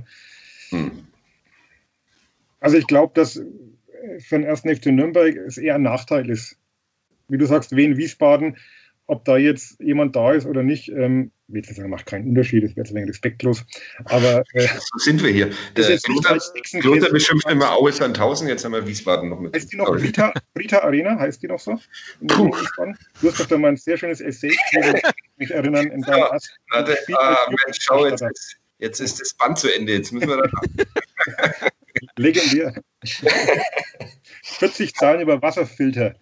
hm. 0.69 1.05
also 2.59 2.77
ich 2.77 2.87
glaube, 2.87 3.11
dass 3.13 3.35
für 3.35 4.39
den 4.39 4.43
ersten 4.43 4.75
FC 4.75 4.87
Nürnberg 4.87 5.35
es 5.35 5.59
eher 5.59 5.75
ein 5.75 5.83
Nachteil 5.83 6.31
ist. 6.31 6.57
Wie 7.27 7.37
du 7.37 7.45
sagst, 7.45 7.75
Wien, 7.75 7.95
Wiesbaden, 7.95 8.57
ob 9.07 9.23
da 9.25 9.37
jetzt 9.37 9.79
jemand 9.79 10.15
da 10.15 10.33
ist 10.33 10.45
oder 10.45 10.63
nicht, 10.63 10.89
ähm, 10.89 11.31
ich 11.47 11.65
sagen, 11.65 11.89
macht 11.89 12.05
keinen 12.05 12.27
Unterschied, 12.27 12.65
das 12.65 12.75
wäre 12.75 12.85
zu 12.85 12.93
wenig 12.93 13.09
respektlos. 13.09 13.65
Aber 14.05 14.43
äh, 14.53 14.67
so 14.91 14.97
sind 14.97 15.23
wir 15.23 15.31
hier. 15.31 15.49
Der 15.75 15.97
Kloster 15.97 17.09
beschimpft 17.09 17.49
immer 17.49 17.71
Aue 17.71 17.91
Sandhausen, 17.93 18.49
jetzt 18.49 18.65
haben 18.65 18.73
wir 18.73 18.85
Wiesbaden 18.85 19.29
noch 19.29 19.39
mit. 19.39 19.55
Heißt 19.55 19.71
die 19.71 19.77
noch 19.77 19.89
Rita, 19.89 20.33
Rita 20.57 20.79
Arena? 20.79 21.17
Heißt 21.17 21.41
die 21.41 21.47
noch 21.47 21.59
so? 21.59 21.79
Du 22.19 22.53
hast 22.53 23.39
doch 23.39 23.45
da 23.45 23.57
mal 23.57 23.69
ein 23.69 23.77
sehr 23.77 23.97
schönes 23.97 24.19
Essay, 24.19 24.49
ich 24.49 24.57
mich 25.37 25.51
erinnern, 25.51 25.87
in 25.87 26.01
deinem 26.01 26.19
ja, 26.19 26.39
warte, 26.71 26.97
ah, 27.13 27.37
Mensch, 27.49 27.77
schau, 27.79 28.05
jetzt, 28.05 28.21
ist, 28.21 28.57
jetzt 28.79 28.99
ist 28.99 29.21
das 29.21 29.33
Band 29.35 29.57
zu 29.57 29.73
Ende, 29.73 29.93
jetzt 29.93 30.11
müssen 30.11 30.27
wir 30.27 30.37
da 30.37 30.49
Legendär. 32.17 32.73
40 34.43 34.93
Zahlen 34.95 35.21
über 35.21 35.41
Wasserfilter. 35.41 36.15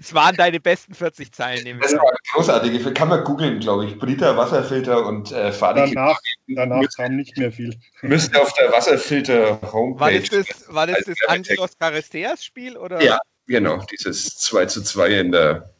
Es 0.00 0.14
waren 0.14 0.36
deine 0.36 0.60
besten 0.60 0.94
40 0.94 1.32
Zeilen. 1.32 1.78
Das 1.80 1.92
war 1.94 2.12
großartig. 2.32 2.94
Kann 2.94 3.08
man 3.08 3.24
googeln, 3.24 3.60
glaube 3.60 3.86
ich. 3.86 3.98
Brita, 3.98 4.36
Wasserfilter 4.36 5.06
und 5.06 5.32
äh, 5.32 5.52
Fahrrad. 5.52 5.90
Danach, 5.94 6.18
danach 6.48 6.84
kam 6.96 7.16
nicht 7.16 7.36
mehr 7.36 7.52
viel. 7.52 7.74
Müsste 8.02 8.40
auf 8.40 8.52
der 8.54 8.72
Wasserfilter-Homepage. 8.72 10.00
War 10.00 10.12
das 10.12 10.28
das, 10.28 10.74
war 10.74 10.86
das, 10.86 11.04
das 11.04 11.16
Angelos 11.28 11.78
Caristeas-Spiel? 11.78 12.78
Ja, 13.00 13.18
genau. 13.46 13.84
Dieses 13.90 14.36
2 14.36 14.66
zu 14.66 14.82
2 14.82 15.08
in 15.20 15.32
der 15.32 15.70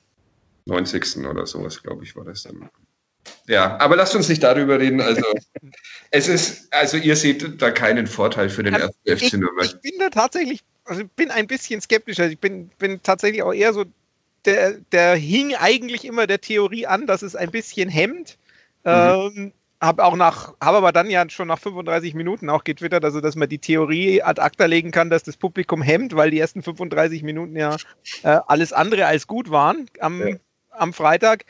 90. 0.67 1.25
oder 1.27 1.47
sowas, 1.47 1.83
glaube 1.83 2.05
ich, 2.05 2.17
war 2.17 2.25
das 2.25 2.43
dann. 2.43 2.69
Ja, 3.49 3.79
aber 3.79 3.97
lasst 3.97 4.15
uns 4.15 4.29
nicht 4.29 4.43
darüber 4.43 4.79
reden. 4.79 5.01
Also, 5.01 5.23
es 6.11 6.29
ist, 6.29 6.73
also 6.73 6.97
ihr 6.97 7.17
seht 7.17 7.61
da 7.61 7.71
keinen 7.71 8.07
Vorteil 8.07 8.49
für 8.49 8.63
den 8.63 8.75
also 8.75 8.91
ersten 9.05 9.29
FC 9.29 9.39
Nürnberg. 9.39 9.67
Ich 9.67 9.81
bin 9.81 9.99
da 9.99 10.11
tatsächlich 10.11 10.61
also 10.87 11.03
ich 11.03 11.11
bin 11.13 11.31
ein 11.31 11.47
bisschen 11.47 11.81
skeptischer. 11.81 12.25
Also 12.25 12.33
ich 12.33 12.41
bin, 12.41 12.69
bin 12.79 13.03
tatsächlich 13.03 13.43
auch 13.43 13.53
eher 13.53 13.73
so, 13.73 13.85
der, 14.45 14.75
der 14.93 15.17
hing 15.17 15.55
eigentlich 15.55 16.05
immer 16.05 16.27
der 16.27 16.41
Theorie 16.41 16.87
an, 16.87 17.07
dass 17.07 17.23
es 17.23 17.37
ein 17.37 17.51
bisschen 17.51 17.89
hemmt. 17.89 18.39
Mhm. 18.85 18.91
Ähm, 18.93 19.53
habe 19.81 20.05
auch 20.05 20.17
nach, 20.17 20.55
habe 20.61 20.79
aber 20.79 20.93
dann 20.93 21.11
ja 21.11 21.29
schon 21.29 21.49
nach 21.49 21.59
35 21.59 22.15
Minuten 22.15 22.49
auch 22.49 22.65
getwittert, 22.65 23.05
also 23.05 23.21
dass 23.21 23.37
man 23.37 23.49
die 23.49 23.59
Theorie 23.59 24.23
ad 24.23 24.41
acta 24.41 24.65
legen 24.65 24.91
kann, 24.91 25.11
dass 25.11 25.23
das 25.23 25.37
Publikum 25.37 25.83
hemmt, 25.83 26.17
weil 26.17 26.31
die 26.31 26.39
ersten 26.39 26.63
35 26.63 27.23
Minuten 27.23 27.57
ja 27.57 27.77
äh, 28.23 28.41
alles 28.47 28.73
andere 28.73 29.07
als 29.07 29.27
gut 29.27 29.51
waren 29.51 29.89
am, 30.01 30.27
ja. 30.27 30.37
am 30.71 30.93
Freitag. 30.95 31.45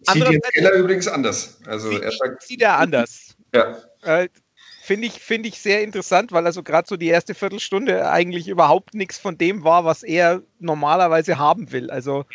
Sieht 0.00 0.28
Jens 0.28 0.48
Keller 0.52 0.72
übrigens 0.72 1.08
anders. 1.08 1.60
Also 1.66 1.90
sieht, 1.90 2.02
er 2.02 2.12
sagt, 2.12 2.42
sieht 2.42 2.62
er 2.62 2.78
anders. 2.78 3.36
Ja. 3.54 3.78
Äh, 4.02 4.28
Finde 4.92 5.06
ich, 5.06 5.14
find 5.14 5.46
ich 5.46 5.58
sehr 5.58 5.82
interessant, 5.82 6.32
weil 6.32 6.44
also 6.44 6.62
gerade 6.62 6.86
so 6.86 6.98
die 6.98 7.06
erste 7.06 7.32
Viertelstunde 7.32 8.10
eigentlich 8.10 8.46
überhaupt 8.46 8.92
nichts 8.92 9.18
von 9.18 9.38
dem 9.38 9.64
war, 9.64 9.86
was 9.86 10.02
er 10.02 10.42
normalerweise 10.58 11.38
haben 11.38 11.72
will. 11.72 11.90
Also 11.90 12.26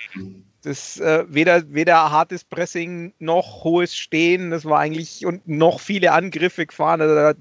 das 0.64 0.99
äh, 0.99 1.24
weder, 1.30 1.72
weder 1.72 2.10
hartes 2.10 2.43
Pressing 2.43 3.14
noch 3.20 3.64
hohes 3.64 3.95
Stehen, 3.95 4.49
das 4.49 4.66
war 4.66 4.80
eigentlich 4.80 5.24
und 5.24 5.47
noch 5.47 5.80
viele 5.80 6.14
Angriffe 6.14 6.66
gefahren. 6.66 6.99
Also 6.99 7.39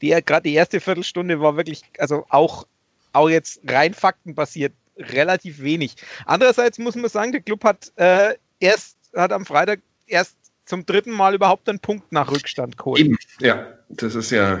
gerade 0.00 0.42
die 0.42 0.54
erste 0.54 0.80
Viertelstunde 0.80 1.40
war 1.40 1.56
wirklich, 1.56 1.82
also 2.00 2.26
auch, 2.28 2.66
auch 3.12 3.28
jetzt 3.28 3.60
rein 3.68 3.94
faktenbasiert, 3.94 4.72
relativ 4.98 5.62
wenig. 5.62 5.94
Andererseits 6.24 6.78
muss 6.78 6.96
man 6.96 7.08
sagen, 7.08 7.30
der 7.30 7.42
Club 7.42 7.62
hat 7.62 7.92
äh, 7.94 8.34
erst, 8.58 8.98
hat 9.14 9.30
am 9.30 9.46
Freitag 9.46 9.78
erst 10.08 10.36
zum 10.66 10.84
dritten 10.84 11.12
Mal 11.12 11.34
überhaupt 11.34 11.68
einen 11.68 11.78
Punkt 11.78 12.12
nach 12.12 12.30
Rückstand 12.30 12.76
geholt. 12.76 13.00
Eben, 13.00 13.16
ja, 13.40 13.66
das 13.88 14.14
ist 14.14 14.30
ja 14.30 14.60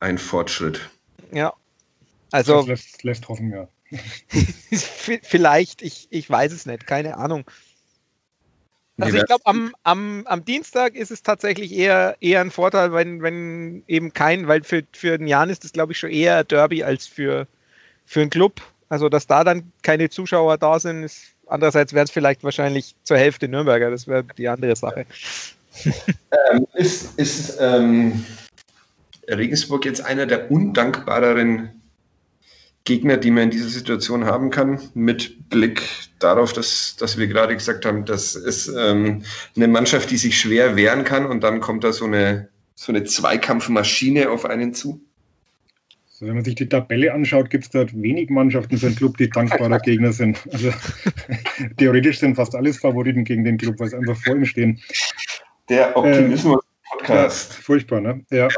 ein 0.00 0.18
Fortschritt. 0.18 0.90
Ja. 1.32 1.54
Also. 2.32 2.58
Das 2.58 2.66
lässt, 2.66 3.02
lässt 3.04 3.28
hoffen, 3.28 3.50
ja. 3.50 3.68
vielleicht, 5.22 5.82
ich, 5.82 6.08
ich 6.10 6.28
weiß 6.28 6.52
es 6.52 6.66
nicht, 6.66 6.86
keine 6.86 7.16
Ahnung. 7.16 7.44
Also 9.00 9.16
ich 9.16 9.26
glaube, 9.26 9.46
am, 9.46 9.74
am, 9.82 10.26
am 10.26 10.44
Dienstag 10.44 10.94
ist 10.94 11.10
es 11.10 11.22
tatsächlich 11.22 11.72
eher, 11.72 12.16
eher 12.20 12.42
ein 12.42 12.50
Vorteil, 12.50 12.92
wenn, 12.92 13.22
wenn 13.22 13.82
eben 13.86 14.12
kein, 14.12 14.46
weil 14.46 14.62
für, 14.62 14.82
für 14.92 15.16
den 15.16 15.26
Jan 15.26 15.48
ist 15.48 15.64
es, 15.64 15.72
glaube 15.72 15.92
ich, 15.92 15.98
schon 15.98 16.10
eher 16.10 16.38
ein 16.38 16.48
Derby 16.48 16.84
als 16.84 17.06
für, 17.06 17.46
für 18.04 18.20
einen 18.20 18.30
Club. 18.30 18.60
Also, 18.90 19.08
dass 19.08 19.26
da 19.26 19.42
dann 19.42 19.72
keine 19.82 20.10
Zuschauer 20.10 20.58
da 20.58 20.78
sind, 20.78 21.04
ist 21.04 21.34
Andererseits 21.50 21.92
wären 21.92 22.04
es 22.04 22.10
vielleicht 22.10 22.44
wahrscheinlich 22.44 22.94
zur 23.02 23.18
Hälfte 23.18 23.48
Nürnberger, 23.48 23.90
das 23.90 24.06
wäre 24.06 24.24
die 24.38 24.48
andere 24.48 24.76
Sache. 24.76 25.04
ähm, 25.84 26.66
ist 26.74 27.18
ist 27.18 27.58
ähm, 27.60 28.24
Regensburg 29.28 29.84
jetzt 29.84 30.04
einer 30.04 30.26
der 30.26 30.50
undankbareren 30.50 31.70
Gegner, 32.84 33.16
die 33.16 33.30
man 33.30 33.44
in 33.44 33.50
dieser 33.50 33.68
Situation 33.68 34.24
haben 34.24 34.50
kann, 34.50 34.80
mit 34.94 35.50
Blick 35.50 35.82
darauf, 36.18 36.52
dass, 36.52 36.96
dass 36.96 37.18
wir 37.18 37.26
gerade 37.26 37.54
gesagt 37.54 37.84
haben, 37.84 38.04
das 38.04 38.34
ist 38.34 38.68
ähm, 38.68 39.22
eine 39.54 39.68
Mannschaft, 39.68 40.10
die 40.10 40.16
sich 40.16 40.40
schwer 40.40 40.76
wehren 40.76 41.04
kann 41.04 41.26
und 41.26 41.42
dann 41.42 41.60
kommt 41.60 41.84
da 41.84 41.92
so 41.92 42.06
eine, 42.06 42.48
so 42.74 42.92
eine 42.92 43.04
Zweikampfmaschine 43.04 44.30
auf 44.30 44.44
einen 44.44 44.72
zu? 44.72 45.00
Also 46.20 46.28
wenn 46.28 46.36
man 46.36 46.44
sich 46.44 46.56
die 46.56 46.68
Tabelle 46.68 47.14
anschaut, 47.14 47.48
gibt 47.48 47.64
es 47.64 47.70
dort 47.70 47.94
wenig 47.94 48.28
Mannschaften 48.28 48.76
für 48.76 48.88
einen 48.88 48.96
Club, 48.96 49.16
die 49.16 49.30
dankbarer 49.30 49.78
Gegner 49.82 50.12
sind. 50.12 50.38
Also 50.52 50.70
theoretisch 51.78 52.18
sind 52.18 52.34
fast 52.34 52.54
alles 52.54 52.78
Favoriten 52.78 53.24
gegen 53.24 53.42
den 53.42 53.56
Club, 53.56 53.80
weil 53.80 53.88
sie 53.88 53.96
einfach 53.96 54.18
vor 54.18 54.36
ihm 54.36 54.44
stehen. 54.44 54.78
Der 55.70 55.96
Optimismus-Podcast. 55.96 57.52
Äh, 57.52 57.62
furchtbar, 57.62 58.02
ne? 58.02 58.22
Ja. 58.30 58.48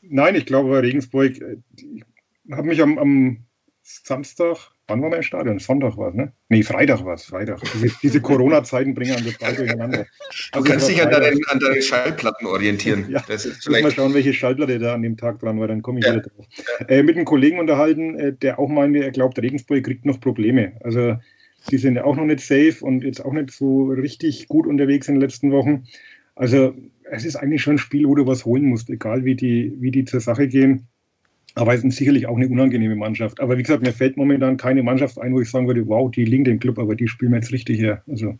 Nein, 0.00 0.34
ich 0.34 0.46
glaube, 0.46 0.82
Regensburg, 0.82 1.38
äh, 1.42 1.56
ich 1.76 2.02
habe 2.52 2.68
mich 2.68 2.80
am, 2.80 2.96
am 2.96 3.44
Samstag 3.82 4.70
Wann 4.90 5.02
war 5.02 5.10
wir 5.10 5.18
im 5.18 5.22
Stadion? 5.22 5.58
Sonntag 5.60 5.96
war 5.96 6.08
es, 6.08 6.14
ne? 6.16 6.32
Nee, 6.48 6.64
Freitag 6.64 7.04
war 7.04 7.14
es, 7.14 7.22
Freitag. 7.22 7.60
Diese, 7.74 7.94
diese 8.02 8.20
Corona-Zeiten 8.20 8.92
bringen 8.92 9.16
einen 9.16 9.26
total 9.26 9.54
durcheinander. 9.54 10.06
Also 10.50 10.64
du 10.64 10.70
kannst 10.70 10.88
dich 10.88 11.00
an 11.00 11.10
deinen, 11.10 11.40
an 11.46 11.60
deinen, 11.60 11.80
Schallplatten 11.80 12.46
orientieren. 12.46 13.06
ja, 13.08 13.22
das 13.28 13.46
ist 13.46 13.62
vielleicht... 13.62 13.84
mal 13.84 13.92
schauen, 13.92 14.14
welche 14.14 14.32
Schallplatte 14.32 14.80
da 14.80 14.94
an 14.94 15.02
dem 15.02 15.16
Tag 15.16 15.38
dran 15.38 15.60
war, 15.60 15.68
dann 15.68 15.80
komme 15.82 16.00
ich 16.00 16.06
ja. 16.06 16.14
wieder 16.14 16.22
drauf. 16.22 16.44
Äh, 16.88 17.04
mit 17.04 17.14
einem 17.14 17.24
Kollegen 17.24 17.60
unterhalten, 17.60 18.18
äh, 18.18 18.32
der 18.32 18.58
auch 18.58 18.68
meinte, 18.68 19.04
er 19.04 19.12
glaubt, 19.12 19.40
Regensburg 19.40 19.84
kriegt 19.84 20.04
noch 20.06 20.20
Probleme. 20.20 20.72
Also 20.82 21.16
sie 21.68 21.78
sind 21.78 21.94
ja 21.94 22.04
auch 22.04 22.16
noch 22.16 22.24
nicht 22.24 22.40
safe 22.40 22.78
und 22.80 23.04
jetzt 23.04 23.24
auch 23.24 23.32
nicht 23.32 23.52
so 23.52 23.90
richtig 23.90 24.48
gut 24.48 24.66
unterwegs 24.66 25.06
in 25.06 25.14
den 25.14 25.20
letzten 25.20 25.52
Wochen. 25.52 25.84
Also 26.34 26.74
es 27.10 27.24
ist 27.24 27.36
eigentlich 27.36 27.62
schon 27.62 27.74
ein 27.74 27.78
Spiel, 27.78 28.08
wo 28.08 28.16
du 28.16 28.26
was 28.26 28.44
holen 28.44 28.64
musst, 28.64 28.90
egal 28.90 29.24
wie 29.24 29.36
die, 29.36 29.76
wie 29.78 29.90
die 29.90 30.04
zur 30.04 30.20
Sache 30.20 30.48
gehen. 30.48 30.88
Aber 31.54 31.74
es 31.74 31.82
ist 31.82 31.96
sicherlich 31.96 32.26
auch 32.26 32.36
eine 32.36 32.48
unangenehme 32.48 32.96
Mannschaft. 32.96 33.40
Aber 33.40 33.58
wie 33.58 33.62
gesagt, 33.62 33.82
mir 33.82 33.92
fällt 33.92 34.16
momentan 34.16 34.56
keine 34.56 34.82
Mannschaft 34.82 35.18
ein, 35.18 35.34
wo 35.34 35.40
ich 35.40 35.50
sagen 35.50 35.66
würde, 35.66 35.86
wow, 35.86 36.10
die 36.10 36.24
liegen 36.24 36.44
dem 36.44 36.60
Club, 36.60 36.78
aber 36.78 36.94
die 36.94 37.08
spielen 37.08 37.32
wir 37.32 37.38
jetzt 37.38 37.52
richtig 37.52 37.80
her. 37.80 38.02
Also, 38.08 38.38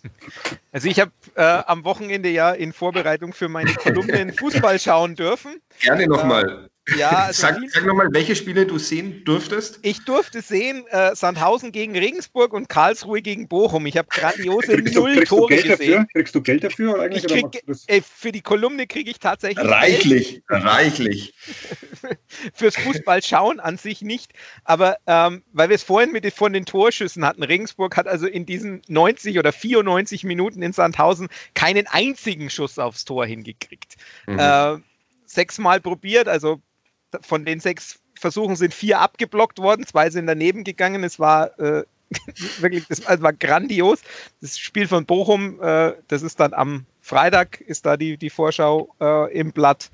also 0.72 0.88
ich 0.88 1.00
habe 1.00 1.12
äh, 1.36 1.42
am 1.66 1.84
Wochenende 1.84 2.28
ja 2.28 2.52
in 2.52 2.72
Vorbereitung 2.72 3.32
für 3.32 3.48
meine 3.48 3.72
Kolumnen 3.72 4.32
Fußball 4.32 4.78
schauen 4.78 5.14
dürfen. 5.14 5.56
Gerne 5.80 6.06
nochmal. 6.06 6.68
Ja, 6.96 7.10
also 7.10 7.42
sag, 7.42 7.58
sag 7.68 7.84
nochmal, 7.84 8.08
welche 8.12 8.34
Spiele 8.34 8.66
du 8.66 8.78
sehen 8.78 9.22
durftest? 9.24 9.78
Ich 9.82 10.04
durfte 10.04 10.40
sehen 10.40 10.86
äh, 10.88 11.14
Sandhausen 11.14 11.72
gegen 11.72 11.96
Regensburg 11.96 12.52
und 12.52 12.68
Karlsruhe 12.68 13.20
gegen 13.20 13.48
Bochum. 13.48 13.86
Ich 13.86 13.96
habe 13.96 14.08
grandiose 14.10 14.76
kriegst 14.76 14.94
null 14.94 15.16
du, 15.16 15.24
Tore 15.24 15.56
gesehen. 15.56 15.68
Dafür? 15.68 16.06
Kriegst 16.12 16.34
du 16.34 16.40
Geld 16.42 16.64
dafür 16.64 17.02
eigentlich? 17.02 17.26
Krieg, 17.26 17.62
ey, 17.88 18.02
für 18.02 18.32
die 18.32 18.40
Kolumne 18.40 18.86
kriege 18.86 19.10
ich 19.10 19.18
tatsächlich 19.18 19.68
reichlich, 19.68 20.42
Geld. 20.46 20.64
reichlich. 20.64 21.34
Fürs 22.54 22.76
Fußball 22.76 23.22
schauen 23.22 23.60
an 23.60 23.76
sich 23.76 24.02
nicht, 24.02 24.32
aber 24.64 24.98
ähm, 25.06 25.42
weil 25.52 25.68
wir 25.68 25.76
es 25.76 25.82
vorhin 25.82 26.12
mit 26.12 26.28
von 26.32 26.52
den 26.52 26.64
Torschüssen 26.64 27.24
hatten, 27.24 27.42
Regensburg 27.42 27.96
hat 27.96 28.06
also 28.06 28.26
in 28.26 28.46
diesen 28.46 28.82
90 28.88 29.38
oder 29.38 29.52
94 29.52 30.24
Minuten 30.24 30.62
in 30.62 30.72
Sandhausen 30.72 31.28
keinen 31.54 31.86
einzigen 31.86 32.50
Schuss 32.50 32.78
aufs 32.78 33.04
Tor 33.04 33.26
hingekriegt. 33.26 33.96
Mhm. 34.26 34.38
Äh, 34.38 34.76
sechsmal 35.26 35.80
probiert, 35.80 36.28
also 36.28 36.60
von 37.20 37.44
den 37.44 37.60
sechs 37.60 38.00
Versuchen 38.14 38.56
sind 38.56 38.74
vier 38.74 39.00
abgeblockt 39.00 39.58
worden, 39.58 39.86
zwei 39.86 40.10
sind 40.10 40.26
daneben 40.26 40.64
gegangen. 40.64 41.04
Es 41.04 41.18
war 41.18 41.58
äh, 41.58 41.84
wirklich, 42.60 42.86
das 42.88 43.06
war 43.06 43.32
grandios. 43.32 44.00
Das 44.40 44.58
Spiel 44.58 44.88
von 44.88 45.06
Bochum, 45.06 45.60
äh, 45.62 45.92
das 46.08 46.22
ist 46.22 46.40
dann 46.40 46.54
am 46.54 46.86
Freitag, 47.00 47.60
ist 47.60 47.86
da 47.86 47.96
die, 47.96 48.16
die 48.16 48.30
Vorschau 48.30 48.94
äh, 49.00 49.32
im 49.32 49.52
Blatt. 49.52 49.90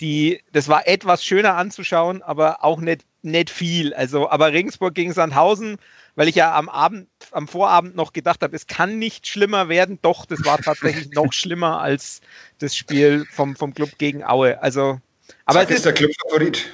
Die, 0.00 0.40
das 0.52 0.68
war 0.68 0.86
etwas 0.86 1.24
schöner 1.24 1.56
anzuschauen, 1.56 2.22
aber 2.22 2.64
auch 2.64 2.80
nicht, 2.80 3.04
nicht 3.22 3.50
viel. 3.50 3.94
Also, 3.94 4.28
aber 4.30 4.52
Regensburg 4.52 4.94
gegen 4.94 5.12
Sandhausen, 5.12 5.78
weil 6.16 6.28
ich 6.28 6.34
ja 6.34 6.54
am 6.54 6.68
Abend, 6.68 7.08
am 7.30 7.48
Vorabend 7.48 7.94
noch 7.96 8.12
gedacht 8.12 8.42
habe, 8.42 8.56
es 8.56 8.66
kann 8.66 8.98
nicht 8.98 9.26
schlimmer 9.26 9.68
werden. 9.68 9.98
Doch, 10.02 10.26
das 10.26 10.44
war 10.44 10.58
tatsächlich 10.58 11.10
noch 11.14 11.32
schlimmer 11.32 11.80
als 11.80 12.20
das 12.58 12.76
Spiel 12.76 13.26
vom, 13.30 13.56
vom 13.56 13.74
Club 13.74 13.90
gegen 13.98 14.24
Aue. 14.24 14.62
Also, 14.62 15.00
aber 15.44 15.60
Zack 15.60 15.70
ist, 15.70 15.76
ist 15.76 15.84
der 15.84 15.92
Clubfavorit. 15.94 16.70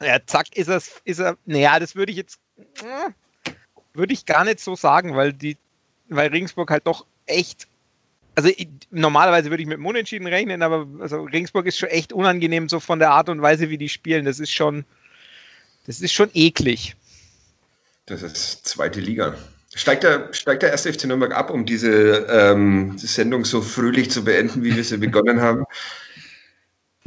Ja, 0.00 0.18
zack 0.24 0.56
ist 0.56 0.68
er, 0.68 0.80
ist 1.04 1.18
er, 1.18 1.36
naja, 1.44 1.78
das 1.80 1.96
würde 1.96 2.12
ich 2.12 2.18
jetzt, 2.18 2.38
äh, 2.56 3.50
würde 3.94 4.12
ich 4.12 4.26
gar 4.26 4.44
nicht 4.44 4.60
so 4.60 4.76
sagen, 4.76 5.16
weil 5.16 5.32
die, 5.32 5.56
weil 6.08 6.28
Regensburg 6.28 6.70
halt 6.70 6.86
doch 6.86 7.04
echt, 7.26 7.66
also 8.36 8.48
ich, 8.48 8.68
normalerweise 8.90 9.50
würde 9.50 9.62
ich 9.62 9.68
mit 9.68 9.78
dem 9.78 9.86
Unentschieden 9.86 10.28
rechnen, 10.28 10.62
aber 10.62 10.86
also 11.00 11.24
Regensburg 11.24 11.66
ist 11.66 11.78
schon 11.78 11.88
echt 11.88 12.12
unangenehm, 12.12 12.68
so 12.68 12.78
von 12.78 13.00
der 13.00 13.10
Art 13.10 13.28
und 13.28 13.42
Weise, 13.42 13.70
wie 13.70 13.78
die 13.78 13.88
spielen. 13.88 14.24
Das 14.24 14.38
ist 14.38 14.52
schon, 14.52 14.84
das 15.86 16.00
ist 16.00 16.12
schon 16.12 16.30
eklig. 16.34 16.94
Das 18.06 18.22
ist 18.22 18.66
zweite 18.66 19.00
Liga. 19.00 19.34
Steigt 19.74 20.02
der, 20.02 20.32
steigt 20.32 20.62
der 20.62 20.70
erste 20.70 20.92
FC 20.92 21.04
Nürnberg 21.04 21.34
ab, 21.34 21.50
um 21.50 21.66
diese 21.66 22.26
ähm, 22.30 22.96
Sendung 22.96 23.44
so 23.44 23.60
fröhlich 23.60 24.10
zu 24.10 24.24
beenden, 24.24 24.64
wie 24.64 24.74
wir 24.74 24.84
sie 24.84 24.96
begonnen 24.96 25.42
haben? 25.42 25.64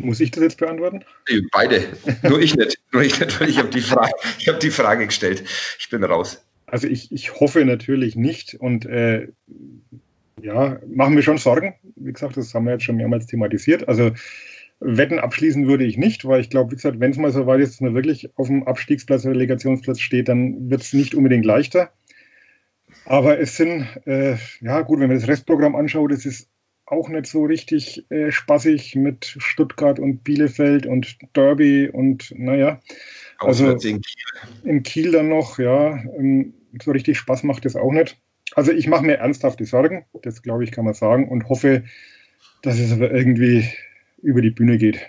Muss 0.04 0.20
ich 0.20 0.32
das 0.32 0.44
jetzt 0.44 0.58
beantworten? 0.58 1.04
Beide. 1.52 1.84
Nur 2.24 2.40
ich 2.40 2.56
nicht. 2.56 2.80
Nur 2.92 3.04
ich 3.04 3.20
nicht, 3.20 3.40
weil 3.40 3.50
ich 3.50 3.58
habe 3.58 3.70
die, 3.70 3.82
Frage, 3.82 4.12
hab 4.48 4.60
die 4.60 4.72
Frage 4.72 5.06
gestellt. 5.08 5.44
Ich 5.80 5.90
bin 5.90 6.04
raus. 6.04 6.44
Also 6.68 6.88
ich, 6.88 7.12
ich 7.12 7.40
hoffe 7.40 7.64
natürlich 7.66 8.16
nicht 8.16 8.56
und 8.56 8.86
äh, 8.86 9.28
ja, 10.42 10.80
machen 10.88 11.16
wir 11.16 11.24
schon 11.24 11.38
Sorgen. 11.38 11.76
Wie 11.96 12.14
gesagt, 12.14 12.38
das 12.38 12.54
haben 12.54 12.66
wir 12.66 12.74
jetzt 12.74 12.84
schon 12.84 12.98
mehrmals 12.98 13.28
thematisiert. 13.28 13.88
Also 13.88 14.12
Wetten 14.80 15.20
abschließen 15.20 15.68
würde 15.68 15.84
ich 15.84 15.98
nicht, 15.98 16.26
weil 16.26 16.42
ich 16.42 16.50
glaube, 16.50 16.72
wie 16.72 16.76
gesagt, 16.76 17.00
wenn 17.00 17.12
es 17.12 17.18
mal 17.18 17.32
so 17.32 17.46
weit 17.46 17.62
ist, 17.62 17.74
dass 17.74 17.82
man 17.82 17.94
wirklich 17.94 18.30
auf 18.38 18.48
dem 18.48 18.68
Abstiegsplatz, 18.68 19.26
oder 19.26 19.36
Relegationsplatz 19.36 20.00
steht, 20.00 20.28
dann 20.28 20.70
wird 20.70 20.82
es 20.82 20.94
nicht 20.94 21.14
unbedingt 21.14 21.46
leichter. 21.46 21.92
Aber 23.06 23.40
es 23.40 23.58
sind, 23.58 23.88
äh, 24.06 24.38
ja 24.62 24.82
gut, 24.82 25.00
wenn 25.00 25.08
man 25.08 25.18
das 25.18 25.28
Restprogramm 25.28 25.76
anschaut, 25.76 26.12
es 26.12 26.26
ist 26.26 26.50
auch 26.92 27.10
nicht 27.10 27.28
so 27.28 27.46
richtig 27.46 28.06
äh, 28.12 28.32
spaßig 28.32 28.96
mit 28.96 29.36
Stuttgart 29.40 30.00
und 30.00 30.24
Bielefeld 30.24 30.86
und 30.86 31.18
Derby 31.36 31.90
und 31.90 32.34
naja. 32.38 32.80
Also 33.40 33.72
in 33.72 33.80
Kiel. 33.80 34.02
in 34.64 34.84
Kiel 34.84 35.12
dann 35.12 35.30
noch, 35.30 35.58
ja, 35.58 35.98
ähm, 36.18 36.54
so 36.84 36.92
richtig 36.92 37.18
Spaß 37.18 37.44
macht 37.44 37.66
das 37.66 37.76
auch 37.76 37.92
nicht. 37.92 38.18
Also 38.56 38.72
ich 38.72 38.88
mache 38.88 39.06
mir 39.06 39.18
ernsthafte 39.18 39.66
Sorgen, 39.66 40.06
das 40.24 40.42
glaube 40.42 40.64
ich, 40.64 40.72
kann 40.72 40.86
man 40.86 40.94
sagen, 40.94 41.30
und 41.30 41.48
hoffe, 41.48 41.84
dass 42.62 42.78
es 42.78 42.92
aber 42.92 43.12
irgendwie 43.12 43.68
über 44.22 44.42
die 44.42 44.52
Bühne 44.52 44.78
geht. 44.78 45.00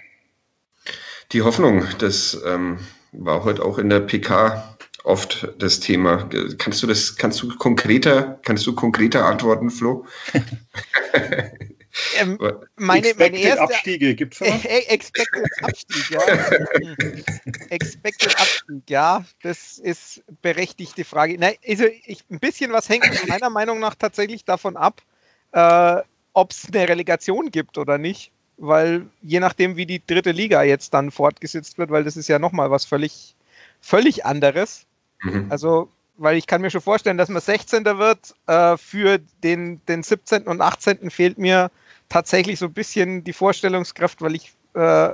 Die 1.33 1.43
Hoffnung, 1.43 1.85
das 1.99 2.41
ähm, 2.47 2.79
war 3.13 3.45
heute 3.45 3.65
auch 3.65 3.79
in 3.79 3.91
der 3.91 4.01
PK 4.01 4.77
oft 5.05 5.49
das 5.59 5.81
Thema. 5.81 6.29
Kannst 6.59 6.83
du 6.83 6.87
das, 6.87 7.17
kannst 7.17 7.43
du 7.43 7.49
konkreter, 7.57 8.39
kannst 8.45 8.67
du 8.67 8.75
konkreter 8.75 9.27
antworten, 9.27 9.71
Flo? 9.71 10.07
ähm, 12.19 12.39
meine, 12.77 13.09
expected 13.09 13.33
meine 13.33 13.45
erste 13.45 13.63
Abstiege 13.63 14.15
gibt 14.15 14.41
es 14.41 14.65
Expected 14.89 15.45
Abstieg, 15.63 16.11
ja. 16.11 16.21
expected 17.71 18.41
Abstieg, 18.41 18.83
ja. 18.89 19.25
Das 19.43 19.79
ist 19.79 20.23
berechtigte 20.41 21.05
Frage. 21.05 21.37
Nein, 21.39 21.55
also 21.67 21.85
ich, 22.07 22.25
ein 22.31 22.39
bisschen 22.39 22.73
was 22.73 22.89
hängt 22.89 23.05
meiner 23.29 23.51
Meinung 23.51 23.79
nach 23.79 23.95
tatsächlich 23.95 24.45
davon 24.45 24.77
ab, 24.77 25.03
äh, 25.53 26.01
ob 26.33 26.51
es 26.53 26.69
eine 26.73 26.89
Relegation 26.89 27.51
gibt 27.51 27.77
oder 27.77 27.99
nicht. 27.99 28.33
Weil 28.57 29.07
je 29.23 29.41
nachdem, 29.41 29.77
wie 29.77 29.87
die 29.87 30.05
dritte 30.07 30.31
Liga 30.31 30.63
jetzt 30.63 30.95
dann 30.95 31.11
fortgesetzt 31.11 31.79
wird, 31.79 31.91
weil 31.91 32.05
das 32.05 32.17
ist 32.17 32.29
ja 32.29 32.39
nochmal 32.39 32.71
was 32.71 32.85
völlig, 32.85 33.35
völlig 33.81 34.25
anderes. 34.25 34.87
Mhm. 35.23 35.47
Also, 35.51 35.91
weil 36.17 36.37
ich 36.37 36.47
kann 36.47 36.61
mir 36.61 36.71
schon 36.71 36.81
vorstellen, 36.81 37.19
dass 37.19 37.29
man 37.29 37.43
16. 37.43 37.85
wird. 37.85 38.35
Äh, 38.47 38.77
für 38.77 39.19
den, 39.43 39.85
den 39.87 40.03
17. 40.03 40.45
und 40.45 40.61
18. 40.61 41.11
fehlt 41.11 41.39
mir 41.39 41.71
tatsächlich 42.13 42.59
so 42.59 42.67
ein 42.67 42.75
bisschen 42.75 43.25
die 43.25 43.33
Vorstellungskraft, 43.33 44.21
weil 44.21 44.35
ich 44.35 44.53
äh, 44.75 45.11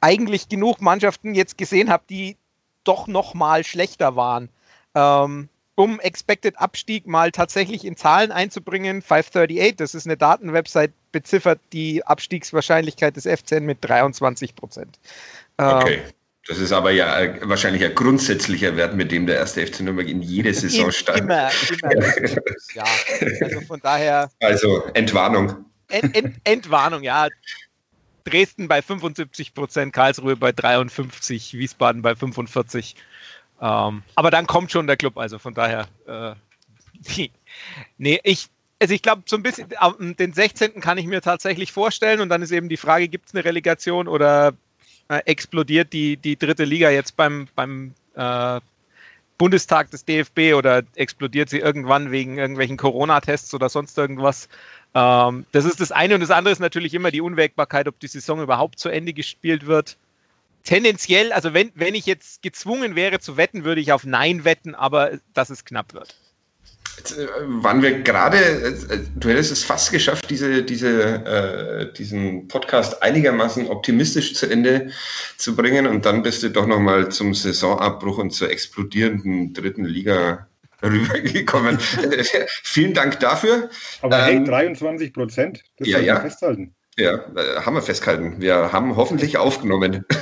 eigentlich 0.00 0.48
genug 0.48 0.80
Mannschaften 0.80 1.34
jetzt 1.34 1.58
gesehen 1.58 1.90
habe, 1.90 2.04
die 2.08 2.36
doch 2.84 3.06
noch 3.06 3.34
mal 3.34 3.64
schlechter 3.64 4.16
waren. 4.16 4.48
Ähm, 4.94 5.48
um 5.74 6.00
Expected 6.00 6.58
Abstieg 6.58 7.06
mal 7.06 7.32
tatsächlich 7.32 7.84
in 7.84 7.96
Zahlen 7.96 8.32
einzubringen, 8.32 9.02
538, 9.02 9.76
das 9.76 9.94
ist 9.94 10.06
eine 10.06 10.16
Datenwebsite, 10.16 10.92
beziffert 11.12 11.60
die 11.72 12.04
Abstiegswahrscheinlichkeit 12.06 13.16
des 13.16 13.26
FCN 13.26 13.64
mit 13.64 13.78
23 13.82 14.54
Prozent. 14.54 14.98
Okay. 15.58 15.96
Ähm, 15.96 16.02
das 16.46 16.58
ist 16.58 16.72
aber 16.72 16.90
ja 16.90 17.28
wahrscheinlich 17.42 17.84
ein 17.84 17.94
grundsätzlicher 17.94 18.76
Wert, 18.76 18.94
mit 18.94 19.10
dem 19.10 19.26
der 19.26 19.36
erste 19.36 19.66
FC 19.66 19.80
Nürnberg 19.80 20.08
in 20.08 20.20
jede 20.20 20.52
Saison 20.52 20.90
steigt. 20.90 21.20
Immer, 21.20 21.50
immer. 21.82 22.04
ja, 22.74 22.84
also 23.40 23.60
von 23.62 23.80
daher. 23.80 24.30
Also 24.40 24.84
Entwarnung. 24.92 25.64
Ent, 25.88 26.16
Ent, 26.16 26.36
Entwarnung, 26.44 27.02
ja. 27.02 27.28
Dresden 28.24 28.68
bei 28.68 28.80
75 28.80 29.54
Prozent, 29.54 29.92
Karlsruhe 29.92 30.36
bei 30.36 30.52
53, 30.52 31.54
Wiesbaden 31.54 32.02
bei 32.02 32.14
45. 32.14 32.96
Ähm, 33.60 34.02
aber 34.14 34.30
dann 34.30 34.46
kommt 34.46 34.70
schon 34.72 34.86
der 34.86 34.96
Club, 34.96 35.18
also 35.18 35.38
von 35.38 35.54
daher. 35.54 35.86
Äh, 36.06 36.34
nee, 37.98 38.20
ich, 38.24 38.48
also 38.80 38.94
ich 38.94 39.02
glaube, 39.02 39.22
so 39.26 39.36
ein 39.36 39.42
bisschen, 39.42 39.68
den 40.18 40.32
16. 40.32 40.80
kann 40.80 40.98
ich 40.98 41.06
mir 41.06 41.20
tatsächlich 41.20 41.72
vorstellen 41.72 42.20
und 42.20 42.28
dann 42.30 42.42
ist 42.42 42.50
eben 42.50 42.68
die 42.68 42.76
Frage, 42.76 43.08
gibt 43.08 43.28
es 43.28 43.34
eine 43.34 43.44
Relegation 43.44 44.08
oder 44.08 44.54
äh, 45.08 45.18
explodiert 45.26 45.92
die, 45.92 46.16
die 46.16 46.38
dritte 46.38 46.64
Liga 46.64 46.90
jetzt 46.90 47.16
beim, 47.16 47.48
beim 47.54 47.94
äh, 48.14 48.60
Bundestag 49.38 49.90
des 49.90 50.04
DFB 50.04 50.54
oder 50.56 50.82
explodiert 50.94 51.48
sie 51.48 51.58
irgendwann 51.58 52.10
wegen 52.10 52.38
irgendwelchen 52.38 52.76
Corona-Tests 52.76 53.52
oder 53.54 53.68
sonst 53.68 53.98
irgendwas. 53.98 54.48
Ähm, 54.94 55.46
das 55.52 55.64
ist 55.64 55.80
das 55.80 55.92
eine 55.92 56.14
und 56.14 56.20
das 56.20 56.30
andere 56.30 56.52
ist 56.52 56.60
natürlich 56.60 56.94
immer 56.94 57.10
die 57.10 57.20
Unwägbarkeit, 57.20 57.88
ob 57.88 57.98
die 57.98 58.06
Saison 58.06 58.42
überhaupt 58.42 58.78
zu 58.78 58.88
Ende 58.88 59.12
gespielt 59.12 59.66
wird. 59.66 59.96
Tendenziell, 60.62 61.32
also 61.32 61.52
wenn, 61.52 61.72
wenn 61.74 61.94
ich 61.94 62.06
jetzt 62.06 62.42
gezwungen 62.42 62.94
wäre 62.94 63.18
zu 63.20 63.36
wetten, 63.36 63.64
würde 63.64 63.80
ich 63.80 63.92
auf 63.92 64.04
Nein 64.04 64.44
wetten, 64.44 64.74
aber 64.74 65.18
dass 65.34 65.50
es 65.50 65.64
knapp 65.64 65.92
wird. 65.92 66.16
Jetzt, 66.96 67.18
äh, 67.18 67.26
waren 67.46 67.82
wir 67.82 68.02
gerade, 68.02 68.36
äh, 68.38 69.00
du 69.16 69.28
hättest 69.28 69.52
es 69.52 69.64
fast 69.64 69.92
geschafft, 69.92 70.28
diese, 70.30 70.62
diese, 70.62 71.24
äh, 71.24 71.92
diesen 71.92 72.48
Podcast 72.48 73.02
einigermaßen 73.02 73.68
optimistisch 73.68 74.34
zu 74.34 74.46
Ende 74.50 74.90
zu 75.36 75.56
bringen 75.56 75.86
und 75.86 76.06
dann 76.06 76.22
bist 76.22 76.42
du 76.42 76.50
doch 76.50 76.66
nochmal 76.66 77.10
zum 77.10 77.34
Saisonabbruch 77.34 78.18
und 78.18 78.30
zur 78.30 78.50
explodierenden 78.50 79.52
dritten 79.52 79.84
Liga 79.84 80.46
rübergekommen. 80.82 81.78
Vielen 82.62 82.94
Dank 82.94 83.20
dafür. 83.20 83.70
Aber 84.02 84.22
hey, 84.24 84.44
23 84.44 85.06
ähm, 85.06 85.12
Prozent, 85.12 85.62
das 85.78 85.88
ja, 85.88 85.98
ja. 85.98 86.20
festhalten. 86.20 86.74
Ja, 86.96 87.14
äh, 87.14 87.60
haben 87.60 87.74
wir 87.74 87.82
festgehalten. 87.82 88.40
Wir 88.40 88.72
haben 88.72 88.94
hoffentlich 88.94 89.36
aufgenommen. 89.36 90.04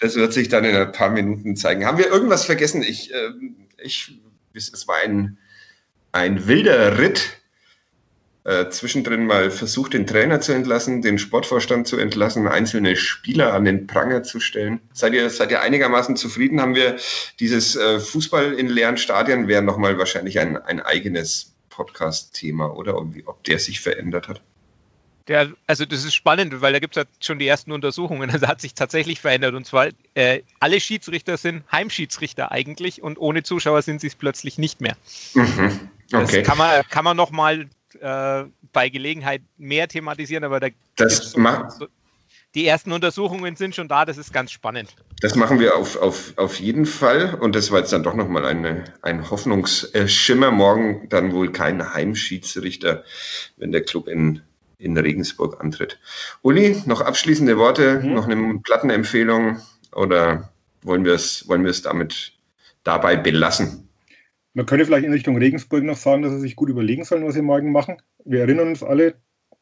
das 0.00 0.16
wird 0.16 0.32
sich 0.32 0.48
dann 0.48 0.64
in 0.64 0.74
ein 0.74 0.90
paar 0.92 1.10
Minuten 1.10 1.54
zeigen. 1.54 1.84
Haben 1.84 1.98
wir 1.98 2.06
irgendwas 2.06 2.46
vergessen? 2.46 2.82
Ich, 2.82 3.12
äh, 3.12 3.28
ich 3.76 4.22
es 4.58 4.88
war 4.88 4.96
ein, 4.96 5.38
ein 6.12 6.46
wilder 6.46 6.98
Ritt. 6.98 7.38
Äh, 8.44 8.70
zwischendrin 8.70 9.26
mal 9.26 9.50
versucht, 9.50 9.92
den 9.92 10.06
Trainer 10.06 10.40
zu 10.40 10.52
entlassen, 10.52 11.02
den 11.02 11.18
Sportvorstand 11.18 11.86
zu 11.86 11.98
entlassen, 11.98 12.48
einzelne 12.48 12.96
Spieler 12.96 13.52
an 13.52 13.66
den 13.66 13.86
Pranger 13.86 14.22
zu 14.22 14.40
stellen. 14.40 14.80
Seid 14.94 15.12
ihr, 15.12 15.28
seid 15.28 15.50
ihr 15.50 15.60
einigermaßen 15.60 16.16
zufrieden? 16.16 16.60
Haben 16.60 16.74
wir 16.74 16.96
dieses 17.40 17.76
äh, 17.76 18.00
Fußball 18.00 18.54
in 18.54 18.68
leeren 18.68 18.96
Stadien 18.96 19.48
wäre 19.48 19.60
nochmal 19.60 19.98
wahrscheinlich 19.98 20.38
ein, 20.40 20.56
ein 20.56 20.80
eigenes 20.80 21.56
Podcast-Thema, 21.68 22.74
oder? 22.74 22.96
Ob, 22.96 23.08
ob 23.26 23.44
der 23.44 23.58
sich 23.58 23.80
verändert 23.80 24.28
hat? 24.28 24.40
Der, 25.28 25.52
also 25.66 25.84
das 25.84 26.04
ist 26.04 26.14
spannend, 26.14 26.60
weil 26.62 26.72
da 26.72 26.78
gibt 26.78 26.96
es 26.96 27.02
ja 27.02 27.08
schon 27.20 27.38
die 27.38 27.46
ersten 27.46 27.72
Untersuchungen. 27.72 28.30
Also 28.38 28.46
hat 28.46 28.60
sich 28.60 28.74
tatsächlich 28.74 29.20
verändert. 29.20 29.54
Und 29.54 29.66
zwar 29.66 29.88
äh, 30.14 30.42
alle 30.60 30.80
Schiedsrichter 30.80 31.36
sind 31.36 31.64
Heimschiedsrichter 31.72 32.52
eigentlich 32.52 33.02
und 33.02 33.18
ohne 33.18 33.42
Zuschauer 33.42 33.82
sind 33.82 34.00
sie 34.00 34.06
es 34.06 34.14
plötzlich 34.14 34.58
nicht 34.58 34.80
mehr. 34.80 34.96
Mhm. 35.34 35.90
Okay. 36.12 36.38
Das 36.38 36.46
kann 36.46 36.58
man, 36.58 36.82
kann 36.88 37.04
man 37.04 37.16
nochmal 37.16 37.68
äh, 38.00 38.44
bei 38.72 38.88
Gelegenheit 38.88 39.42
mehr 39.56 39.88
thematisieren, 39.88 40.44
aber 40.44 40.60
da 40.60 40.68
das 40.96 41.36
macht. 41.36 41.72
So, 41.72 41.86
die 42.54 42.66
ersten 42.66 42.92
Untersuchungen 42.92 43.56
sind 43.56 43.74
schon 43.74 43.88
da, 43.88 44.04
das 44.04 44.16
ist 44.16 44.32
ganz 44.32 44.50
spannend. 44.50 44.94
Das 45.20 45.34
machen 45.34 45.60
wir 45.60 45.76
auf, 45.76 45.96
auf, 45.96 46.32
auf 46.36 46.58
jeden 46.58 46.86
Fall. 46.86 47.34
Und 47.34 47.54
das 47.54 47.70
war 47.70 47.80
jetzt 47.80 47.92
dann 47.92 48.02
doch 48.02 48.14
nochmal 48.14 48.46
eine, 48.46 48.84
ein 49.02 49.30
Hoffnungsschimmer. 49.30 50.50
Morgen 50.50 51.08
dann 51.08 51.32
wohl 51.32 51.52
kein 51.52 51.92
Heimschiedsrichter, 51.92 53.04
wenn 53.58 53.72
der 53.72 53.82
Club 53.82 54.08
in, 54.08 54.42
in 54.78 54.96
Regensburg 54.96 55.60
antritt. 55.60 55.98
Uli, 56.42 56.82
noch 56.86 57.00
abschließende 57.00 57.58
Worte, 57.58 58.00
mhm. 58.00 58.14
noch 58.14 58.28
eine 58.28 58.58
Plattenempfehlung 58.60 59.58
oder 59.94 60.50
wollen 60.82 61.04
wir 61.04 61.14
es 61.14 61.48
wollen 61.48 61.64
wir 61.64 61.70
es 61.70 61.82
damit 61.82 62.32
dabei 62.84 63.16
belassen? 63.16 63.88
Man 64.54 64.66
könnte 64.66 64.86
vielleicht 64.86 65.04
in 65.04 65.12
Richtung 65.12 65.36
Regensburg 65.36 65.84
noch 65.84 65.96
sagen, 65.96 66.22
dass 66.22 66.32
sie 66.32 66.40
sich 66.40 66.56
gut 66.56 66.68
überlegen 66.68 67.04
sollen, 67.04 67.24
was 67.26 67.34
sie 67.34 67.42
morgen 67.42 67.70
machen. 67.70 68.00
Wir 68.24 68.40
erinnern 68.40 68.68
uns 68.68 68.82
alle, 68.82 69.14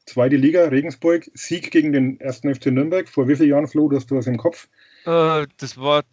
zweite 0.07 0.37
Liga, 0.37 0.65
Regensburg, 0.69 1.29
Sieg 1.35 1.71
gegen 1.71 1.93
den 1.93 2.21
ersten 2.21 2.55
FC 2.55 2.67
Nürnberg. 2.67 3.09
Vor 3.09 3.29
wie 3.29 3.37
vielen 3.37 3.51
Jahren, 3.51 3.69
Flo, 3.69 3.89
du 3.89 3.97
hast 3.97 4.11
du 4.11 4.17
was 4.17 4.27
im 4.27 4.37
Kopf? 4.37 4.69
Äh, 5.05 5.47
das 5.59 5.77
war 5.77 6.05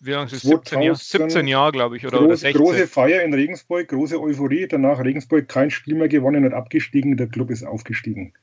wie 0.00 0.10
lange 0.10 0.30
ist 0.30 0.42
17 0.42 0.82
Jahre, 0.82 0.96
17 0.96 1.48
Jahre 1.48 1.72
glaube 1.72 1.96
ich, 1.96 2.06
oder, 2.06 2.18
groß, 2.18 2.26
oder 2.26 2.36
16. 2.36 2.62
Große 2.62 2.86
Feier 2.86 3.22
in 3.22 3.32
Regensburg, 3.32 3.88
große 3.88 4.20
Euphorie. 4.20 4.66
Danach 4.68 5.02
Regensburg 5.02 5.48
kein 5.48 5.70
Spiel 5.70 5.94
mehr 5.94 6.08
gewonnen 6.08 6.44
und 6.44 6.52
abgestiegen. 6.52 7.16
Der 7.16 7.28
Club 7.28 7.50
ist 7.50 7.64
aufgestiegen. 7.64 8.34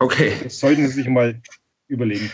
Okay. 0.00 0.32
Das 0.42 0.58
sollten 0.58 0.88
Sie 0.88 0.94
sich 0.94 1.08
mal 1.08 1.40
überlegen. 1.88 2.30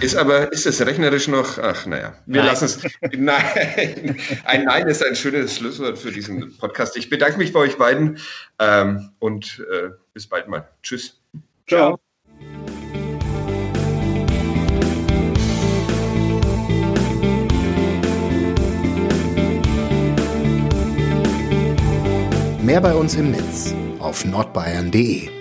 Ist 0.00 0.16
aber, 0.16 0.52
ist 0.52 0.66
es 0.66 0.84
rechnerisch 0.84 1.28
noch? 1.28 1.58
Ach, 1.58 1.86
naja, 1.86 2.14
wir 2.26 2.42
lassen 2.42 2.64
es. 2.64 2.82
Nein, 3.16 4.16
ein 4.44 4.64
Nein 4.64 4.88
ist 4.88 5.04
ein 5.04 5.14
schönes 5.14 5.56
Schlusswort 5.56 5.98
für 5.98 6.10
diesen 6.10 6.56
Podcast. 6.58 6.96
Ich 6.96 7.10
bedanke 7.10 7.38
mich 7.38 7.52
bei 7.52 7.60
euch 7.60 7.76
beiden 7.76 8.18
ähm, 8.58 9.10
und 9.18 9.64
äh, 9.72 9.90
bis 10.14 10.26
bald 10.26 10.48
mal. 10.48 10.68
Tschüss. 10.82 11.20
Ciao. 11.68 11.98
Mehr 22.62 22.80
bei 22.80 22.94
uns 22.94 23.14
im 23.14 23.30
Netz 23.30 23.74
auf 23.98 24.24
nordbayern.de 24.24 25.37